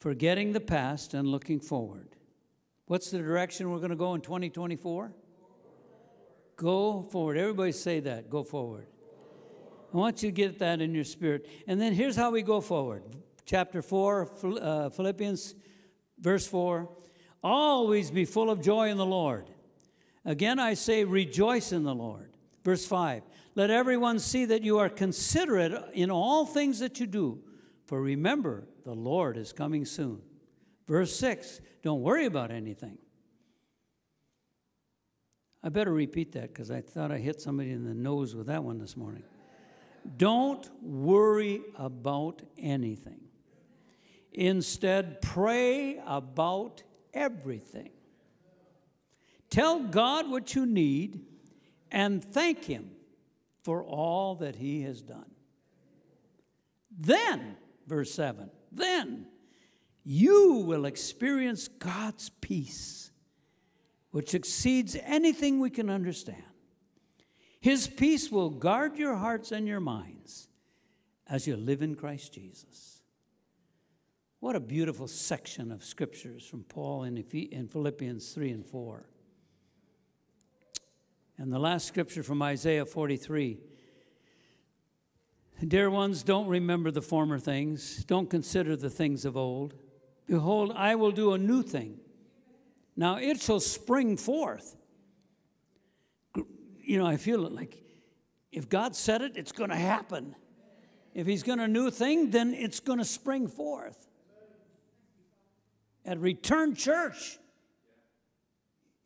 Forgetting 0.00 0.52
the 0.52 0.60
past 0.60 1.14
and 1.14 1.26
looking 1.26 1.60
forward. 1.60 2.16
What's 2.86 3.10
the 3.10 3.18
direction 3.18 3.70
we're 3.70 3.78
going 3.78 3.90
to 3.90 3.96
go 3.96 4.14
in 4.14 4.20
2024? 4.20 5.12
Go 6.56 7.02
forward. 7.02 7.36
Everybody 7.36 7.72
say 7.72 8.00
that. 8.00 8.30
Go 8.30 8.44
forward. 8.44 8.86
I 9.92 9.96
want 9.96 10.22
you 10.22 10.30
to 10.30 10.34
get 10.34 10.58
that 10.58 10.80
in 10.80 10.94
your 10.94 11.04
spirit. 11.04 11.48
And 11.66 11.80
then 11.80 11.92
here's 11.92 12.16
how 12.16 12.30
we 12.30 12.42
go 12.42 12.60
forward. 12.60 13.02
Chapter 13.44 13.82
4, 13.82 14.30
uh, 14.60 14.90
Philippians, 14.90 15.54
verse 16.18 16.46
4. 16.46 16.88
Always 17.42 18.10
be 18.10 18.24
full 18.24 18.50
of 18.50 18.60
joy 18.60 18.90
in 18.90 18.96
the 18.96 19.06
Lord. 19.06 19.50
Again, 20.24 20.58
I 20.58 20.74
say, 20.74 21.04
rejoice 21.04 21.72
in 21.72 21.84
the 21.84 21.94
Lord. 21.94 22.36
Verse 22.64 22.84
5. 22.84 23.22
Let 23.54 23.70
everyone 23.70 24.18
see 24.18 24.44
that 24.46 24.62
you 24.62 24.78
are 24.78 24.88
considerate 24.88 25.72
in 25.94 26.10
all 26.10 26.44
things 26.44 26.80
that 26.80 26.98
you 27.00 27.06
do, 27.06 27.42
for 27.86 28.00
remember, 28.02 28.66
the 28.84 28.94
Lord 28.94 29.36
is 29.36 29.52
coming 29.52 29.84
soon. 29.84 30.20
Verse 30.86 31.16
6 31.16 31.60
don't 31.82 32.02
worry 32.02 32.26
about 32.26 32.50
anything. 32.50 32.98
I 35.62 35.68
better 35.68 35.92
repeat 35.92 36.32
that 36.32 36.48
because 36.52 36.70
I 36.70 36.80
thought 36.80 37.10
I 37.10 37.18
hit 37.18 37.40
somebody 37.40 37.70
in 37.70 37.84
the 37.84 37.94
nose 37.94 38.34
with 38.34 38.46
that 38.46 38.62
one 38.62 38.78
this 38.78 38.96
morning. 38.96 39.24
Don't 40.16 40.68
worry 40.82 41.62
about 41.76 42.42
anything. 42.58 43.20
Instead, 44.32 45.20
pray 45.22 46.00
about 46.06 46.82
everything. 47.14 47.90
Tell 49.50 49.80
God 49.80 50.30
what 50.30 50.54
you 50.54 50.66
need 50.66 51.24
and 51.90 52.22
thank 52.22 52.64
Him 52.64 52.90
for 53.62 53.82
all 53.82 54.36
that 54.36 54.56
He 54.56 54.82
has 54.82 55.02
done. 55.02 55.30
Then, 56.96 57.56
verse 57.86 58.12
7, 58.12 58.50
then 58.72 59.26
you 60.04 60.64
will 60.66 60.84
experience 60.84 61.68
God's 61.68 62.30
peace, 62.40 63.10
which 64.10 64.34
exceeds 64.34 64.96
anything 65.04 65.60
we 65.60 65.70
can 65.70 65.90
understand. 65.90 66.42
His 67.60 67.88
peace 67.88 68.30
will 68.30 68.50
guard 68.50 68.96
your 68.96 69.16
hearts 69.16 69.50
and 69.50 69.66
your 69.66 69.80
minds 69.80 70.48
as 71.26 71.46
you 71.46 71.56
live 71.56 71.82
in 71.82 71.96
Christ 71.96 72.32
Jesus. 72.32 73.02
What 74.38 74.54
a 74.54 74.60
beautiful 74.60 75.08
section 75.08 75.72
of 75.72 75.82
scriptures 75.82 76.46
from 76.46 76.62
Paul 76.62 77.02
in, 77.02 77.16
Philippians 77.68 78.32
3 78.32 78.50
and 78.52 78.66
4. 78.66 79.08
And 81.38 81.52
the 81.52 81.58
last 81.58 81.86
scripture 81.88 82.22
from 82.22 82.42
Isaiah 82.42 82.86
43 82.86 83.58
Dear 85.64 85.88
ones, 85.88 86.22
don't 86.22 86.48
remember 86.48 86.90
the 86.90 87.00
former 87.00 87.38
things, 87.38 88.04
don't 88.04 88.28
consider 88.28 88.76
the 88.76 88.90
things 88.90 89.24
of 89.24 89.36
old. 89.36 89.74
Behold, 90.26 90.72
I 90.74 90.96
will 90.96 91.12
do 91.12 91.32
a 91.32 91.38
new 91.38 91.62
thing. 91.62 91.98
Now 92.94 93.16
it 93.16 93.40
shall 93.40 93.60
spring 93.60 94.16
forth. 94.16 94.76
You 96.82 96.98
know, 96.98 97.06
I 97.06 97.16
feel 97.16 97.46
it 97.46 97.52
like 97.52 97.82
if 98.52 98.68
God 98.68 98.94
said 98.94 99.22
it, 99.22 99.32
it's 99.36 99.52
going 99.52 99.70
to 99.70 99.76
happen. 99.76 100.36
If 101.14 101.26
He's 101.26 101.42
going 101.42 101.58
to 101.58 101.64
a 101.64 101.68
new 101.68 101.90
thing, 101.90 102.30
then 102.30 102.52
it's 102.52 102.80
going 102.80 102.98
to 102.98 103.04
spring 103.04 103.48
forth. 103.48 104.08
At 106.04 106.20
Return 106.20 106.74
Church, 106.74 107.38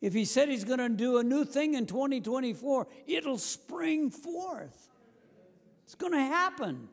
if 0.01 0.13
He 0.13 0.25
said 0.25 0.49
He's 0.49 0.65
going 0.65 0.79
to 0.79 0.89
do 0.89 1.17
a 1.17 1.23
new 1.23 1.45
thing 1.45 1.75
in 1.75 1.85
2024, 1.85 2.87
it'll 3.07 3.37
spring 3.37 4.09
forth. 4.09 4.90
It's 5.91 5.95
going 5.97 6.13
to 6.13 6.19
happen. 6.19 6.87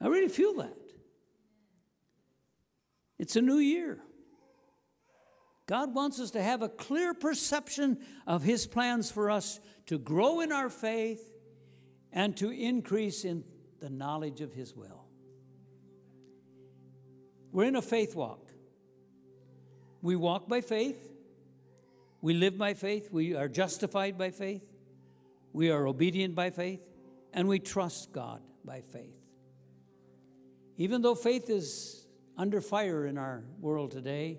I 0.00 0.06
really 0.06 0.28
feel 0.28 0.54
that. 0.58 0.76
It's 3.18 3.34
a 3.34 3.42
new 3.42 3.58
year. 3.58 3.98
God 5.66 5.92
wants 5.92 6.20
us 6.20 6.30
to 6.30 6.40
have 6.42 6.62
a 6.62 6.68
clear 6.68 7.12
perception 7.12 7.98
of 8.28 8.44
His 8.44 8.68
plans 8.68 9.10
for 9.10 9.28
us 9.28 9.58
to 9.86 9.98
grow 9.98 10.38
in 10.38 10.52
our 10.52 10.70
faith 10.70 11.32
and 12.12 12.36
to 12.36 12.52
increase 12.52 13.24
in 13.24 13.42
the 13.80 13.90
knowledge 13.90 14.40
of 14.40 14.52
His 14.52 14.76
will. 14.76 15.04
We're 17.50 17.64
in 17.64 17.74
a 17.74 17.82
faith 17.82 18.14
walk. 18.14 18.52
We 20.00 20.14
walk 20.14 20.48
by 20.48 20.60
faith, 20.60 21.10
we 22.22 22.34
live 22.34 22.56
by 22.56 22.74
faith, 22.74 23.08
we 23.10 23.34
are 23.34 23.48
justified 23.48 24.16
by 24.16 24.30
faith, 24.30 24.62
we 25.52 25.72
are 25.72 25.88
obedient 25.88 26.36
by 26.36 26.50
faith, 26.50 26.80
and 27.32 27.48
we 27.48 27.58
trust 27.58 28.12
God 28.12 28.42
by 28.64 28.80
faith. 28.80 29.16
Even 30.76 31.02
though 31.02 31.14
faith 31.14 31.50
is 31.50 32.06
under 32.36 32.60
fire 32.60 33.06
in 33.06 33.18
our 33.18 33.44
world 33.60 33.90
today, 33.90 34.38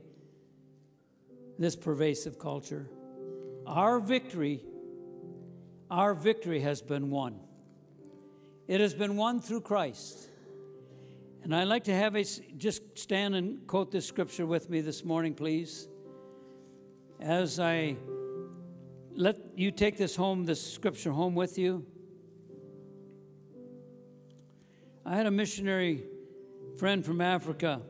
this 1.60 1.76
pervasive 1.76 2.40
culture. 2.40 2.90
Our 3.68 4.00
victory, 4.00 4.64
our 5.92 6.16
victory 6.16 6.62
has 6.62 6.82
been 6.82 7.12
won. 7.12 7.40
It 8.68 8.82
has 8.82 8.94
been 8.94 9.18
won 9.18 9.40
through 9.42 9.62
Christ. 9.62 10.30
And 11.44 11.56
I'd 11.56 11.68
like 11.68 11.84
to 11.86 11.94
have 11.94 12.16
a 12.16 12.24
just 12.24 12.98
stand 12.98 13.36
and 13.36 13.68
quote 13.68 13.92
this 13.92 14.06
scripture 14.06 14.46
with 14.46 14.70
me 14.70 14.82
this 14.82 15.04
morning, 15.04 15.34
please. 15.34 15.88
As 17.20 17.60
I 17.60 17.98
let 19.14 19.38
you 19.56 19.72
take 19.72 19.98
this 19.98 20.16
home, 20.16 20.46
this 20.46 20.74
scripture 20.74 21.12
home 21.12 21.36
with 21.36 21.58
you. 21.58 21.86
I 25.06 25.16
had 25.16 25.26
a 25.26 25.32
missionary 25.32 26.04
friend 26.78 27.06
from 27.06 27.22
Africa 27.22 27.82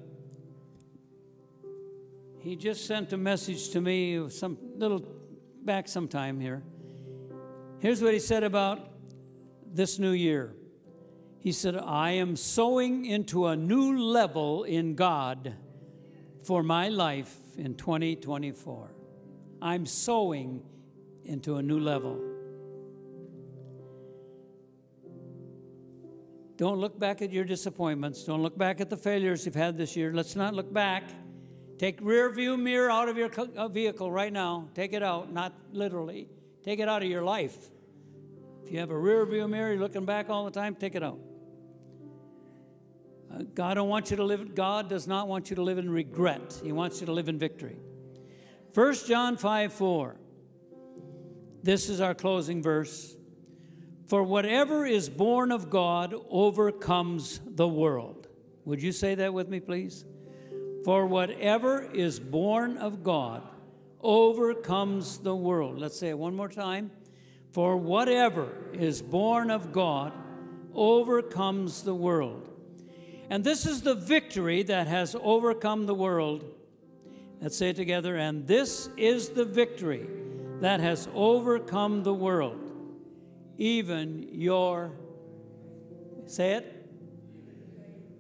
He 2.42 2.56
just 2.56 2.88
sent 2.88 3.14
a 3.14 3.18
message 3.18 3.70
to 3.70 3.82
me 3.82 4.28
some 4.30 4.58
little 4.76 5.06
back 5.64 5.88
sometime 5.88 6.40
here. 6.40 6.64
Here's 7.80 8.02
what 8.02 8.14
he 8.14 8.20
said 8.20 8.44
about 8.44 8.80
this 9.72 10.00
new 10.00 10.12
year. 10.12 10.56
He 11.40 11.52
said, 11.52 11.78
I 11.78 12.12
am 12.12 12.36
sowing 12.36 13.06
into 13.06 13.46
a 13.46 13.56
new 13.56 14.00
level 14.00 14.64
in 14.64 14.96
God 14.96 15.54
for 16.44 16.64
my 16.64 16.90
life 16.90 17.36
in 17.58 17.76
2024. 17.76 18.92
I'm 19.62 19.86
sowing 19.86 20.64
into 21.24 21.58
a 21.58 21.62
new 21.62 21.80
level. 21.80 22.31
Don't 26.62 26.78
look 26.78 27.00
back 27.00 27.24
at 27.24 27.32
your 27.32 27.44
disappointments. 27.44 28.24
Don't 28.24 28.44
look 28.44 28.56
back 28.56 28.80
at 28.80 28.88
the 28.92 28.96
failures 28.96 29.48
you've 29.48 29.56
had 29.56 29.80
this 29.80 29.96
year. 29.96 30.14
Let's 30.14 30.36
not 30.36 30.54
look 30.54 30.72
back. 30.72 31.02
Take 31.80 31.98
rear 32.04 32.30
view 32.30 32.56
mirror 32.56 32.92
out 32.92 33.10
of 33.10 33.18
your 33.18 33.32
uh, 33.58 33.68
vehicle 33.68 34.12
right 34.12 34.32
now. 34.32 34.70
Take 34.76 34.94
it 34.94 35.02
out, 35.02 35.34
not 35.34 35.54
literally. 35.74 36.30
Take 36.64 36.78
it 36.78 36.88
out 36.88 37.02
of 37.02 37.10
your 37.10 37.24
life. 37.24 37.58
If 38.64 38.72
you 38.72 38.78
have 38.78 38.92
a 38.92 38.96
rear 38.96 39.26
view 39.26 39.48
mirror, 39.48 39.72
you're 39.72 39.82
looking 39.82 40.06
back 40.06 40.30
all 40.30 40.46
the 40.46 40.52
time, 40.52 40.76
take 40.76 40.94
it 40.94 41.02
out. 41.02 41.18
Uh, 43.34 43.42
God 43.56 43.74
don't 43.74 43.90
want 43.90 44.12
you 44.12 44.18
to 44.18 44.24
live 44.24 44.54
God 44.54 44.88
does 44.88 45.08
not 45.08 45.28
want 45.28 45.50
you 45.50 45.56
to 45.56 45.64
live 45.64 45.80
in 45.80 45.90
regret. 45.90 46.62
He 46.64 46.72
wants 46.72 47.00
you 47.00 47.08
to 47.08 47.12
live 47.12 47.28
in 47.28 47.40
victory. 47.40 47.80
1 48.76 48.94
John 49.08 49.36
5 49.36 49.74
4. 49.74 50.16
This 51.64 51.90
is 51.90 52.00
our 52.00 52.14
closing 52.14 52.62
verse. 52.62 53.18
For 54.12 54.24
whatever 54.24 54.86
is 54.86 55.08
born 55.08 55.54
of 55.54 55.70
God 55.70 56.14
overcomes 56.30 57.40
the 57.46 57.66
world. 57.66 58.28
Would 58.66 58.84
you 58.84 58.92
say 58.92 59.16
that 59.16 59.34
with 59.34 59.48
me, 59.48 59.62
please? 59.62 60.04
For 60.84 61.06
whatever 61.06 61.84
is 61.94 62.20
born 62.20 62.78
of 62.78 63.06
God 63.06 63.42
overcomes 64.02 65.20
the 65.20 65.34
world. 65.34 65.80
Let's 65.80 65.98
say 65.98 66.10
it 66.10 66.18
one 66.18 66.36
more 66.36 66.50
time. 66.50 66.92
For 67.54 67.78
whatever 67.78 68.50
is 68.74 69.02
born 69.02 69.50
of 69.50 69.72
God 69.72 70.12
overcomes 70.76 71.84
the 71.84 71.96
world. 71.96 72.50
And 73.30 73.46
this 73.46 73.66
is 73.66 73.82
the 73.82 73.96
victory 73.96 74.62
that 74.64 74.88
has 74.88 75.16
overcome 75.22 75.86
the 75.86 75.96
world. 75.96 76.44
Let's 77.40 77.56
say 77.56 77.70
it 77.70 77.78
together. 77.78 78.18
And 78.18 78.46
this 78.46 78.90
is 78.98 79.30
the 79.30 79.46
victory 79.46 80.06
that 80.60 80.82
has 80.82 81.08
overcome 81.14 82.04
the 82.04 82.14
world, 82.14 82.71
even 83.62 84.28
your, 84.32 84.92
say 86.26 86.54
it, 86.54 86.90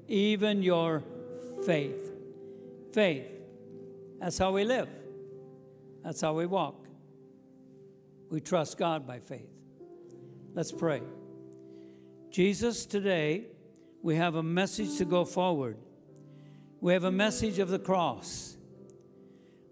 even 0.07 0.61
your 0.61 1.01
faith. 1.65 2.11
Faith. 2.93 3.25
That's 4.19 4.37
how 4.37 4.51
we 4.51 4.65
live, 4.65 4.87
that's 6.03 6.21
how 6.21 6.35
we 6.35 6.45
walk. 6.45 6.85
We 8.29 8.39
trust 8.39 8.77
God 8.77 9.07
by 9.07 9.17
faith. 9.17 9.49
Let's 10.53 10.71
pray. 10.71 11.01
Jesus, 12.29 12.85
today 12.85 13.45
we 14.03 14.17
have 14.17 14.35
a 14.35 14.43
message 14.43 14.99
to 14.99 15.05
go 15.05 15.25
forward. 15.25 15.77
We 16.81 16.93
have 16.93 17.03
a 17.03 17.11
message 17.11 17.57
of 17.57 17.69
the 17.69 17.79
cross. 17.79 18.55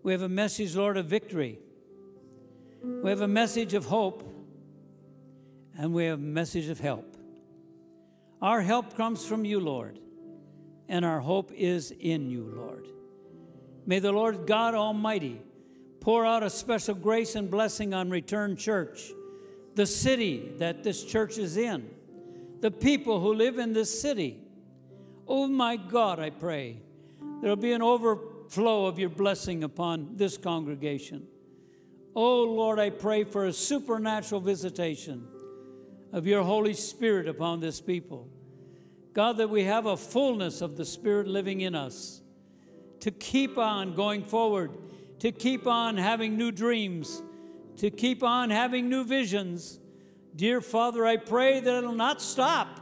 We 0.01 0.13
have 0.13 0.23
a 0.23 0.29
message, 0.29 0.75
Lord, 0.75 0.97
of 0.97 1.05
victory. 1.05 1.59
We 2.83 3.11
have 3.11 3.21
a 3.21 3.27
message 3.27 3.75
of 3.75 3.85
hope. 3.85 4.28
And 5.79 5.93
we 5.93 6.07
have 6.07 6.19
a 6.19 6.21
message 6.21 6.67
of 6.67 6.81
help. 6.81 7.15
Our 8.41 8.59
help 8.59 8.97
comes 8.97 9.25
from 9.25 9.45
you, 9.45 9.61
Lord, 9.61 9.97
and 10.89 11.05
our 11.05 11.21
hope 11.21 11.53
is 11.53 11.91
in 11.91 12.29
you, 12.29 12.51
Lord. 12.53 12.85
May 13.85 13.99
the 13.99 14.11
Lord 14.11 14.45
God 14.45 14.75
Almighty 14.75 15.41
pour 16.01 16.25
out 16.25 16.43
a 16.43 16.49
special 16.49 16.95
grace 16.95 17.35
and 17.35 17.49
blessing 17.49 17.93
on 17.93 18.09
Return 18.09 18.57
Church, 18.57 19.13
the 19.75 19.85
city 19.85 20.51
that 20.57 20.83
this 20.83 21.01
church 21.01 21.37
is 21.37 21.55
in, 21.55 21.89
the 22.59 22.71
people 22.71 23.21
who 23.21 23.33
live 23.33 23.57
in 23.57 23.71
this 23.71 24.01
city. 24.01 24.37
Oh 25.29 25.47
my 25.47 25.77
God, 25.77 26.19
I 26.19 26.29
pray 26.29 26.75
there'll 27.41 27.55
be 27.55 27.71
an 27.71 27.81
overflow 27.81 28.87
of 28.87 28.99
your 28.99 29.07
blessing 29.07 29.63
upon 29.63 30.17
this 30.17 30.37
congregation. 30.37 31.25
Oh 32.13 32.43
Lord, 32.43 32.79
I 32.79 32.89
pray 32.89 33.23
for 33.23 33.45
a 33.45 33.53
supernatural 33.53 34.41
visitation 34.41 35.25
of 36.11 36.27
your 36.27 36.43
Holy 36.43 36.73
Spirit 36.73 37.27
upon 37.27 37.59
this 37.59 37.81
people. 37.81 38.27
God, 39.13 39.37
that 39.37 39.49
we 39.49 39.63
have 39.63 39.85
a 39.85 39.97
fullness 39.97 40.61
of 40.61 40.77
the 40.77 40.85
Spirit 40.85 41.27
living 41.27 41.61
in 41.61 41.75
us 41.75 42.21
to 43.01 43.11
keep 43.11 43.57
on 43.57 43.95
going 43.95 44.23
forward 44.23 44.71
to 45.19 45.31
keep 45.31 45.67
on 45.67 45.97
having 45.97 46.37
new 46.37 46.51
dreams, 46.51 47.21
to 47.77 47.89
keep 47.89 48.23
on 48.23 48.49
having 48.49 48.89
new 48.89 49.03
visions. 49.03 49.79
Dear 50.35 50.61
Father, 50.61 51.05
I 51.05 51.17
pray 51.17 51.59
that 51.59 51.77
it'll 51.77 51.93
not 51.93 52.21
stop 52.21 52.79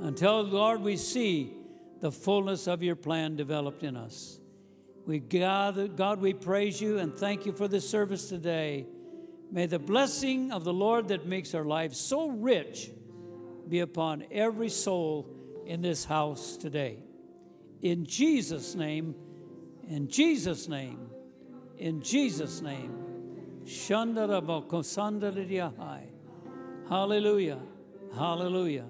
until, 0.00 0.42
Lord, 0.42 0.80
we 0.80 0.96
see 0.96 1.54
the 2.00 2.12
fullness 2.12 2.66
of 2.66 2.82
your 2.82 2.96
plan 2.96 3.36
developed 3.36 3.82
in 3.82 3.96
us. 3.96 4.38
We 5.06 5.20
gather, 5.20 5.88
God, 5.88 6.20
we 6.20 6.34
praise 6.34 6.80
you 6.80 6.98
and 6.98 7.14
thank 7.14 7.46
you 7.46 7.52
for 7.52 7.66
this 7.66 7.88
service 7.88 8.28
today. 8.28 8.86
May 9.50 9.66
the 9.66 9.78
blessing 9.78 10.52
of 10.52 10.64
the 10.64 10.72
Lord 10.72 11.08
that 11.08 11.26
makes 11.26 11.54
our 11.54 11.64
lives 11.64 11.98
so 11.98 12.28
rich 12.28 12.90
be 13.68 13.80
upon 13.80 14.24
every 14.30 14.68
soul 14.68 15.28
in 15.66 15.82
this 15.82 16.04
house 16.04 16.56
today. 16.56 16.98
In 17.82 18.04
Jesus' 18.04 18.74
name, 18.74 19.14
in 19.88 20.08
Jesus' 20.08 20.68
name 20.68 21.08
in 21.78 22.02
Jesus' 22.02 22.60
name. 22.60 22.92
Hallelujah. 26.88 27.58
Hallelujah. 28.14 28.86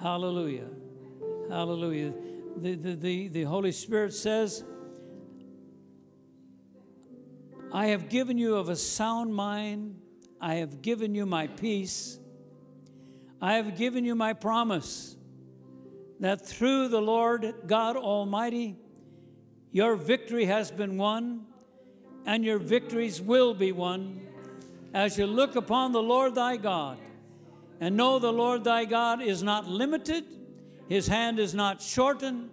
Hallelujah. 0.00 0.68
Hallelujah. 1.50 2.14
The, 2.56 2.74
the, 2.74 2.94
the, 2.94 3.28
the 3.28 3.42
Holy 3.42 3.72
Spirit 3.72 4.14
says, 4.14 4.64
I 7.74 7.86
have 7.86 8.08
given 8.08 8.38
you 8.38 8.54
of 8.54 8.68
a 8.68 8.76
sound 8.76 9.34
mind. 9.34 10.00
I 10.40 10.54
have 10.54 10.80
given 10.80 11.12
you 11.12 11.26
my 11.26 11.48
peace. 11.48 12.20
I 13.42 13.54
have 13.54 13.76
given 13.76 14.04
you 14.04 14.14
my 14.14 14.32
promise 14.32 15.16
that 16.20 16.46
through 16.46 16.86
the 16.86 17.02
Lord 17.02 17.52
God 17.66 17.96
Almighty, 17.96 18.76
your 19.72 19.96
victory 19.96 20.44
has 20.44 20.70
been 20.70 20.96
won 20.98 21.46
and 22.24 22.44
your 22.44 22.60
victories 22.60 23.20
will 23.20 23.54
be 23.54 23.72
won 23.72 24.24
as 24.94 25.18
you 25.18 25.26
look 25.26 25.56
upon 25.56 25.90
the 25.90 26.02
Lord 26.02 26.36
thy 26.36 26.56
God 26.56 26.98
and 27.80 27.96
know 27.96 28.20
the 28.20 28.32
Lord 28.32 28.62
thy 28.62 28.84
God 28.84 29.20
is 29.20 29.42
not 29.42 29.66
limited, 29.66 30.24
his 30.88 31.08
hand 31.08 31.40
is 31.40 31.54
not 31.54 31.82
shortened, 31.82 32.50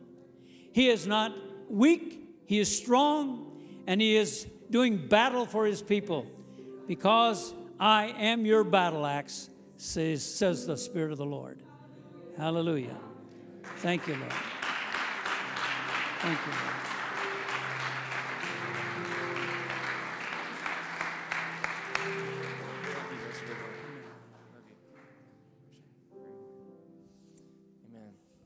he 0.73 0.89
is 0.89 1.05
not 1.05 1.31
weak, 1.69 2.27
he 2.47 2.57
is 2.57 2.75
strong, 2.75 3.61
and 3.85 4.01
he 4.01 4.17
is 4.17 4.47
doing 4.71 5.07
battle 5.07 5.45
for 5.45 5.65
his 5.65 5.81
people 5.81 6.25
because 6.87 7.53
I 7.79 8.07
am 8.17 8.45
your 8.45 8.63
battle 8.63 9.05
axe, 9.05 9.49
says, 9.77 10.23
says 10.23 10.65
the 10.65 10.77
Spirit 10.77 11.11
of 11.11 11.17
the 11.17 11.25
Lord. 11.25 11.59
Hallelujah. 12.37 12.97
Thank 13.77 14.07
you, 14.07 14.15
Lord. 14.15 14.33
Thank 16.21 16.39
you, 16.45 16.51
Lord. 16.51 16.80